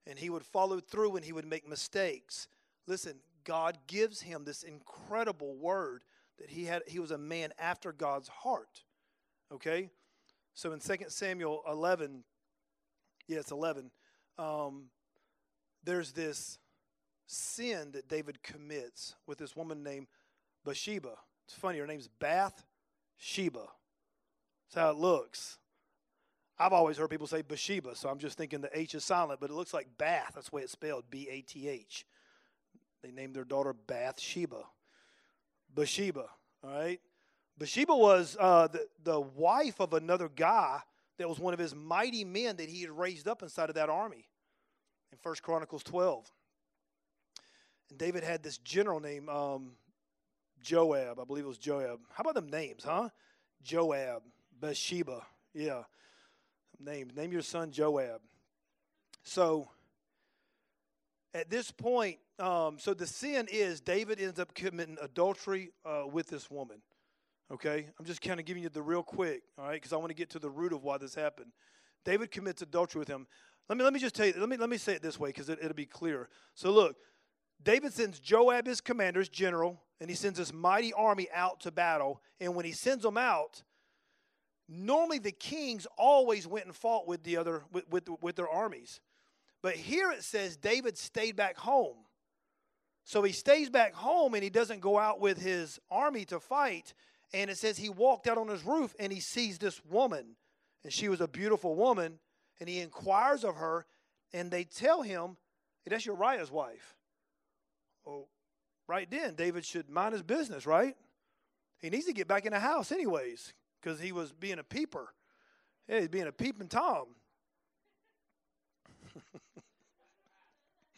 and 0.06 0.18
he 0.18 0.30
would 0.30 0.44
follow 0.44 0.80
through 0.80 1.16
and 1.16 1.24
he 1.24 1.32
would 1.32 1.46
make 1.46 1.68
mistakes. 1.68 2.48
Listen, 2.86 3.14
God 3.44 3.78
gives 3.86 4.22
him 4.22 4.44
this 4.44 4.62
incredible 4.62 5.54
word 5.56 6.02
that 6.38 6.50
he 6.50 6.64
had 6.64 6.82
he 6.86 6.98
was 6.98 7.10
a 7.10 7.18
man 7.18 7.52
after 7.58 7.92
God's 7.92 8.28
heart. 8.28 8.82
Okay? 9.52 9.90
So 10.54 10.72
in 10.72 10.80
2 10.80 10.96
Samuel 11.08 11.62
11, 11.68 12.24
yeah, 13.26 13.38
it's 13.38 13.50
11, 13.50 13.90
um, 14.38 14.84
there's 15.82 16.12
this 16.12 16.58
sin 17.26 17.90
that 17.92 18.08
David 18.08 18.42
commits 18.42 19.14
with 19.26 19.38
this 19.38 19.56
woman 19.56 19.82
named 19.82 20.06
Bathsheba. 20.64 21.14
It's 21.46 21.54
funny, 21.54 21.78
her 21.78 21.86
name's 21.86 22.08
Bath 22.08 22.64
Sheba. 23.16 23.66
That's 24.68 24.82
how 24.82 24.90
it 24.90 24.96
looks. 24.96 25.58
I've 26.58 26.72
always 26.72 26.96
heard 26.96 27.10
people 27.10 27.26
say 27.26 27.42
Bathsheba, 27.42 27.96
so 27.96 28.08
I'm 28.08 28.18
just 28.18 28.38
thinking 28.38 28.60
the 28.60 28.78
H 28.78 28.94
is 28.94 29.04
silent, 29.04 29.40
but 29.40 29.50
it 29.50 29.54
looks 29.54 29.74
like 29.74 29.88
Bath. 29.98 30.32
That's 30.34 30.50
the 30.50 30.56
way 30.56 30.62
it's 30.62 30.72
spelled 30.72 31.04
B 31.10 31.28
A 31.30 31.40
T 31.40 31.68
H. 31.68 32.06
They 33.02 33.10
named 33.10 33.34
their 33.34 33.44
daughter 33.44 33.72
Bathsheba. 33.72 34.62
Bathsheba, 35.74 36.26
all 36.62 36.70
right? 36.70 37.00
Bathsheba 37.58 37.94
was 37.94 38.36
uh, 38.38 38.68
the, 38.68 38.86
the 39.02 39.20
wife 39.20 39.80
of 39.80 39.92
another 39.94 40.28
guy 40.28 40.80
that 41.18 41.28
was 41.28 41.38
one 41.38 41.54
of 41.54 41.60
his 41.60 41.74
mighty 41.74 42.24
men 42.24 42.56
that 42.56 42.68
he 42.68 42.82
had 42.82 42.90
raised 42.90 43.28
up 43.28 43.42
inside 43.42 43.68
of 43.68 43.74
that 43.74 43.88
army 43.88 44.28
in 45.12 45.18
First 45.18 45.42
Chronicles 45.42 45.82
12. 45.82 46.30
And 47.90 47.98
David 47.98 48.24
had 48.24 48.42
this 48.42 48.58
general 48.58 49.00
named 49.00 49.28
um, 49.28 49.72
Joab. 50.60 51.20
I 51.20 51.24
believe 51.24 51.44
it 51.44 51.48
was 51.48 51.58
Joab. 51.58 52.00
How 52.12 52.22
about 52.22 52.34
them 52.34 52.48
names, 52.48 52.84
huh? 52.84 53.10
Joab, 53.62 54.22
Bathsheba. 54.60 55.22
Yeah. 55.52 55.82
Names. 56.80 57.14
Name 57.14 57.32
your 57.32 57.42
son 57.42 57.70
Joab. 57.70 58.20
So 59.22 59.68
at 61.32 61.50
this 61.50 61.70
point, 61.70 62.18
um, 62.38 62.78
so 62.78 62.94
the 62.94 63.06
sin 63.06 63.48
is 63.50 63.80
David 63.80 64.20
ends 64.20 64.38
up 64.38 64.54
committing 64.54 64.96
adultery 65.00 65.70
uh, 65.84 66.02
with 66.10 66.28
this 66.28 66.50
woman. 66.50 66.82
Okay? 67.52 67.86
I'm 67.98 68.04
just 68.04 68.20
kind 68.20 68.40
of 68.40 68.46
giving 68.46 68.62
you 68.62 68.68
the 68.68 68.82
real 68.82 69.02
quick, 69.02 69.42
all 69.58 69.66
right? 69.66 69.74
Because 69.74 69.92
I 69.92 69.96
want 69.96 70.10
to 70.10 70.14
get 70.14 70.30
to 70.30 70.38
the 70.38 70.50
root 70.50 70.72
of 70.72 70.82
why 70.82 70.98
this 70.98 71.14
happened. 71.14 71.52
David 72.04 72.30
commits 72.30 72.62
adultery 72.62 72.98
with 72.98 73.08
him. 73.08 73.26
Let 73.68 73.78
me, 73.78 73.84
let 73.84 73.92
me 73.92 74.00
just 74.00 74.14
tell 74.14 74.26
you, 74.26 74.34
let 74.36 74.48
me, 74.48 74.56
let 74.56 74.68
me 74.68 74.76
say 74.76 74.94
it 74.94 75.02
this 75.02 75.18
way 75.18 75.30
because 75.30 75.48
it, 75.48 75.58
it'll 75.60 75.74
be 75.74 75.86
clear. 75.86 76.28
So 76.54 76.70
look, 76.70 76.96
David 77.62 77.92
sends 77.92 78.20
Joab, 78.20 78.66
his 78.66 78.80
commander, 78.80 79.20
his 79.20 79.28
general, 79.28 79.80
and 80.00 80.10
he 80.10 80.16
sends 80.16 80.38
this 80.38 80.52
mighty 80.52 80.92
army 80.92 81.28
out 81.34 81.60
to 81.60 81.70
battle. 81.70 82.20
And 82.40 82.54
when 82.54 82.66
he 82.66 82.72
sends 82.72 83.04
them 83.04 83.16
out, 83.16 83.62
normally 84.68 85.18
the 85.18 85.32
kings 85.32 85.86
always 85.96 86.46
went 86.46 86.66
and 86.66 86.74
fought 86.74 87.06
with 87.06 87.22
the 87.22 87.36
other 87.36 87.62
with, 87.72 87.88
with, 87.90 88.08
with 88.20 88.36
their 88.36 88.48
armies. 88.48 89.00
But 89.62 89.76
here 89.76 90.10
it 90.10 90.22
says 90.22 90.56
David 90.56 90.98
stayed 90.98 91.36
back 91.36 91.56
home. 91.56 91.96
So 93.04 93.22
he 93.22 93.32
stays 93.32 93.68
back 93.68 93.94
home 93.94 94.34
and 94.34 94.42
he 94.42 94.50
doesn't 94.50 94.80
go 94.80 94.98
out 94.98 95.20
with 95.20 95.40
his 95.40 95.78
army 95.90 96.24
to 96.26 96.40
fight. 96.40 96.94
And 97.32 97.50
it 97.50 97.58
says 97.58 97.76
he 97.76 97.90
walked 97.90 98.26
out 98.26 98.38
on 98.38 98.48
his 98.48 98.64
roof 98.64 98.94
and 98.98 99.12
he 99.12 99.20
sees 99.20 99.58
this 99.58 99.80
woman. 99.84 100.36
And 100.82 100.92
she 100.92 101.08
was 101.08 101.20
a 101.20 101.28
beautiful 101.28 101.74
woman. 101.74 102.18
And 102.60 102.68
he 102.68 102.80
inquires 102.80 103.44
of 103.44 103.56
her. 103.56 103.86
And 104.32 104.50
they 104.50 104.64
tell 104.64 105.02
him, 105.02 105.36
that's 105.86 106.06
Uriah's 106.06 106.50
wife. 106.50 106.96
Well, 108.04 108.28
right 108.86 109.10
then, 109.10 109.34
David 109.34 109.64
should 109.64 109.90
mind 109.90 110.12
his 110.12 110.22
business, 110.22 110.66
right? 110.66 110.96
He 111.78 111.90
needs 111.90 112.06
to 112.06 112.12
get 112.12 112.28
back 112.28 112.46
in 112.46 112.52
the 112.52 112.60
house, 112.60 112.90
anyways, 112.90 113.52
because 113.84 114.00
he 114.00 114.12
was 114.12 114.32
being 114.32 114.58
a 114.58 114.62
peeper. 114.62 115.12
Yeah, 115.88 116.00
he's 116.00 116.08
being 116.08 116.26
a 116.26 116.32
peeping 116.32 116.68
Tom. 116.68 117.08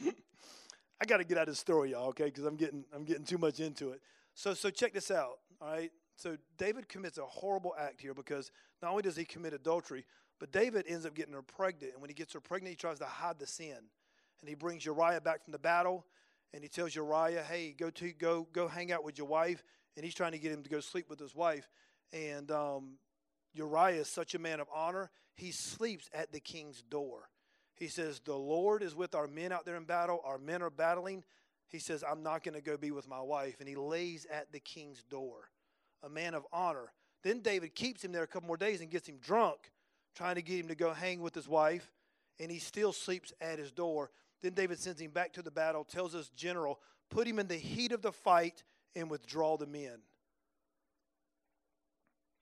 I 1.01 1.05
got 1.07 1.17
to 1.17 1.25
get 1.25 1.37
out 1.37 1.49
of 1.49 1.55
the 1.55 1.57
story, 1.57 1.91
y'all, 1.91 2.09
okay? 2.09 2.27
Because 2.27 2.45
I'm 2.45 2.57
getting 2.57 2.85
I'm 2.95 3.05
getting 3.05 3.25
too 3.25 3.39
much 3.39 3.59
into 3.61 3.91
it. 3.91 4.01
So 4.35 4.55
so 4.55 4.71
check 4.71 4.93
this 4.93 5.11
out, 5.11 5.39
all 5.61 5.69
right? 5.69 5.91
So 6.17 6.37
David 6.57 6.89
commits 6.89 7.19
a 7.19 7.25
horrible 7.25 7.75
act 7.79 8.01
here 8.01 8.15
because 8.15 8.53
not 8.81 8.93
only 8.93 9.03
does 9.03 9.17
he 9.17 9.25
commit 9.25 9.53
adultery, 9.53 10.07
but 10.39 10.53
David 10.53 10.87
ends 10.89 11.05
up 11.05 11.15
getting 11.15 11.35
her 11.35 11.43
pregnant, 11.43 11.93
and 11.95 12.01
when 12.01 12.09
he 12.09 12.15
gets 12.15 12.33
her 12.33 12.41
pregnant, 12.41 12.71
he 12.71 12.77
tries 12.77 13.01
to 13.01 13.05
hide 13.07 13.39
the 13.39 13.47
sin, 13.47 13.77
and 14.41 14.49
he 14.49 14.55
brings 14.55 14.87
Uriah 14.87 15.21
back 15.21 15.43
from 15.45 15.53
the 15.53 15.59
battle, 15.59 16.07
and 16.55 16.63
he 16.63 16.69
tells 16.69 16.95
Uriah, 16.95 17.43
"Hey, 17.43 17.73
go 17.73 17.91
to 17.91 18.13
go 18.13 18.47
go 18.53 18.69
hang 18.69 18.93
out 18.93 19.03
with 19.03 19.19
your 19.19 19.27
wife," 19.27 19.65
and 19.97 20.05
he's 20.05 20.15
trying 20.15 20.33
to 20.33 20.39
get 20.39 20.53
him 20.53 20.63
to 20.63 20.71
go 20.71 20.81
sleep 20.81 21.11
with 21.11 21.19
his 21.19 21.35
wife, 21.35 21.69
and 22.13 22.51
um, 22.51 22.99
Uriah 23.55 24.01
is 24.01 24.09
such 24.09 24.35
a 24.35 24.39
man 24.39 24.61
of 24.61 24.69
honor, 24.75 25.11
he 25.35 25.51
sleeps 25.51 26.09
at 26.13 26.33
the 26.33 26.41
king's 26.41 26.83
door. 26.83 27.29
He 27.77 27.89
says, 27.89 28.21
The 28.21 28.37
Lord 28.37 28.83
is 28.83 28.95
with 28.95 29.15
our 29.15 29.27
men 29.27 29.53
out 29.53 29.67
there 29.67 29.77
in 29.77 29.85
battle. 29.85 30.21
Our 30.25 30.39
men 30.39 30.63
are 30.63 30.71
battling. 30.71 31.25
He 31.69 31.79
says, 31.79 32.05
I'm 32.09 32.23
not 32.23 32.43
going 32.43 32.55
to 32.55 32.63
go 32.63 32.77
be 32.77 32.91
with 32.91 33.09
my 33.09 33.21
wife. 33.21 33.57
And 33.61 33.69
he 33.69 33.75
lays 33.75 34.27
at 34.33 34.53
the 34.53 34.61
king's 34.61 35.03
door, 35.03 35.51
a 36.03 36.09
man 36.09 36.35
of 36.35 36.47
honor. 36.53 36.93
Then 37.23 37.41
David 37.41 37.75
keeps 37.75 38.05
him 38.05 38.13
there 38.13 38.23
a 38.23 38.27
couple 38.27 38.47
more 38.47 38.57
days 38.57 38.81
and 38.81 38.91
gets 38.91 39.09
him 39.09 39.19
drunk, 39.19 39.73
trying 40.15 40.37
to 40.37 40.43
get 40.43 40.61
him 40.61 40.69
to 40.69 40.75
go 40.75 40.93
hang 40.93 41.21
with 41.21 41.35
his 41.35 41.49
wife. 41.49 41.91
And 42.39 42.51
he 42.51 42.59
still 42.59 42.93
sleeps 42.93 43.33
at 43.41 43.59
his 43.59 43.73
door. 43.73 44.11
Then 44.43 44.53
David 44.55 44.79
sends 44.79 45.01
him 45.01 45.11
back 45.11 45.33
to 45.35 45.43
the 45.43 45.51
battle, 45.51 45.85
tells 45.85 46.13
his 46.13 46.29
general, 46.31 46.81
put 47.11 47.27
him 47.27 47.39
in 47.39 47.49
the 47.49 47.57
heat 47.57 47.93
of 47.93 48.03
the 48.03 48.13
fight 48.13 48.63
and 48.95 49.11
withdraw 49.11 49.57
the 49.57 49.67
men. 49.67 50.01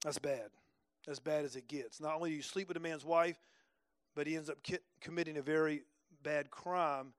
That's 0.04 0.18
bad. 0.18 0.50
As 1.08 1.18
bad 1.18 1.44
as 1.44 1.56
it 1.56 1.66
gets. 1.66 2.00
Not 2.00 2.14
only 2.14 2.30
do 2.30 2.36
you 2.36 2.42
sleep 2.42 2.68
with 2.68 2.76
a 2.76 2.80
man's 2.80 3.04
wife, 3.04 3.38
but 4.14 4.26
he 4.26 4.36
ends 4.36 4.48
up 4.48 4.62
ki- 4.62 4.78
committing 5.00 5.36
a 5.36 5.42
very 5.42 5.82
bad 6.22 6.50
crime. 6.50 7.14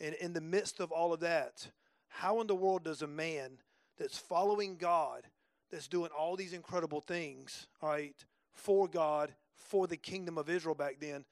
And 0.00 0.14
in 0.14 0.32
the 0.32 0.40
midst 0.40 0.78
of 0.78 0.92
all 0.92 1.12
of 1.12 1.20
that, 1.20 1.68
how 2.08 2.40
in 2.40 2.46
the 2.46 2.54
world 2.54 2.84
does 2.84 3.02
a 3.02 3.06
man 3.06 3.58
that's 3.98 4.18
following 4.18 4.76
God, 4.76 5.22
that's 5.70 5.88
doing 5.88 6.10
all 6.16 6.36
these 6.36 6.52
incredible 6.52 7.00
things, 7.00 7.66
all 7.82 7.90
right, 7.90 8.14
for 8.52 8.86
God, 8.86 9.34
for 9.54 9.86
the 9.86 9.96
kingdom 9.96 10.38
of 10.38 10.48
Israel 10.48 10.74
back 10.74 10.96
then, 11.00 11.24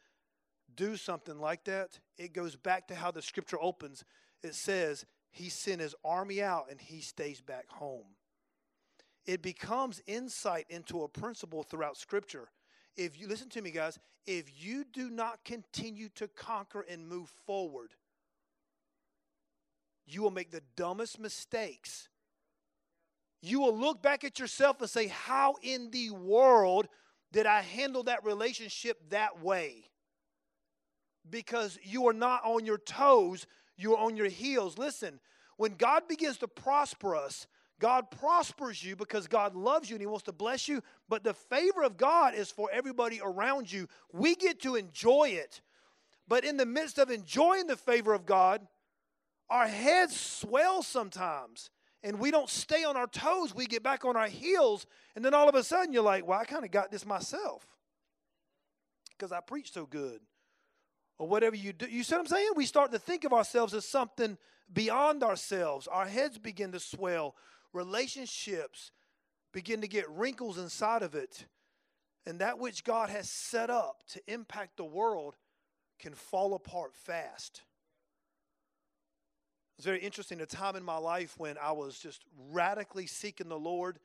do 0.75 0.97
something 0.97 1.39
like 1.39 1.65
that? 1.65 2.01
It 2.19 2.33
goes 2.33 2.57
back 2.57 2.89
to 2.89 2.95
how 2.95 3.11
the 3.11 3.23
scripture 3.23 3.61
opens. 3.61 4.05
It 4.43 4.55
says, 4.55 5.05
He 5.31 5.49
sent 5.49 5.81
His 5.81 5.95
army 6.05 6.43
out 6.43 6.67
and 6.71 6.81
He 6.81 7.01
stays 7.01 7.41
back 7.41 7.69
home. 7.69 8.17
It 9.27 9.43
becomes 9.43 10.03
insight 10.07 10.67
into 10.69 11.03
a 11.03 11.09
principle 11.09 11.63
throughout 11.63 11.97
scripture 11.97 12.49
if 12.97 13.19
you 13.21 13.27
listen 13.27 13.49
to 13.51 13.63
me, 13.63 13.71
guys, 13.71 13.99
if 14.27 14.45
you 14.63 14.85
do 14.85 15.11
not 15.11 15.45
continue 15.45 16.09
to 16.17 16.29
conquer 16.29 16.85
and 16.89 17.09
move 17.09 17.29
forward, 17.47 17.91
you 20.07 20.23
will 20.23 20.31
make 20.31 20.51
the 20.51 20.63
dumbest 20.77 21.19
mistakes. 21.19 22.09
You 23.43 23.61
will 23.61 23.77
look 23.77 24.03
back 24.03 24.25
at 24.25 24.39
yourself 24.39 24.81
and 24.81 24.89
say, 24.89 25.09
How 25.09 25.57
in 25.63 25.91
the 25.91 26.11
world 26.11 26.89
did 27.33 27.47
I 27.47 27.63
handle 27.63 28.05
that 28.05 28.25
relationship 28.25 29.11
that 29.11 29.43
way? 29.43 29.85
Because 31.29 31.79
you 31.83 32.07
are 32.09 32.13
not 32.13 32.43
on 32.45 32.65
your 32.65 32.79
toes, 32.79 33.47
you're 33.77 33.99
on 33.99 34.17
your 34.17 34.29
heels. 34.29 34.79
Listen, 34.79 35.21
when 35.57 35.75
God 35.75 36.07
begins 36.07 36.37
to 36.39 36.49
prosper 36.49 37.17
us, 37.17 37.47
God 37.81 38.11
prospers 38.11 38.83
you 38.83 38.97
because 38.97 39.27
God 39.27 39.55
loves 39.55 39.91
you 39.91 39.97
and 39.97 40.03
He 40.03 40.07
wants 40.07 40.25
to 40.25 40.33
bless 40.33 40.69
you, 40.69 40.83
but 41.09 41.25
the 41.25 41.35
favor 41.35 41.83
of 41.83 41.97
God 41.97 42.35
is 42.35 42.51
for 42.51 42.71
everybody 42.73 43.21
around 43.23 43.71
you. 43.71 43.89
We 44.13 44.35
get 44.37 44.61
to 44.63 44.77
enjoy 44.77 45.29
it. 45.31 45.61
But 46.29 46.45
in 46.45 46.57
the 46.57 46.67
midst 46.67 46.99
of 46.99 47.11
enjoying 47.11 47.67
the 47.67 47.77
favor 47.77 48.15
of 48.15 48.25
God, 48.27 48.67
our 49.51 49.67
heads 49.67 50.19
swell 50.19 50.83
sometimes 50.83 51.71
and 52.03 52.19
we 52.19 52.31
don't 52.31 52.51
stay 52.51 52.85
on 52.85 52.97
our 52.97 53.07
toes. 53.07 53.55
We 53.55 53.67
get 53.67 53.83
back 53.83 54.05
on 54.05 54.17
our 54.17 54.29
heels, 54.29 54.87
and 55.17 55.25
then 55.25 55.33
all 55.35 55.49
of 55.49 55.55
a 55.55 55.65
sudden 55.65 55.93
you're 55.93 56.03
like, 56.03 56.27
well, 56.27 56.39
I 56.39 56.45
kind 56.45 56.65
of 56.65 56.71
got 56.71 56.91
this 56.91 57.07
myself 57.07 57.67
because 59.11 59.33
I 59.33 59.41
preach 59.41 59.73
so 59.73 59.87
good. 59.87 60.21
or 61.19 61.29
whatever 61.29 61.57
you 61.57 61.73
do. 61.73 61.87
You 61.87 62.03
see 62.03 62.15
what 62.15 62.23
I'm 62.23 62.27
saying? 62.27 62.51
We 62.57 62.67
start 62.67 62.93
to 62.93 62.99
think 62.99 63.25
of 63.25 63.33
ourselves 63.33 63.75
as 63.75 63.85
something 63.87 64.37
beyond 64.73 65.23
ourselves. 65.23 65.87
Our 65.87 66.07
heads 66.07 66.39
begin 66.39 66.73
to 66.73 66.81
swell. 66.81 67.37
Relationships 67.75 68.93
begin 69.53 69.83
to 69.83 69.89
get 69.89 70.09
wrinkles 70.09 70.57
inside 70.59 71.03
of 71.03 71.15
it. 71.15 71.45
And 72.25 72.39
that 72.39 72.59
which 72.59 72.85
God 72.85 73.11
has 73.11 73.29
set 73.29 73.69
up 73.69 74.03
to 74.13 74.21
impact 74.27 74.79
the 74.79 74.85
world 74.85 75.37
can 75.99 76.15
fall 76.15 76.55
apart 76.55 76.95
fast. 76.95 77.63
It 79.75 79.79
was 79.79 79.85
very 79.85 79.99
interesting 79.99 80.41
a 80.41 80.47
time 80.47 80.77
in 80.77 80.85
my 80.85 80.97
life 80.97 81.35
when 81.37 81.57
I 81.61 81.73
was 81.73 81.99
just 81.99 82.23
radically 82.51 83.07
seeking 83.07 83.49
the 83.49 83.59
Lord. 83.59 83.99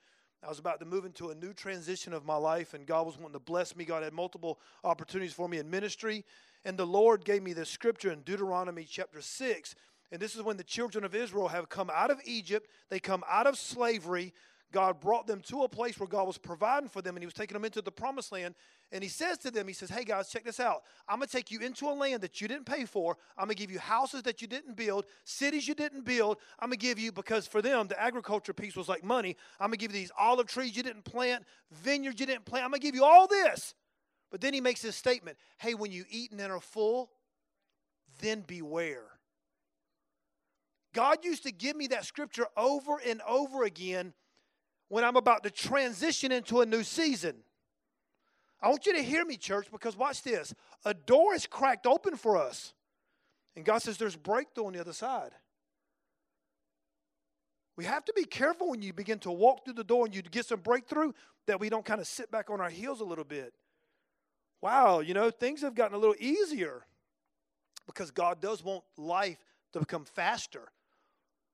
I 0.43 0.49
was 0.49 0.59
about 0.59 0.79
to 0.79 0.85
move 0.85 1.05
into 1.05 1.29
a 1.29 1.35
new 1.35 1.53
transition 1.53 2.11
of 2.13 2.25
my 2.25 2.35
life, 2.35 2.73
and 2.73 2.85
God 2.85 3.05
was 3.05 3.17
wanting 3.17 3.33
to 3.33 3.39
bless 3.39 3.75
me. 3.75 3.85
God 3.85 4.03
had 4.03 4.13
multiple 4.13 4.59
opportunities 4.83 5.33
for 5.33 5.47
me 5.47 5.59
in 5.59 5.69
ministry. 5.69 6.25
And 6.65 6.77
the 6.77 6.87
Lord 6.87 7.23
gave 7.23 7.43
me 7.43 7.53
this 7.53 7.69
scripture 7.69 8.11
in 8.11 8.21
Deuteronomy 8.21 8.85
chapter 8.89 9.21
6. 9.21 9.75
And 10.11 10.21
this 10.21 10.35
is 10.35 10.41
when 10.41 10.57
the 10.57 10.63
children 10.63 11.03
of 11.03 11.13
Israel 11.13 11.49
have 11.49 11.69
come 11.69 11.89
out 11.93 12.11
of 12.11 12.19
Egypt, 12.25 12.67
they 12.89 12.99
come 12.99 13.23
out 13.29 13.47
of 13.47 13.57
slavery, 13.57 14.33
God 14.71 14.99
brought 14.99 15.25
them 15.25 15.41
to 15.47 15.63
a 15.63 15.69
place 15.69 15.99
where 15.99 16.07
God 16.07 16.27
was 16.27 16.37
providing 16.37 16.89
for 16.89 17.01
them 17.01 17.15
and 17.15 17.23
He 17.23 17.25
was 17.25 17.33
taking 17.33 17.55
them 17.55 17.65
into 17.65 17.81
the 17.81 17.91
promised 17.91 18.31
land. 18.31 18.53
And 18.91 19.03
He 19.03 19.09
says 19.09 19.37
to 19.39 19.51
them, 19.51 19.67
He 19.67 19.73
says, 19.73 19.89
Hey 19.89 20.03
guys, 20.03 20.29
check 20.29 20.43
this 20.43 20.59
out. 20.59 20.83
I'm 21.07 21.17
going 21.17 21.27
to 21.27 21.35
take 21.35 21.49
you 21.49 21.59
into 21.61 21.87
a 21.87 21.93
land 21.93 22.21
that 22.21 22.39
you 22.39 22.47
didn't 22.47 22.65
pay 22.65 22.85
for. 22.85 23.17
I'm 23.37 23.45
going 23.45 23.55
to 23.55 23.61
give 23.61 23.71
you 23.71 23.79
houses 23.79 24.23
that 24.23 24.41
you 24.41 24.47
didn't 24.47 24.75
build, 24.75 25.05
cities 25.23 25.67
you 25.67 25.73
didn't 25.73 26.05
build. 26.05 26.37
I'm 26.59 26.69
going 26.69 26.79
to 26.79 26.85
give 26.85 26.99
you, 26.99 27.11
because 27.11 27.47
for 27.47 27.61
them, 27.61 27.87
the 27.87 27.99
agriculture 27.99 28.53
piece 28.53 28.75
was 28.75 28.87
like 28.87 29.03
money. 29.03 29.35
I'm 29.59 29.69
going 29.69 29.79
to 29.79 29.85
give 29.85 29.91
you 29.91 29.99
these 29.99 30.11
olive 30.17 30.47
trees 30.47 30.77
you 30.77 30.83
didn't 30.83 31.05
plant, 31.05 31.45
vineyards 31.71 32.19
you 32.19 32.27
didn't 32.27 32.45
plant. 32.45 32.65
I'm 32.65 32.71
going 32.71 32.81
to 32.81 32.87
give 32.87 32.95
you 32.95 33.05
all 33.05 33.27
this. 33.27 33.73
But 34.29 34.41
then 34.41 34.53
He 34.53 34.61
makes 34.61 34.83
this 34.83 34.95
statement 34.95 35.37
Hey, 35.57 35.73
when 35.73 35.91
you 35.91 36.05
eat 36.09 36.31
and 36.31 36.39
are 36.39 36.59
full, 36.59 37.09
then 38.21 38.43
beware. 38.45 39.18
God 40.93 41.23
used 41.23 41.43
to 41.43 41.51
give 41.51 41.75
me 41.75 41.87
that 41.87 42.05
scripture 42.05 42.47
over 42.57 42.99
and 43.05 43.21
over 43.27 43.63
again 43.63 44.13
when 44.87 45.03
I'm 45.03 45.15
about 45.15 45.43
to 45.43 45.51
transition 45.51 46.31
into 46.31 46.61
a 46.61 46.65
new 46.65 46.83
season. 46.83 47.35
I 48.61 48.69
want 48.69 48.85
you 48.85 48.93
to 48.93 49.01
hear 49.01 49.23
me, 49.23 49.37
church, 49.37 49.67
because 49.71 49.95
watch 49.95 50.23
this. 50.23 50.53
A 50.83 50.93
door 50.93 51.33
is 51.33 51.45
cracked 51.45 51.85
open 51.85 52.17
for 52.17 52.37
us. 52.37 52.73
And 53.55 53.63
God 53.63 53.81
says 53.81 53.97
there's 53.97 54.15
breakthrough 54.15 54.65
on 54.65 54.73
the 54.73 54.81
other 54.81 54.93
side. 54.93 55.31
We 57.77 57.85
have 57.85 58.03
to 58.05 58.13
be 58.13 58.25
careful 58.25 58.69
when 58.69 58.81
you 58.81 58.91
begin 58.91 59.19
to 59.19 59.31
walk 59.31 59.63
through 59.63 59.75
the 59.75 59.83
door 59.83 60.05
and 60.05 60.13
you 60.13 60.21
get 60.21 60.45
some 60.45 60.59
breakthrough 60.59 61.13
that 61.47 61.59
we 61.59 61.69
don't 61.69 61.85
kind 61.85 62.01
of 62.01 62.07
sit 62.07 62.29
back 62.29 62.49
on 62.49 62.59
our 62.59 62.69
heels 62.69 62.99
a 62.99 63.05
little 63.05 63.23
bit. 63.23 63.53
Wow, 64.61 64.99
you 64.99 65.13
know, 65.13 65.31
things 65.31 65.61
have 65.61 65.75
gotten 65.75 65.95
a 65.95 65.99
little 65.99 66.15
easier 66.19 66.83
because 67.85 68.11
God 68.11 68.41
does 68.41 68.61
want 68.61 68.83
life 68.97 69.37
to 69.71 69.79
become 69.79 70.03
faster 70.03 70.69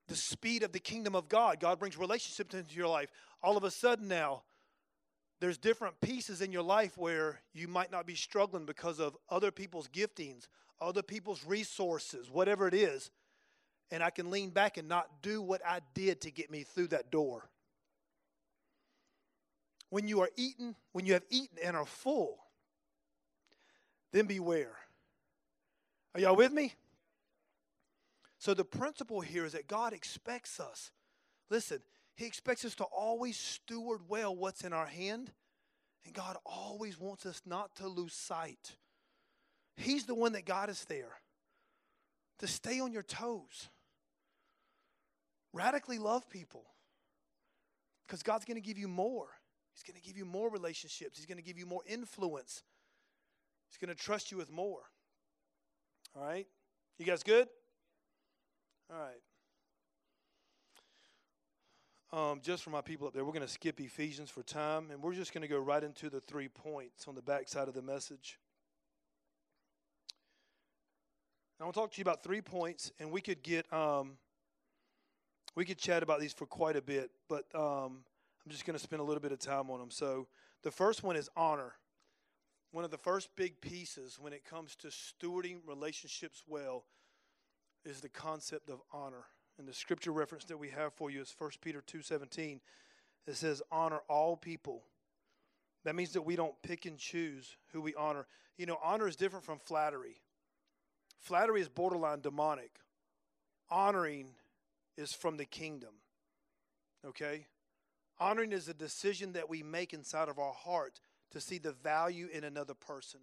the 0.08 0.16
speed 0.16 0.62
of 0.62 0.72
the 0.72 0.78
kingdom 0.78 1.14
of 1.14 1.28
God. 1.28 1.60
God 1.60 1.78
brings 1.78 1.96
relationships 1.96 2.54
into 2.54 2.74
your 2.74 2.88
life. 2.88 3.10
All 3.42 3.56
of 3.56 3.64
a 3.64 3.70
sudden 3.70 4.08
now, 4.08 4.42
there's 5.40 5.58
different 5.58 6.00
pieces 6.00 6.40
in 6.40 6.52
your 6.52 6.62
life 6.62 6.96
where 6.96 7.40
you 7.52 7.68
might 7.68 7.92
not 7.92 8.06
be 8.06 8.14
struggling 8.14 8.64
because 8.64 8.98
of 9.00 9.16
other 9.28 9.50
people's 9.50 9.88
giftings, 9.88 10.46
other 10.80 11.02
people's 11.02 11.44
resources, 11.44 12.30
whatever 12.30 12.66
it 12.68 12.74
is. 12.74 13.10
And 13.90 14.02
I 14.02 14.10
can 14.10 14.30
lean 14.30 14.50
back 14.50 14.78
and 14.78 14.88
not 14.88 15.22
do 15.22 15.42
what 15.42 15.60
I 15.64 15.80
did 15.94 16.22
to 16.22 16.30
get 16.30 16.50
me 16.50 16.62
through 16.62 16.88
that 16.88 17.10
door. 17.10 17.48
When 19.90 20.08
you 20.08 20.20
are 20.22 20.30
eaten, 20.36 20.74
when 20.92 21.06
you 21.06 21.12
have 21.12 21.24
eaten 21.30 21.58
and 21.62 21.76
are 21.76 21.86
full, 21.86 22.38
then 24.12 24.26
beware. 24.26 24.76
Are 26.14 26.20
y'all 26.20 26.34
with 26.36 26.52
me? 26.52 26.72
So 28.38 28.54
the 28.54 28.64
principle 28.64 29.20
here 29.20 29.44
is 29.44 29.52
that 29.52 29.66
God 29.66 29.92
expects 29.92 30.60
us. 30.60 30.90
Listen, 31.50 31.80
He 32.16 32.26
expects 32.26 32.64
us 32.64 32.74
to 32.76 32.84
always 32.84 33.36
steward 33.36 34.02
well 34.08 34.34
what's 34.34 34.62
in 34.62 34.72
our 34.72 34.86
hand, 34.86 35.32
and 36.04 36.14
God 36.14 36.36
always 36.44 36.98
wants 36.98 37.26
us 37.26 37.42
not 37.46 37.74
to 37.76 37.88
lose 37.88 38.12
sight. 38.12 38.76
He's 39.76 40.04
the 40.04 40.14
one 40.14 40.32
that 40.32 40.44
got 40.44 40.68
us 40.68 40.84
there. 40.84 41.20
To 42.40 42.46
stay 42.46 42.80
on 42.80 42.92
your 42.92 43.02
toes. 43.02 43.68
Radically 45.52 45.98
love 45.98 46.28
people. 46.28 46.64
Because 48.06 48.22
God's 48.22 48.44
going 48.44 48.60
to 48.60 48.66
give 48.66 48.78
you 48.78 48.88
more. 48.88 49.26
He's 49.74 49.82
going 49.82 50.00
to 50.00 50.06
give 50.06 50.16
you 50.16 50.24
more 50.24 50.50
relationships. 50.50 51.18
He's 51.18 51.26
going 51.26 51.38
to 51.38 51.42
give 51.42 51.58
you 51.58 51.66
more 51.66 51.82
influence. 51.86 52.62
He's 53.68 53.78
going 53.78 53.94
to 53.94 54.00
trust 54.00 54.30
you 54.30 54.36
with 54.36 54.50
more. 54.50 54.82
All 56.14 56.22
right? 56.22 56.46
You 56.98 57.04
guys 57.04 57.22
good? 57.22 57.48
All 58.90 58.98
right. 58.98 59.20
Um, 62.12 62.40
just 62.40 62.62
for 62.62 62.70
my 62.70 62.80
people 62.80 63.08
up 63.08 63.14
there, 63.14 63.24
we're 63.24 63.32
going 63.32 63.46
to 63.46 63.52
skip 63.52 63.80
Ephesians 63.80 64.30
for 64.30 64.42
time, 64.44 64.92
and 64.92 65.02
we're 65.02 65.12
just 65.12 65.34
going 65.34 65.42
to 65.42 65.48
go 65.48 65.58
right 65.58 65.82
into 65.82 66.08
the 66.08 66.20
three 66.20 66.46
points 66.46 67.08
on 67.08 67.16
the 67.16 67.22
back 67.22 67.48
side 67.48 67.66
of 67.66 67.74
the 67.74 67.82
message. 67.82 68.38
I 71.60 71.64
want 71.64 71.74
to 71.74 71.80
talk 71.80 71.92
to 71.92 71.98
you 71.98 72.02
about 72.02 72.22
three 72.22 72.40
points, 72.40 72.92
and 73.00 73.10
we 73.10 73.20
could 73.20 73.42
get 73.42 73.70
um, 73.72 74.12
we 75.56 75.64
could 75.64 75.78
chat 75.78 76.02
about 76.02 76.20
these 76.20 76.32
for 76.32 76.46
quite 76.46 76.76
a 76.76 76.82
bit, 76.82 77.10
but 77.28 77.44
um, 77.54 78.04
I'm 78.44 78.50
just 78.50 78.66
going 78.66 78.78
to 78.78 78.82
spend 78.82 79.00
a 79.00 79.04
little 79.04 79.22
bit 79.22 79.32
of 79.32 79.40
time 79.40 79.70
on 79.70 79.80
them. 79.80 79.90
So 79.90 80.28
the 80.62 80.70
first 80.70 81.02
one 81.02 81.16
is 81.16 81.28
honor. 81.36 81.72
One 82.70 82.84
of 82.84 82.90
the 82.90 82.98
first 82.98 83.30
big 83.36 83.60
pieces 83.60 84.18
when 84.20 84.32
it 84.32 84.44
comes 84.44 84.76
to 84.76 84.88
stewarding 84.88 85.56
relationships 85.66 86.44
well 86.46 86.84
is 87.86 88.00
the 88.00 88.08
concept 88.08 88.68
of 88.68 88.82
honor. 88.92 89.24
And 89.58 89.66
the 89.66 89.72
scripture 89.72 90.12
reference 90.12 90.44
that 90.44 90.58
we 90.58 90.70
have 90.70 90.92
for 90.94 91.10
you 91.10 91.22
is 91.22 91.34
1 91.38 91.60
Peter 91.62 91.80
2:17. 91.80 92.60
It 93.26 93.36
says 93.36 93.62
honor 93.70 94.00
all 94.08 94.36
people. 94.36 94.84
That 95.84 95.94
means 95.94 96.12
that 96.12 96.22
we 96.22 96.36
don't 96.36 96.60
pick 96.62 96.84
and 96.84 96.98
choose 96.98 97.56
who 97.72 97.80
we 97.80 97.94
honor. 97.94 98.26
You 98.58 98.66
know, 98.66 98.78
honor 98.82 99.08
is 99.08 99.16
different 99.16 99.44
from 99.44 99.58
flattery. 99.60 100.20
Flattery 101.18 101.60
is 101.60 101.68
borderline 101.68 102.20
demonic. 102.20 102.80
Honoring 103.70 104.34
is 104.96 105.12
from 105.12 105.36
the 105.36 105.44
kingdom. 105.44 105.94
Okay? 107.04 107.46
Honoring 108.18 108.52
is 108.52 108.68
a 108.68 108.74
decision 108.74 109.32
that 109.32 109.48
we 109.48 109.62
make 109.62 109.92
inside 109.92 110.28
of 110.28 110.38
our 110.38 110.52
heart 110.52 111.00
to 111.30 111.40
see 111.40 111.58
the 111.58 111.72
value 111.72 112.28
in 112.32 112.44
another 112.44 112.74
person. 112.74 113.20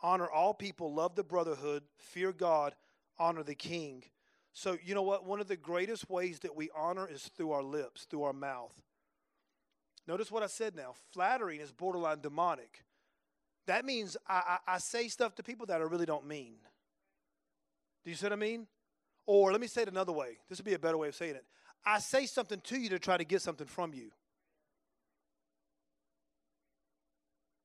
Honor 0.00 0.30
all 0.30 0.54
people, 0.54 0.92
love 0.92 1.14
the 1.14 1.24
brotherhood, 1.24 1.82
fear 1.96 2.32
God, 2.32 2.74
honor 3.18 3.42
the 3.42 3.54
king. 3.54 4.04
So, 4.52 4.78
you 4.82 4.94
know 4.94 5.02
what? 5.02 5.26
One 5.26 5.40
of 5.40 5.48
the 5.48 5.56
greatest 5.56 6.08
ways 6.08 6.38
that 6.40 6.56
we 6.56 6.70
honor 6.74 7.08
is 7.08 7.30
through 7.36 7.52
our 7.52 7.62
lips, 7.62 8.04
through 8.04 8.22
our 8.22 8.32
mouth. 8.32 8.72
Notice 10.06 10.30
what 10.30 10.42
I 10.42 10.46
said 10.46 10.74
now. 10.74 10.94
Flattering 11.12 11.60
is 11.60 11.72
borderline 11.72 12.20
demonic. 12.20 12.84
That 13.66 13.84
means 13.84 14.16
I, 14.26 14.58
I, 14.66 14.74
I 14.74 14.78
say 14.78 15.08
stuff 15.08 15.34
to 15.36 15.42
people 15.42 15.66
that 15.66 15.80
I 15.80 15.84
really 15.84 16.06
don't 16.06 16.26
mean. 16.26 16.54
Do 18.04 18.10
you 18.10 18.16
see 18.16 18.26
what 18.26 18.32
I 18.32 18.36
mean? 18.36 18.66
Or 19.26 19.50
let 19.50 19.60
me 19.60 19.66
say 19.66 19.82
it 19.82 19.88
another 19.88 20.12
way. 20.12 20.38
This 20.48 20.58
would 20.58 20.64
be 20.64 20.74
a 20.74 20.78
better 20.78 20.96
way 20.96 21.08
of 21.08 21.16
saying 21.16 21.34
it. 21.34 21.44
I 21.84 21.98
say 21.98 22.26
something 22.26 22.60
to 22.60 22.78
you 22.78 22.88
to 22.90 22.98
try 22.98 23.16
to 23.16 23.24
get 23.24 23.42
something 23.42 23.66
from 23.66 23.92
you. 23.92 24.10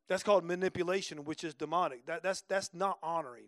That's 0.10 0.24
called 0.24 0.43
manipulation, 0.43 1.24
which 1.24 1.43
is 1.43 1.54
demonic. 1.54 2.06
That, 2.08 2.22
that's, 2.22 2.41
that's 2.41 2.74
not 2.74 2.97
honoring. 3.02 3.45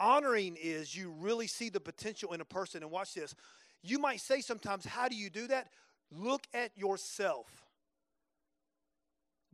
Honoring 0.00 0.56
is 0.60 0.96
you 0.96 1.10
really 1.20 1.46
see 1.46 1.68
the 1.68 1.78
potential 1.78 2.32
in 2.32 2.40
a 2.40 2.44
person. 2.44 2.82
And 2.82 2.90
watch 2.90 3.14
this. 3.14 3.34
You 3.82 3.98
might 3.98 4.20
say 4.20 4.40
sometimes, 4.40 4.84
How 4.84 5.08
do 5.08 5.14
you 5.14 5.30
do 5.30 5.46
that? 5.48 5.68
Look 6.10 6.46
at 6.52 6.76
yourself. 6.76 7.46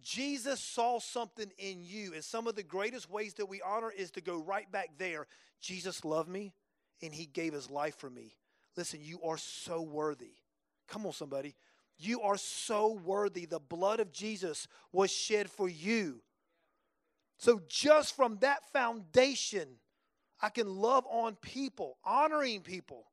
Jesus 0.03 0.61
saw 0.61 1.01
something 1.01 1.51
in 1.59 1.82
you. 1.82 2.14
And 2.14 2.22
some 2.22 2.47
of 2.47 2.55
the 2.55 2.62
greatest 2.62 3.11
ways 3.11 3.34
that 3.34 3.47
we 3.47 3.61
honor 3.61 3.90
is 3.90 4.12
to 4.12 4.20
go 4.20 4.38
right 4.38 4.70
back 4.70 4.90
there. 4.99 5.26
Jesus 5.61 6.05
loved 6.05 6.28
me 6.28 6.55
and 7.03 7.12
he 7.12 7.26
gave 7.26 7.53
his 7.53 7.68
life 7.68 7.97
for 7.97 8.09
me. 8.09 8.36
Listen, 8.76 9.01
you 9.03 9.20
are 9.22 9.36
so 9.36 9.82
worthy. 9.82 10.34
Come 10.86 11.07
on, 11.07 11.12
somebody. 11.12 11.57
You 11.99 12.20
are 12.22 12.36
so 12.36 12.92
worthy. 12.92 13.47
The 13.47 13.59
blood 13.59 14.01
of 14.01 14.12
Jesus 14.12 14.68
was 14.92 15.11
shed 15.11 15.51
for 15.51 15.68
you. 15.68 16.20
So, 17.38 17.61
just 17.68 18.14
from 18.14 18.38
that 18.38 18.64
foundation, 18.72 19.66
I 20.47 20.49
can 20.49 20.76
love 20.76 21.05
on 21.11 21.34
people, 21.34 21.97
honoring 22.05 22.61
people 22.61 23.07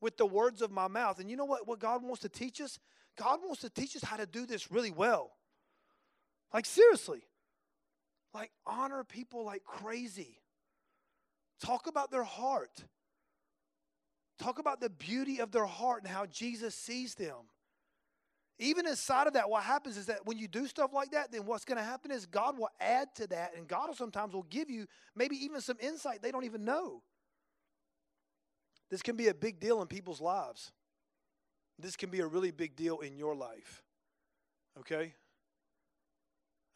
with 0.00 0.16
the 0.16 0.26
words 0.26 0.62
of 0.62 0.72
my 0.72 0.88
mouth. 0.88 1.20
And 1.20 1.30
you 1.30 1.36
know 1.36 1.44
what, 1.44 1.68
what 1.68 1.78
God 1.78 2.02
wants 2.02 2.22
to 2.22 2.28
teach 2.28 2.60
us? 2.60 2.80
God 3.16 3.38
wants 3.44 3.60
to 3.60 3.70
teach 3.70 3.94
us 3.94 4.02
how 4.02 4.16
to 4.16 4.26
do 4.26 4.46
this 4.46 4.72
really 4.72 4.90
well. 4.90 5.30
Like, 6.52 6.66
seriously. 6.66 7.22
Like, 8.34 8.50
honor 8.66 9.04
people 9.04 9.44
like 9.44 9.62
crazy. 9.62 10.40
Talk 11.60 11.86
about 11.86 12.10
their 12.10 12.24
heart. 12.24 12.82
Talk 14.40 14.58
about 14.58 14.80
the 14.80 14.90
beauty 14.90 15.38
of 15.38 15.52
their 15.52 15.66
heart 15.66 16.02
and 16.02 16.10
how 16.10 16.26
Jesus 16.26 16.74
sees 16.74 17.14
them. 17.14 17.46
Even 18.58 18.86
inside 18.86 19.26
of 19.26 19.32
that, 19.32 19.48
what 19.48 19.62
happens 19.62 19.96
is 19.96 20.06
that 20.06 20.24
when 20.24 20.38
you 20.38 20.46
do 20.46 20.66
stuff 20.66 20.92
like 20.92 21.10
that, 21.12 21.32
then 21.32 21.46
what's 21.46 21.64
going 21.64 21.78
to 21.78 21.84
happen 21.84 22.10
is 22.10 22.26
God 22.26 22.58
will 22.58 22.70
add 22.80 23.08
to 23.16 23.26
that, 23.28 23.52
and 23.56 23.66
God 23.66 23.88
will 23.88 23.94
sometimes 23.94 24.34
will 24.34 24.44
give 24.44 24.70
you 24.70 24.86
maybe 25.16 25.36
even 25.36 25.60
some 25.60 25.76
insight 25.80 26.22
they 26.22 26.30
don't 26.30 26.44
even 26.44 26.64
know. 26.64 27.02
This 28.90 29.02
can 29.02 29.16
be 29.16 29.28
a 29.28 29.34
big 29.34 29.58
deal 29.58 29.80
in 29.80 29.88
people's 29.88 30.20
lives. 30.20 30.70
This 31.78 31.96
can 31.96 32.10
be 32.10 32.20
a 32.20 32.26
really 32.26 32.50
big 32.50 32.76
deal 32.76 33.00
in 33.00 33.16
your 33.16 33.34
life. 33.34 33.82
Okay? 34.78 35.14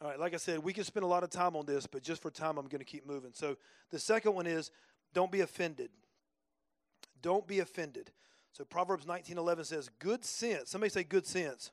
All 0.01 0.09
right, 0.09 0.19
like 0.19 0.33
I 0.33 0.37
said, 0.37 0.59
we 0.59 0.73
can 0.73 0.83
spend 0.83 1.03
a 1.03 1.07
lot 1.07 1.23
of 1.23 1.29
time 1.29 1.55
on 1.55 1.65
this, 1.65 1.87
but 1.87 2.03
just 2.03 2.21
for 2.21 2.29
time, 2.29 2.57
I'm 2.57 2.67
going 2.67 2.79
to 2.79 2.85
keep 2.85 3.05
moving. 3.07 3.31
So 3.33 3.57
the 3.91 3.99
second 3.99 4.33
one 4.33 4.45
is 4.45 4.71
don't 5.13 5.31
be 5.31 5.41
offended. 5.41 5.89
Don't 7.21 7.47
be 7.47 7.59
offended. 7.59 8.11
So 8.57 8.65
Proverbs 8.65 9.05
19:11 9.05 9.65
says, 9.65 9.87
"Good 9.99 10.25
sense." 10.25 10.71
Somebody 10.71 10.89
say 10.89 11.03
good 11.03 11.27
sense. 11.27 11.71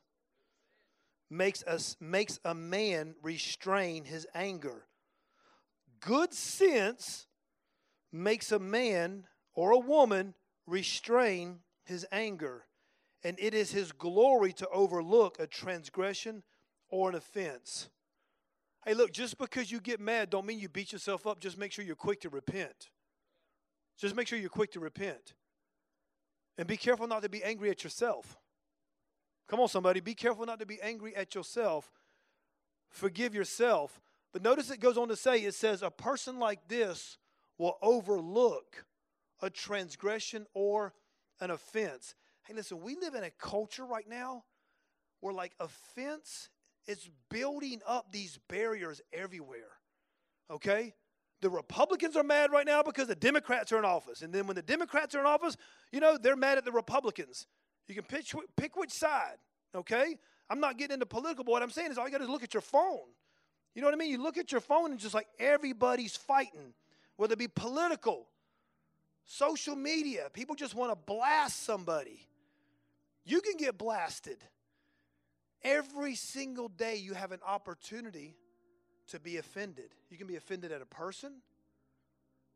Makes 1.31 1.63
us 1.63 1.99
makes 1.99 2.39
a 2.45 2.53
man 2.53 3.15
restrain 3.23 4.05
his 4.05 4.27
anger. 4.35 4.87
Good 5.99 6.31
sense 6.31 7.25
makes 8.11 8.51
a 8.51 8.59
man 8.59 9.27
or 9.55 9.71
a 9.71 9.79
woman 9.79 10.35
restrain 10.67 11.63
his 11.85 12.05
anger, 12.11 12.67
and 13.23 13.39
it 13.39 13.55
is 13.55 13.71
his 13.71 13.91
glory 13.91 14.53
to 14.53 14.69
overlook 14.69 15.39
a 15.39 15.47
transgression 15.47 16.43
or 16.89 17.09
an 17.09 17.15
offense. 17.15 17.89
Hey, 18.83 18.93
look, 18.93 19.11
just 19.11 19.39
because 19.39 19.71
you 19.71 19.81
get 19.81 19.99
mad 19.99 20.29
don't 20.29 20.45
mean 20.45 20.59
you 20.59 20.69
beat 20.69 20.91
yourself 20.91 21.25
up. 21.25 21.39
Just 21.39 21.57
make 21.57 21.71
sure 21.71 21.83
you're 21.83 21.95
quick 21.95 22.21
to 22.21 22.29
repent. 22.29 22.91
Just 23.97 24.13
make 24.13 24.27
sure 24.27 24.37
you're 24.37 24.49
quick 24.51 24.71
to 24.73 24.79
repent. 24.79 25.33
And 26.57 26.67
be 26.67 26.77
careful 26.77 27.07
not 27.07 27.23
to 27.23 27.29
be 27.29 27.43
angry 27.43 27.69
at 27.69 27.83
yourself. 27.83 28.37
Come 29.47 29.59
on, 29.59 29.67
somebody. 29.67 29.99
Be 29.99 30.15
careful 30.15 30.45
not 30.45 30.59
to 30.59 30.65
be 30.65 30.81
angry 30.81 31.15
at 31.15 31.35
yourself. 31.35 31.91
Forgive 32.89 33.35
yourself. 33.35 33.99
But 34.31 34.41
notice 34.41 34.71
it 34.71 34.79
goes 34.79 34.97
on 34.97 35.09
to 35.09 35.15
say, 35.15 35.39
it 35.39 35.53
says, 35.53 35.81
a 35.81 35.91
person 35.91 36.39
like 36.39 36.67
this 36.67 37.17
will 37.57 37.77
overlook 37.81 38.85
a 39.41 39.49
transgression 39.49 40.45
or 40.53 40.93
an 41.39 41.51
offense. 41.51 42.15
Hey, 42.47 42.53
listen, 42.53 42.81
we 42.81 42.95
live 42.95 43.15
in 43.15 43.23
a 43.23 43.29
culture 43.31 43.85
right 43.85 44.07
now 44.07 44.43
where, 45.19 45.33
like, 45.33 45.53
offense 45.59 46.49
is 46.87 47.09
building 47.29 47.81
up 47.87 48.11
these 48.11 48.39
barriers 48.49 49.01
everywhere. 49.11 49.71
Okay? 50.49 50.93
The 51.45 51.51
Republicans 51.51 52.15
are 52.15 52.23
mad 52.23 52.51
right 52.51 52.65
now 52.65 52.81
because 52.81 53.07
the 53.07 53.13
Democrats 53.13 53.71
are 53.71 53.77
in 53.77 53.85
office. 53.85 54.23
And 54.23 54.33
then 54.33 54.47
when 54.47 54.55
the 54.55 54.63
Democrats 54.63 55.13
are 55.13 55.19
in 55.19 55.27
office, 55.27 55.55
you 55.91 55.99
know, 55.99 56.17
they're 56.17 56.35
mad 56.35 56.57
at 56.57 56.65
the 56.65 56.71
Republicans. 56.71 57.45
You 57.87 57.93
can 57.93 58.03
pick, 58.03 58.25
pick 58.57 58.75
which 58.75 58.89
side, 58.89 59.35
okay? 59.75 60.17
I'm 60.49 60.59
not 60.59 60.79
getting 60.79 60.95
into 60.95 61.05
political, 61.05 61.43
but 61.43 61.51
what 61.51 61.61
I'm 61.61 61.69
saying 61.69 61.91
is 61.91 61.99
all 61.99 62.05
you 62.07 62.11
got 62.11 62.25
to 62.25 62.31
look 62.31 62.41
at 62.41 62.55
your 62.55 62.61
phone. 62.61 62.97
You 63.75 63.83
know 63.83 63.87
what 63.87 63.93
I 63.93 63.97
mean? 63.97 64.09
You 64.09 64.23
look 64.23 64.39
at 64.39 64.51
your 64.51 64.59
phone 64.59 64.89
and 64.89 64.99
just 64.99 65.13
like 65.13 65.27
everybody's 65.37 66.15
fighting, 66.15 66.73
whether 67.15 67.33
it 67.33 67.37
be 67.37 67.47
political, 67.47 68.25
social 69.25 69.75
media. 69.75 70.29
People 70.33 70.55
just 70.55 70.73
want 70.73 70.91
to 70.93 70.95
blast 70.95 71.61
somebody. 71.61 72.25
You 73.23 73.39
can 73.41 73.55
get 73.57 73.77
blasted. 73.77 74.39
Every 75.61 76.15
single 76.15 76.69
day 76.69 76.95
you 76.95 77.13
have 77.13 77.31
an 77.31 77.41
opportunity 77.45 78.35
to 79.07 79.19
be 79.19 79.37
offended. 79.37 79.91
You 80.09 80.17
can 80.17 80.27
be 80.27 80.35
offended 80.35 80.71
at 80.71 80.81
a 80.81 80.85
person. 80.85 81.41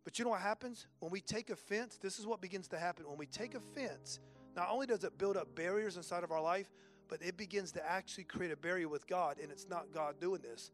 But 0.04 0.18
you 0.18 0.26
know 0.26 0.32
what 0.32 0.42
happens? 0.42 0.88
When 1.00 1.12
we 1.12 1.22
take 1.22 1.50
offense, 1.50 1.98
this 2.02 2.20
is 2.20 2.26
what 2.26 2.42
begins 2.42 2.68
to 2.70 2.80
happen. 2.80 3.08
When 3.08 3.18
we 3.18 3.26
take 3.26 3.54
offense, 3.54 4.20
not 4.56 4.70
only 4.70 4.88
does 4.88 5.04
it 5.04 5.18
build 5.18 5.38
up 5.38 5.54
barriers 5.56 5.98
inside 5.98 6.24
of 6.24 6.32
our 6.32 6.42
life, 6.42 6.72
but 7.08 7.22
it 7.22 7.38
begins 7.38 7.72
to 7.74 7.90
actually 7.90 8.24
create 8.24 8.52
a 8.52 8.58
barrier 8.58 8.88
with 8.88 9.08
God, 9.08 9.38
and 9.42 9.52
it's 9.52 9.68
not 9.70 9.88
God 9.94 10.20
doing 10.20 10.42
this. 10.42 10.72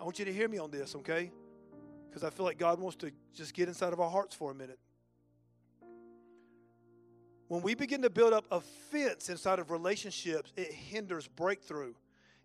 I 0.00 0.04
want 0.04 0.18
you 0.18 0.24
to 0.24 0.32
hear 0.32 0.48
me 0.48 0.58
on 0.58 0.70
this, 0.70 0.94
okay? 0.96 1.30
Because 2.08 2.24
I 2.24 2.30
feel 2.30 2.44
like 2.44 2.58
God 2.58 2.80
wants 2.80 2.96
to 2.98 3.10
just 3.34 3.54
get 3.54 3.68
inside 3.68 3.92
of 3.92 4.00
our 4.00 4.10
hearts 4.10 4.34
for 4.34 4.50
a 4.50 4.54
minute. 4.54 4.78
When 7.48 7.62
we 7.62 7.74
begin 7.74 8.02
to 8.02 8.10
build 8.10 8.32
up 8.32 8.46
offense 8.50 9.28
inside 9.28 9.58
of 9.58 9.70
relationships, 9.70 10.52
it 10.56 10.72
hinders 10.72 11.28
breakthrough. 11.28 11.94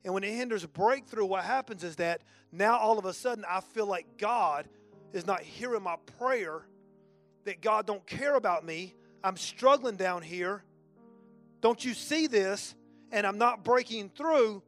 And 0.03 0.13
when 0.13 0.23
it 0.23 0.33
hinders 0.33 0.65
breakthrough, 0.65 1.25
what 1.25 1.43
happens 1.43 1.83
is 1.83 1.97
that 1.97 2.21
now 2.51 2.77
all 2.77 2.97
of 2.97 3.05
a 3.05 3.13
sudden 3.13 3.45
I 3.47 3.59
feel 3.61 3.85
like 3.85 4.17
God 4.17 4.67
is 5.13 5.25
not 5.25 5.41
hearing 5.41 5.83
my 5.83 5.95
prayer, 6.17 6.61
that 7.45 7.61
God 7.61 7.85
don't 7.85 8.05
care 8.05 8.35
about 8.35 8.65
me. 8.65 8.95
I'm 9.23 9.37
struggling 9.37 9.95
down 9.95 10.21
here. 10.21 10.63
Don't 11.61 11.83
you 11.83 11.93
see 11.93 12.27
this? 12.27 12.75
And 13.11 13.25
I'm 13.25 13.37
not 13.37 13.63
breaking 13.63 14.09
through, 14.09 14.61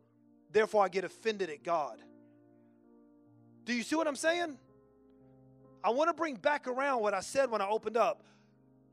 therefore 0.51 0.83
I 0.83 0.89
get 0.89 1.03
offended 1.03 1.49
at 1.49 1.63
God. 1.63 1.97
Do 3.65 3.73
you 3.73 3.83
see 3.83 3.95
what 3.95 4.07
I'm 4.07 4.15
saying? 4.15 4.57
I 5.83 5.91
want 5.91 6.09
to 6.09 6.13
bring 6.13 6.35
back 6.35 6.67
around 6.67 7.01
what 7.01 7.13
I 7.13 7.21
said 7.21 7.49
when 7.49 7.61
I 7.61 7.67
opened 7.67 7.97
up. 7.97 8.23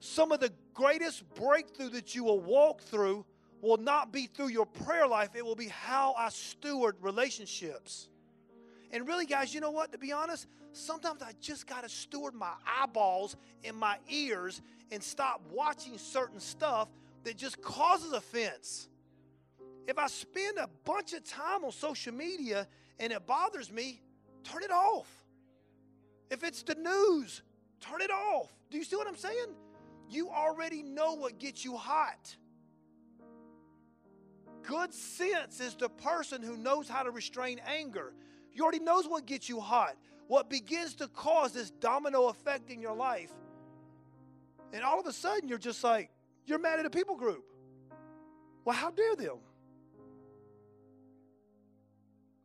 Some 0.01 0.33
of 0.33 0.41
the 0.41 0.53
greatest 0.75 1.29
breakthrough 1.35 1.91
that 1.91 2.15
you 2.15 2.25
will 2.25 2.41
walk 2.41 2.83
through 2.83 3.25
will 3.61 3.77
not 3.77 4.13
be 4.13 4.27
through 4.27 4.49
your 4.49 4.67
prayer 4.67 5.07
life, 5.07 5.31
it 5.35 5.45
will 5.45 5.57
be 5.57 5.69
how 5.69 6.15
I 6.17 6.29
steward 6.29 6.97
relationships. 7.01 8.09
And 8.91 9.07
really, 9.07 9.27
guys, 9.27 9.53
you 9.53 9.61
know 9.61 9.71
what? 9.71 9.93
To 9.93 9.99
be 9.99 10.13
honest, 10.13 10.47
sometimes 10.73 11.23
I 11.23 11.33
just 11.41 11.67
got 11.67 11.83
to 11.83 11.89
steward 11.89 12.35
my 12.35 12.53
eyeballs 12.67 13.37
and 13.65 13.77
my 13.77 13.99
ears 14.09 14.63
and 14.91 15.03
stop 15.03 15.43
watching 15.51 15.99
certain 15.99 16.41
stuff 16.41 16.89
that 17.25 17.37
just 17.37 17.61
causes 17.61 18.13
offense. 18.13 18.89
If 19.87 19.99
I 19.99 20.07
spend 20.07 20.59
a 20.59 20.69
bunch 20.85 21.13
of 21.13 21.25
time 21.25 21.65
on 21.65 21.73
social 21.73 22.15
media 22.15 22.67
and 22.99 23.13
it 23.13 23.27
bothers 23.27 23.71
me, 23.71 24.01
turn 24.45 24.63
it 24.63 24.71
off. 24.71 25.09
If 26.31 26.45
it's 26.45 26.63
the 26.63 26.75
news, 26.75 27.43
turn 27.81 28.01
it 28.01 28.11
off. 28.11 28.51
Do 28.71 28.79
you 28.79 28.85
see 28.85 28.97
what 28.97 29.09
I'm 29.09 29.17
saying? 29.17 29.55
You 30.11 30.31
already 30.31 30.83
know 30.83 31.15
what 31.15 31.39
gets 31.39 31.65
you 31.65 31.77
hot. 31.77 32.37
Good 34.69 34.93
sense 34.93 35.61
is 35.61 35.75
the 35.77 35.89
person 35.89 36.43
who 36.43 36.55
knows 36.55 36.91
how 36.91 37.03
to 37.03 37.11
restrain 37.11 37.59
anger. 37.67 38.13
You 38.53 38.65
already 38.65 38.81
knows 38.81 39.09
what 39.09 39.25
gets 39.25 39.49
you 39.49 39.61
hot. 39.61 39.97
What 40.27 40.51
begins 40.51 40.95
to 40.97 41.09
cause 41.09 41.53
this 41.53 41.71
domino 41.71 42.29
effect 42.29 42.69
in 42.71 42.79
your 42.79 42.95
life. 42.95 43.33
And 44.75 44.85
all 44.85 45.01
of 45.01 45.07
a 45.07 45.13
sudden 45.15 45.49
you're 45.49 45.57
just 45.57 45.83
like, 45.83 46.11
you're 46.45 46.59
mad 46.59 46.79
at 46.79 46.85
a 46.85 46.91
people 46.91 47.17
group. 47.17 47.47
Well, 48.67 48.77
how 48.77 48.91
dare 48.91 49.17
them? 49.17 49.39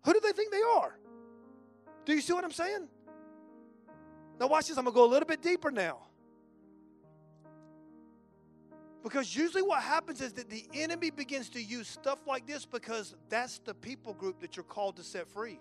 Who 0.05 0.13
do 0.13 0.21
they 0.21 0.32
think 0.32 0.49
they 0.53 0.61
are? 0.61 0.97
Do 2.05 2.13
you 2.13 2.21
see 2.21 2.32
what 2.32 2.45
I'm 2.45 2.51
saying? 2.51 2.88
Now, 4.39 4.47
watch 4.47 4.69
this. 4.69 4.78
I'm 4.78 4.86
going 4.86 4.93
to 4.93 4.97
go 4.97 5.05
a 5.05 5.11
little 5.11 5.28
bit 5.28 5.41
deeper 5.41 5.71
now. 5.71 5.99
Because 9.04 9.36
usually 9.36 9.62
what 9.62 9.84
happens 9.84 10.22
is 10.22 10.32
that 10.34 10.49
the 10.49 10.66
enemy 10.74 11.12
begins 11.12 11.49
to 11.49 11.62
use 11.62 11.89
stuff 11.89 12.20
like 12.26 12.47
this 12.47 12.66
because 12.66 13.14
that's 13.28 13.60
the 13.60 13.74
people 13.74 14.14
group 14.14 14.39
that 14.39 14.56
you're 14.56 14.64
called 14.64 14.95
to 14.95 15.04
set 15.04 15.28
free. 15.28 15.60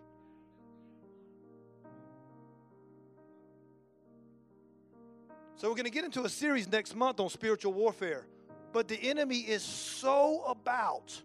So 5.56 5.68
we're 5.68 5.74
going 5.74 5.84
to 5.84 5.90
get 5.90 6.04
into 6.04 6.22
a 6.22 6.28
series 6.28 6.68
next 6.68 6.94
month 6.94 7.18
on 7.20 7.28
spiritual 7.30 7.72
warfare. 7.72 8.26
But 8.72 8.88
the 8.88 8.96
enemy 8.96 9.38
is 9.38 9.62
so 9.62 10.44
about 10.44 11.20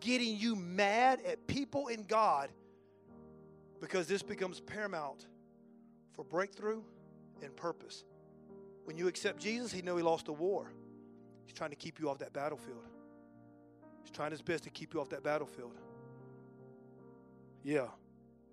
getting 0.00 0.36
you 0.36 0.54
mad 0.54 1.20
at 1.26 1.46
people 1.46 1.88
in 1.88 2.04
God 2.04 2.50
because 3.80 4.06
this 4.06 4.22
becomes 4.22 4.60
paramount 4.60 5.26
for 6.12 6.24
breakthrough 6.24 6.82
and 7.42 7.54
purpose. 7.56 8.04
When 8.84 8.96
you 8.96 9.08
accept 9.08 9.40
Jesus, 9.40 9.72
he 9.72 9.82
know 9.82 9.96
he 9.96 10.02
lost 10.02 10.28
a 10.28 10.32
war. 10.32 10.72
He's 11.44 11.54
trying 11.54 11.70
to 11.70 11.76
keep 11.76 12.00
you 12.00 12.10
off 12.10 12.18
that 12.18 12.32
battlefield. 12.32 12.84
He's 14.02 14.10
trying 14.10 14.30
his 14.30 14.42
best 14.42 14.64
to 14.64 14.70
keep 14.70 14.94
you 14.94 15.00
off 15.00 15.08
that 15.10 15.22
battlefield. 15.22 15.78
Yeah. 17.62 17.86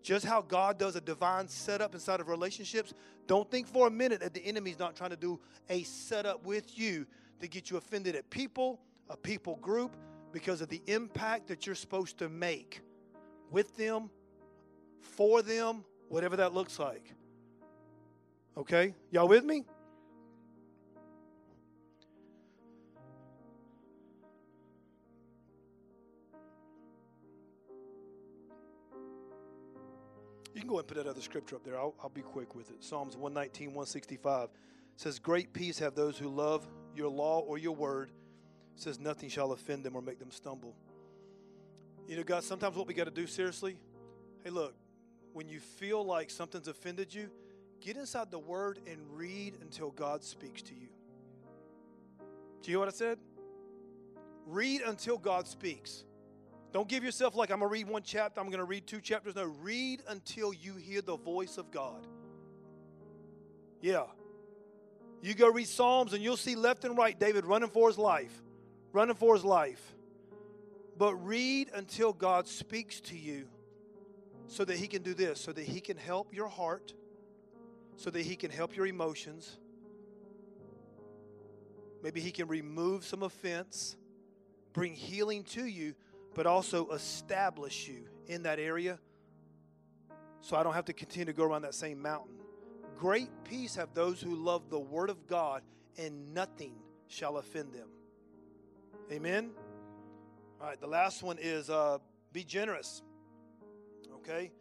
Just 0.01 0.25
how 0.25 0.41
God 0.41 0.79
does 0.79 0.95
a 0.95 1.01
divine 1.01 1.47
setup 1.47 1.93
inside 1.93 2.19
of 2.19 2.27
relationships, 2.27 2.93
don't 3.27 3.49
think 3.49 3.67
for 3.67 3.87
a 3.87 3.91
minute 3.91 4.21
that 4.21 4.33
the 4.33 4.43
enemy's 4.43 4.79
not 4.79 4.95
trying 4.95 5.11
to 5.11 5.15
do 5.15 5.39
a 5.69 5.83
setup 5.83 6.43
with 6.45 6.77
you 6.77 7.05
to 7.39 7.47
get 7.47 7.69
you 7.69 7.77
offended 7.77 8.15
at 8.15 8.29
people, 8.29 8.79
a 9.09 9.17
people 9.17 9.57
group, 9.57 9.95
because 10.31 10.61
of 10.61 10.69
the 10.69 10.81
impact 10.87 11.47
that 11.47 11.65
you're 11.65 11.75
supposed 11.75 12.17
to 12.17 12.29
make 12.29 12.81
with 13.51 13.75
them, 13.75 14.09
for 15.01 15.41
them, 15.41 15.83
whatever 16.07 16.37
that 16.37 16.53
looks 16.53 16.79
like. 16.79 17.13
Okay? 18.57 18.95
Y'all 19.11 19.27
with 19.27 19.43
me? 19.43 19.65
Go 30.71 30.79
and 30.79 30.87
put 30.87 30.97
that 30.97 31.07
other 31.07 31.21
scripture 31.21 31.57
up 31.57 31.63
there. 31.63 31.77
I'll, 31.77 31.93
I'll 32.01 32.09
be 32.09 32.21
quick 32.21 32.55
with 32.55 32.69
it. 32.69 32.83
Psalms 32.83 33.17
119, 33.17 33.67
165 33.67 34.49
says, 34.95 35.19
Great 35.19 35.51
peace 35.53 35.79
have 35.79 35.95
those 35.95 36.17
who 36.17 36.29
love 36.29 36.65
your 36.95 37.09
law 37.09 37.39
or 37.39 37.57
your 37.57 37.75
word. 37.75 38.09
It 38.75 38.81
says, 38.81 38.99
Nothing 38.99 39.29
shall 39.29 39.51
offend 39.51 39.83
them 39.83 39.95
or 39.95 40.01
make 40.01 40.19
them 40.19 40.31
stumble. 40.31 40.73
You 42.07 42.17
know, 42.17 42.23
God, 42.23 42.43
sometimes 42.43 42.75
what 42.75 42.87
we 42.87 42.93
got 42.93 43.05
to 43.05 43.11
do 43.11 43.27
seriously, 43.27 43.77
hey, 44.43 44.49
look, 44.49 44.73
when 45.33 45.49
you 45.49 45.59
feel 45.59 46.03
like 46.03 46.29
something's 46.29 46.67
offended 46.67 47.13
you, 47.13 47.29
get 47.81 47.97
inside 47.97 48.31
the 48.31 48.39
Word 48.39 48.79
and 48.87 48.99
read 49.11 49.57
until 49.61 49.91
God 49.91 50.23
speaks 50.23 50.61
to 50.63 50.73
you. 50.73 50.87
Do 52.61 52.71
you 52.71 52.77
hear 52.77 52.79
what 52.79 52.87
I 52.87 52.91
said? 52.91 53.17
Read 54.45 54.81
until 54.81 55.17
God 55.17 55.47
speaks. 55.47 56.05
Don't 56.73 56.87
give 56.87 57.03
yourself 57.03 57.35
like 57.35 57.51
I'm 57.51 57.59
going 57.59 57.69
to 57.69 57.73
read 57.73 57.87
one 57.87 58.03
chapter, 58.03 58.39
I'm 58.39 58.47
going 58.47 58.59
to 58.59 58.65
read 58.65 58.87
two 58.87 59.01
chapters. 59.01 59.35
No, 59.35 59.45
read 59.61 60.03
until 60.07 60.53
you 60.53 60.75
hear 60.75 61.01
the 61.01 61.17
voice 61.17 61.57
of 61.57 61.71
God. 61.71 62.07
Yeah. 63.81 64.03
You 65.21 65.33
go 65.33 65.49
read 65.49 65.67
Psalms 65.67 66.13
and 66.13 66.23
you'll 66.23 66.37
see 66.37 66.55
left 66.55 66.85
and 66.85 66.97
right 66.97 67.19
David 67.19 67.45
running 67.45 67.69
for 67.69 67.87
his 67.87 67.97
life, 67.97 68.41
running 68.93 69.15
for 69.15 69.35
his 69.35 69.43
life. 69.43 69.81
But 70.97 71.15
read 71.15 71.69
until 71.73 72.13
God 72.13 72.47
speaks 72.47 73.01
to 73.01 73.17
you 73.17 73.47
so 74.51 74.65
that 74.65 74.75
He 74.75 74.87
can 74.87 75.01
do 75.01 75.13
this, 75.13 75.39
so 75.39 75.53
that 75.53 75.63
He 75.63 75.79
can 75.79 75.95
help 75.95 76.33
your 76.33 76.49
heart, 76.49 76.93
so 77.95 78.09
that 78.09 78.21
He 78.21 78.35
can 78.35 78.51
help 78.51 78.75
your 78.75 78.85
emotions. 78.85 79.57
Maybe 82.03 82.19
He 82.19 82.31
can 82.31 82.47
remove 82.47 83.05
some 83.05 83.23
offense, 83.23 83.95
bring 84.73 84.93
healing 84.93 85.45
to 85.45 85.65
you, 85.65 85.95
but 86.33 86.45
also 86.45 86.89
establish 86.89 87.87
you 87.87 88.07
in 88.27 88.43
that 88.43 88.59
area 88.59 88.99
so 90.41 90.57
I 90.57 90.63
don't 90.63 90.73
have 90.73 90.85
to 90.85 90.93
continue 90.93 91.25
to 91.25 91.33
go 91.33 91.43
around 91.43 91.61
that 91.61 91.75
same 91.75 92.01
mountain. 92.01 92.35
Great 92.97 93.29
peace 93.43 93.75
have 93.75 93.93
those 93.93 94.19
who 94.19 94.35
love 94.35 94.69
the 94.69 94.79
Word 94.79 95.09
of 95.09 95.27
God, 95.27 95.61
and 95.97 96.33
nothing 96.33 96.73
shall 97.07 97.37
offend 97.37 97.73
them. 97.73 97.87
Amen. 99.11 99.51
All 100.59 100.67
right, 100.67 100.79
the 100.79 100.87
last 100.87 101.23
one 101.23 101.37
is 101.39 101.69
uh, 101.69 101.99
be 102.33 102.43
generous. 102.43 103.01
Okay? 104.15 104.51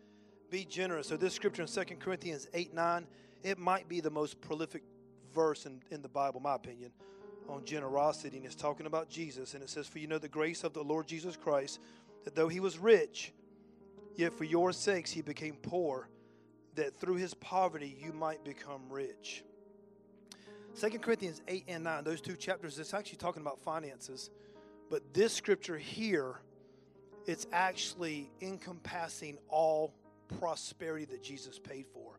Be 0.51 0.65
generous. 0.65 1.09
So, 1.09 1.17
this 1.17 1.35
scripture 1.35 1.63
in 1.63 1.69
2 1.69 1.97
Corinthians 1.97 2.47
8 2.53 2.75
9, 2.75 3.07
it 3.43 3.59
might 3.59 3.89
be 3.89 4.01
the 4.01 4.11
most 4.11 4.41
prolific 4.41 4.83
verse 5.35 5.67
in, 5.67 5.81
in 5.91 6.03
the 6.03 6.09
Bible, 6.09 6.41
my 6.41 6.55
opinion, 6.55 6.93
on 7.51 7.65
generosity. 7.65 8.37
And 8.37 8.47
it's 8.47 8.55
talking 8.55 8.87
about 8.87 9.09
Jesus. 9.09 9.55
And 9.55 9.63
it 9.63 9.71
says, 9.71 9.87
For 9.87 9.99
you 9.99 10.07
know 10.07 10.19
the 10.19 10.29
grace 10.29 10.65
of 10.65 10.73
the 10.73 10.83
Lord 10.83 11.07
Jesus 11.07 11.37
Christ, 11.37 11.81
that 12.25 12.35
though 12.35 12.49
he 12.49 12.61
was 12.61 12.79
rich, 12.79 13.33
yet 14.17 14.33
for 14.33 14.45
your 14.45 14.73
sakes 14.73 15.11
he 15.11 15.23
became 15.23 15.55
poor 15.55 16.09
that 16.75 16.99
through 16.99 17.17
his 17.17 17.35
poverty 17.35 17.97
you 18.01 18.13
might 18.13 18.45
become 18.45 18.83
rich. 18.89 19.45
2 20.81 20.99
Corinthians 20.99 21.43
8 21.49 21.65
and 21.69 21.85
9, 21.85 22.05
those 22.05 22.21
two 22.21 22.37
chapters, 22.37 22.79
it's 22.79 22.95
actually 22.95 23.19
talking 23.19 23.43
about 23.43 23.61
finances. 23.61 24.31
But 24.89 25.13
this 25.13 25.33
scripture 25.33 25.77
here, 25.77 26.41
it's 27.27 27.47
actually 27.53 28.31
encompassing 28.41 29.39
all 29.49 29.93
prosperity 30.39 31.07
that 31.07 31.23
Jesus 31.23 31.59
paid 31.59 31.87
for. 31.93 32.19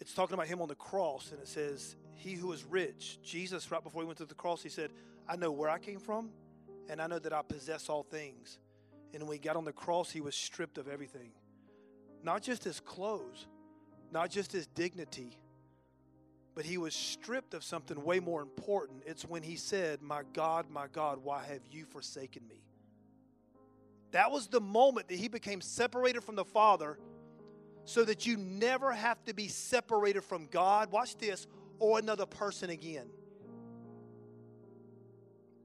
It's 0.00 0.12
talking 0.12 0.34
about 0.34 0.46
him 0.46 0.60
on 0.60 0.68
the 0.68 0.74
cross, 0.74 1.32
and 1.32 1.40
it 1.40 1.48
says, 1.48 1.96
He 2.16 2.32
who 2.32 2.52
is 2.52 2.64
rich, 2.64 3.18
Jesus, 3.22 3.70
right 3.70 3.82
before 3.82 4.02
he 4.02 4.06
went 4.06 4.18
to 4.18 4.24
the 4.24 4.34
cross, 4.34 4.62
he 4.62 4.68
said, 4.68 4.90
I 5.28 5.36
know 5.36 5.52
where 5.52 5.68
I 5.68 5.78
came 5.78 6.00
from, 6.00 6.30
and 6.88 7.00
I 7.00 7.06
know 7.06 7.18
that 7.18 7.32
I 7.32 7.42
possess 7.42 7.88
all 7.88 8.02
things. 8.02 8.58
And 9.14 9.22
when 9.24 9.32
he 9.32 9.38
got 9.38 9.56
on 9.56 9.64
the 9.64 9.72
cross, 9.72 10.10
he 10.10 10.20
was 10.20 10.34
stripped 10.34 10.78
of 10.78 10.88
everything 10.88 11.30
not 12.26 12.42
just 12.42 12.64
his 12.64 12.80
clothes, 12.80 13.46
not 14.10 14.30
just 14.30 14.50
his 14.50 14.66
dignity, 14.66 15.38
but 16.54 16.64
he 16.64 16.76
was 16.76 16.94
stripped 16.94 17.54
of 17.54 17.62
something 17.62 18.02
way 18.02 18.18
more 18.18 18.42
important. 18.42 19.02
It's 19.06 19.24
when 19.24 19.42
he 19.42 19.56
said, 19.56 20.02
My 20.02 20.22
God, 20.32 20.68
my 20.68 20.86
God, 20.88 21.20
why 21.22 21.44
have 21.44 21.60
you 21.70 21.84
forsaken 21.84 22.42
me? 22.48 22.62
That 24.10 24.30
was 24.30 24.48
the 24.48 24.60
moment 24.60 25.08
that 25.08 25.18
he 25.18 25.28
became 25.28 25.60
separated 25.60 26.24
from 26.24 26.34
the 26.34 26.44
Father 26.44 26.98
so 27.84 28.04
that 28.04 28.26
you 28.26 28.36
never 28.36 28.92
have 28.92 29.22
to 29.26 29.34
be 29.34 29.46
separated 29.46 30.24
from 30.24 30.48
God, 30.50 30.90
watch 30.90 31.16
this, 31.18 31.46
or 31.78 31.98
another 31.98 32.26
person 32.26 32.70
again. 32.70 33.06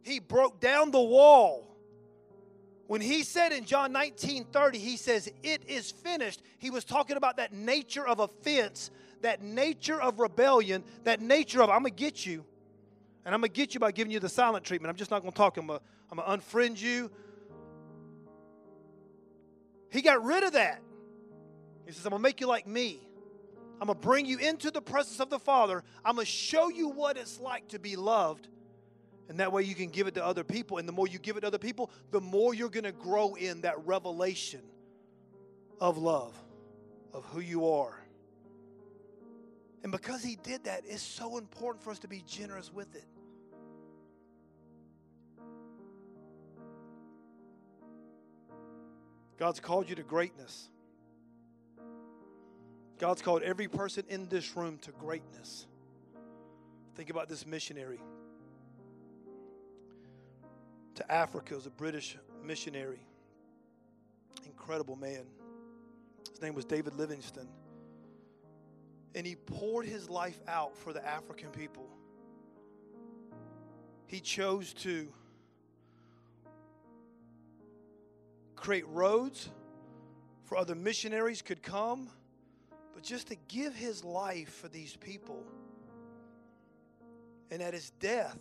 He 0.04 0.20
broke 0.20 0.60
down 0.60 0.92
the 0.92 1.02
wall 1.02 1.72
when 2.92 3.00
he 3.00 3.24
said 3.24 3.54
in 3.54 3.64
John 3.64 3.94
19 3.94 4.44
30, 4.52 4.78
he 4.78 4.98
says, 4.98 5.32
It 5.44 5.64
is 5.70 5.92
finished, 5.92 6.42
he 6.60 6.70
was 6.70 6.84
talking 6.84 7.16
about 7.16 7.38
that 7.38 7.54
nature 7.54 8.06
of 8.06 8.20
offense, 8.20 8.92
that 9.22 9.42
nature 9.42 10.02
of 10.02 10.20
rebellion, 10.20 10.84
that 11.06 11.22
nature 11.22 11.64
of, 11.64 11.70
I'm 11.70 11.84
going 11.84 11.94
to 11.94 11.98
get 11.98 12.26
you. 12.26 12.44
And 13.24 13.34
I'm 13.34 13.40
going 13.40 13.50
to 13.50 13.56
get 13.56 13.74
you 13.74 13.80
by 13.80 13.94
giving 13.94 14.12
you 14.12 14.20
the 14.20 14.28
silent 14.28 14.66
treatment. 14.66 14.90
I'm 14.90 14.98
just 14.98 15.10
not 15.10 15.22
going 15.22 15.32
to 15.32 15.38
talk. 15.38 15.56
I'm 15.56 15.68
going 15.68 15.80
to 16.18 16.22
unfriend 16.22 16.82
you. 16.82 17.10
He 19.90 20.02
got 20.02 20.22
rid 20.26 20.44
of 20.44 20.52
that. 20.52 20.82
He 21.86 21.94
says, 21.94 22.06
I'm 22.06 22.10
going 22.10 22.20
to 22.20 22.24
make 22.24 22.42
you 22.42 22.48
like 22.48 22.68
me. 22.68 23.00
I'm 23.82 23.88
going 23.88 23.98
to 23.98 24.08
bring 24.08 24.28
you 24.28 24.38
into 24.38 24.70
the 24.70 24.82
presence 24.82 25.20
of 25.20 25.32
the 25.32 25.40
Father. 25.40 25.84
I'm 26.06 26.14
going 26.14 26.26
to 26.26 26.32
show 26.32 26.70
you 26.70 26.90
what 26.90 27.18
it's 27.18 27.40
like 27.40 27.70
to 27.70 27.80
be 27.80 27.96
loved. 27.96 28.48
And 29.28 29.40
that 29.40 29.52
way 29.52 29.64
you 29.64 29.74
can 29.74 29.90
give 29.90 30.06
it 30.06 30.14
to 30.16 30.24
other 30.26 30.44
people. 30.44 30.78
And 30.78 30.88
the 30.88 30.94
more 30.94 31.08
you 31.08 31.18
give 31.18 31.36
it 31.36 31.42
to 31.42 31.48
other 31.48 31.58
people, 31.58 31.90
the 32.12 32.22
more 32.22 32.54
you're 32.54 32.70
going 32.70 32.84
to 32.84 32.92
grow 32.92 33.34
in 33.34 33.62
that 33.62 33.84
revelation 33.88 34.62
of 35.80 35.98
love, 35.98 36.36
of 37.12 37.26
who 37.26 37.40
you 37.40 37.72
are. 37.72 38.00
And 39.82 39.92
because 39.92 40.24
he 40.24 40.36
did 40.36 40.66
that, 40.66 40.84
it's 40.86 41.02
so 41.02 41.40
important 41.40 41.84
for 41.84 41.90
us 41.90 41.98
to 42.00 42.08
be 42.08 42.24
generous 42.28 42.72
with 42.72 42.94
it. 42.96 43.08
God's 49.40 49.60
called 49.60 49.90
you 49.90 49.96
to 49.96 50.04
greatness. 50.04 50.70
God's 53.02 53.24
called 53.24 53.42
every 53.42 53.68
person 53.68 54.04
in 54.10 54.28
this 54.28 54.56
room 54.56 54.78
to 54.84 54.92
greatness. 54.92 55.66
Think 56.94 57.10
about 57.10 57.28
this 57.28 57.48
missionary 57.48 58.00
to 60.94 61.12
Africa 61.12 61.56
as 61.56 61.66
a 61.66 61.72
British 61.72 62.16
missionary. 62.44 63.00
Incredible 64.46 64.96
man. 64.96 65.24
His 66.30 66.44
name 66.44 66.54
was 66.54 66.64
David 66.64 66.94
Livingstone. 66.94 67.48
And 69.16 69.26
he 69.26 69.36
poured 69.36 69.88
his 69.88 70.08
life 70.08 70.40
out 70.48 70.78
for 70.78 70.94
the 70.94 71.04
African 71.04 71.50
people. 71.50 71.90
He 74.06 74.20
chose 74.20 74.76
to 74.76 75.08
create 78.56 78.88
roads 78.90 79.50
for 80.44 80.56
other 80.56 80.76
missionaries 80.76 81.42
could 81.42 81.64
come, 81.64 82.08
but 82.94 83.04
just 83.04 83.28
to 83.28 83.36
give 83.48 83.76
his 83.76 84.04
life 84.04 84.54
for 84.54 84.68
these 84.68 84.96
people. 84.96 85.44
And 87.50 87.62
at 87.62 87.74
his 87.74 87.92
death, 88.00 88.40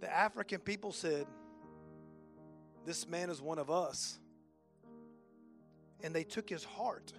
the 0.00 0.14
African 0.14 0.60
people 0.60 0.92
said, 0.92 1.26
This 2.86 3.08
man 3.08 3.30
is 3.30 3.40
one 3.40 3.58
of 3.58 3.70
us. 3.70 4.18
And 6.02 6.14
they 6.14 6.22
took 6.22 6.48
his 6.48 6.62
heart 6.62 7.12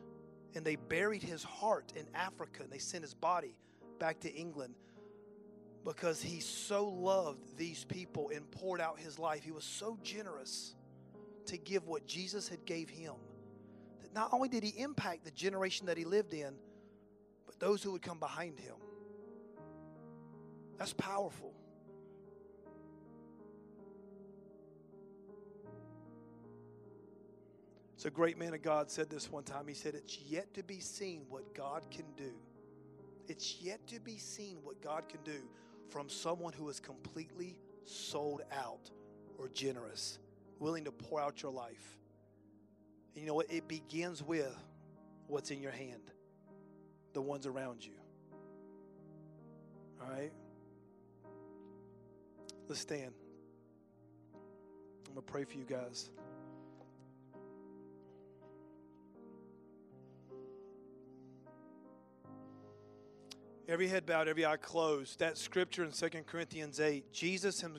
and 0.56 0.66
they 0.66 0.78
buried 0.78 1.22
his 1.22 1.44
heart 1.44 1.92
in 1.96 2.06
Africa 2.16 2.64
and 2.64 2.72
they 2.72 2.78
sent 2.78 3.04
his 3.04 3.14
body 3.14 3.56
back 4.00 4.22
to 4.22 4.34
England 4.34 4.74
because 5.84 6.22
he 6.22 6.40
so 6.40 6.88
loved 6.88 7.58
these 7.58 7.84
people 7.84 8.32
and 8.34 8.50
poured 8.52 8.80
out 8.80 9.00
his 9.00 9.20
life. 9.20 9.44
He 9.44 9.52
was 9.52 9.64
so 9.64 9.98
generous 10.02 10.76
to 11.48 11.58
give 11.58 11.88
what 11.88 12.06
Jesus 12.06 12.48
had 12.48 12.66
gave 12.66 12.90
him. 12.90 13.16
Not 14.14 14.34
only 14.34 14.50
did 14.50 14.64
he 14.64 14.80
impact 14.82 15.24
the 15.24 15.32
generation 15.32 15.86
that 15.88 15.98
he 15.98 16.06
lived 16.06 16.34
in, 16.34 16.54
but 17.46 17.60
those 17.60 17.84
who 17.84 17.92
would 17.92 18.02
come 18.02 18.20
behind 18.20 18.60
him. 18.60 18.76
That's 20.78 20.94
powerful. 20.94 21.54
So, 27.98 28.08
a 28.08 28.12
great 28.12 28.38
man 28.38 28.54
of 28.54 28.62
God 28.62 28.90
said 28.90 29.10
this 29.10 29.30
one 29.30 29.44
time. 29.44 29.68
He 29.68 29.74
said, 29.74 29.94
It's 29.94 30.20
yet 30.20 30.54
to 30.54 30.64
be 30.64 30.80
seen 30.80 31.24
what 31.28 31.54
God 31.54 31.84
can 31.92 32.06
do. 32.16 32.32
It's 33.28 33.58
yet 33.62 33.86
to 33.88 34.00
be 34.00 34.18
seen 34.18 34.60
what 34.64 34.82
God 34.82 35.10
can 35.10 35.20
do 35.26 35.42
from 35.90 36.08
someone 36.08 36.54
who 36.54 36.70
is 36.70 36.80
completely 36.80 37.60
sold 37.84 38.42
out 38.54 38.90
or 39.38 39.50
generous, 39.50 40.18
willing 40.60 40.86
to 40.86 40.92
pour 40.92 41.20
out 41.20 41.42
your 41.44 41.52
life. 41.52 41.98
You 43.16 43.26
know 43.26 43.34
what? 43.34 43.52
It 43.52 43.68
begins 43.68 44.24
with 44.24 44.56
what's 45.28 45.52
in 45.52 45.62
your 45.62 45.72
hand, 45.72 46.12
the 47.14 47.22
ones 47.22 47.46
around 47.46 47.86
you. 47.86 47.94
All 50.02 50.10
right? 50.10 50.32
Let's 52.68 52.82
stand. 52.82 53.14
I'm 55.08 55.14
going 55.16 55.26
to 55.26 55.32
pray 55.32 55.44
for 55.44 55.58
you 55.58 55.66
guys. 55.66 56.10
Every 63.68 63.88
head 63.88 64.08
bowed, 64.08 64.28
every 64.28 64.48
eye 64.48 64.58
closed. 64.58 65.20
That 65.20 65.38
scripture 65.38 65.84
in 65.84 65.92
2 65.92 66.10
Corinthians 66.26 66.80
8, 66.80 67.14
Jesus, 67.14 67.62
him, 67.62 67.78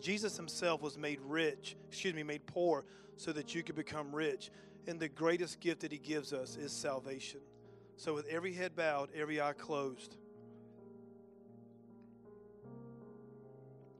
Jesus 0.00 0.36
himself 0.36 0.82
was 0.82 0.96
made 0.96 1.18
rich, 1.20 1.74
excuse 1.88 2.14
me, 2.14 2.22
made 2.22 2.46
poor 2.46 2.84
so 3.16 3.32
that 3.32 3.52
you 3.52 3.64
could 3.64 3.74
become 3.74 4.14
rich. 4.14 4.52
And 4.86 4.98
the 4.98 5.08
greatest 5.08 5.60
gift 5.60 5.80
that 5.80 5.92
he 5.92 5.98
gives 5.98 6.32
us 6.32 6.56
is 6.56 6.72
salvation. 6.72 7.40
So, 7.96 8.14
with 8.14 8.26
every 8.26 8.52
head 8.52 8.74
bowed, 8.74 9.10
every 9.14 9.40
eye 9.40 9.52
closed, 9.52 10.16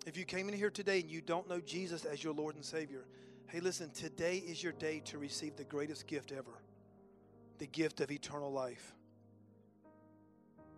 if 0.07 0.17
you 0.17 0.25
came 0.25 0.49
in 0.49 0.55
here 0.55 0.71
today 0.71 1.01
and 1.01 1.11
you 1.11 1.21
don't 1.21 1.49
know 1.49 1.61
Jesus 1.61 2.05
as 2.05 2.25
your 2.25 2.33
Lord 2.33 2.57
and 2.57 2.65
Savior, 2.65 3.05
hey, 3.47 3.61
listen, 3.61 3.91
today 3.91 4.39
is 4.39 4.63
your 4.63 4.73
day 4.73 5.01
to 5.07 5.19
receive 5.19 5.57
the 5.57 5.65
greatest 5.65 6.07
gift 6.07 6.33
ever 6.33 6.59
the 7.59 7.67
gift 7.69 8.01
of 8.01 8.11
eternal 8.11 8.51
life. 8.51 8.93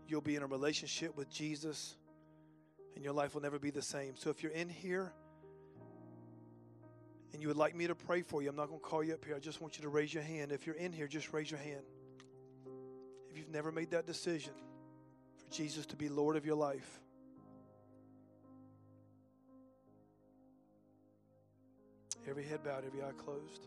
You'll 0.06 0.20
be 0.20 0.36
in 0.36 0.42
a 0.42 0.46
relationship 0.46 1.16
with 1.16 1.30
Jesus 1.30 1.96
and 2.94 3.02
your 3.02 3.14
life 3.14 3.34
will 3.34 3.40
never 3.40 3.58
be 3.58 3.70
the 3.70 3.80
same. 3.80 4.16
So 4.16 4.28
if 4.28 4.42
you're 4.42 4.52
in 4.52 4.68
here 4.68 5.14
and 7.34 7.42
you 7.42 7.48
would 7.48 7.56
like 7.56 7.74
me 7.74 7.88
to 7.88 7.96
pray 7.96 8.22
for 8.22 8.42
you, 8.42 8.48
I'm 8.48 8.54
not 8.54 8.68
going 8.68 8.78
to 8.78 8.86
call 8.86 9.02
you 9.02 9.12
up 9.12 9.24
here. 9.24 9.34
I 9.34 9.40
just 9.40 9.60
want 9.60 9.76
you 9.76 9.82
to 9.82 9.88
raise 9.88 10.14
your 10.14 10.22
hand. 10.22 10.52
If 10.52 10.68
you're 10.68 10.76
in 10.76 10.92
here, 10.92 11.08
just 11.08 11.32
raise 11.32 11.50
your 11.50 11.58
hand. 11.58 11.82
If 13.28 13.36
you've 13.36 13.50
never 13.50 13.72
made 13.72 13.90
that 13.90 14.06
decision 14.06 14.52
for 15.36 15.52
Jesus 15.52 15.84
to 15.86 15.96
be 15.96 16.08
Lord 16.08 16.36
of 16.36 16.46
your 16.46 16.54
life, 16.54 17.00
every 22.28 22.44
head 22.44 22.62
bowed, 22.62 22.84
every 22.86 23.02
eye 23.02 23.10
closed. 23.18 23.66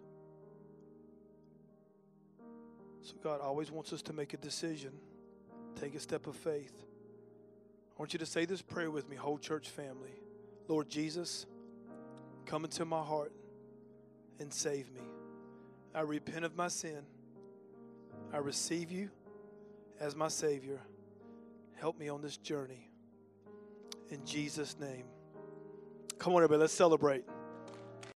So 3.01 3.15
God 3.22 3.41
always 3.41 3.70
wants 3.70 3.91
us 3.91 4.01
to 4.03 4.13
make 4.13 4.34
a 4.34 4.38
decision, 4.38 4.93
take 5.76 5.93
a 5.93 5.99
step 5.99 6.26
of 6.26 6.38
faith. 6.38 6.86
I 7.97 7.99
want 7.99 8.13
you 8.13 8.20
to 8.20 8.26
say 8.26 8.45
this 8.45 8.61
prayer 8.61 8.89
with 8.89 9.09
me, 9.09 9.18
whole 9.18 9.38
church 9.38 9.68
family. 9.68 10.22
Lord 10.70 10.89
Jesus, 10.89 11.45
come 12.45 12.63
into 12.63 12.86
my 12.86 13.03
heart 13.03 13.34
and 14.39 14.53
save 14.53 14.91
me. 14.91 15.01
I 15.93 16.01
repent 16.01 16.45
of 16.45 16.55
my 16.55 16.67
sin. 16.67 17.03
I 18.33 18.38
receive 18.38 18.91
you 18.91 19.09
as 19.99 20.15
my 20.15 20.27
Savior. 20.27 20.79
Help 21.75 21.97
me 21.99 22.09
on 22.09 22.21
this 22.21 22.38
journey. 22.38 22.89
In 24.09 24.25
Jesus' 24.25 24.77
name. 24.79 25.05
Come 26.17 26.33
on, 26.33 26.39
everybody, 26.43 26.61
let's 26.61 26.73
celebrate. 26.73 27.23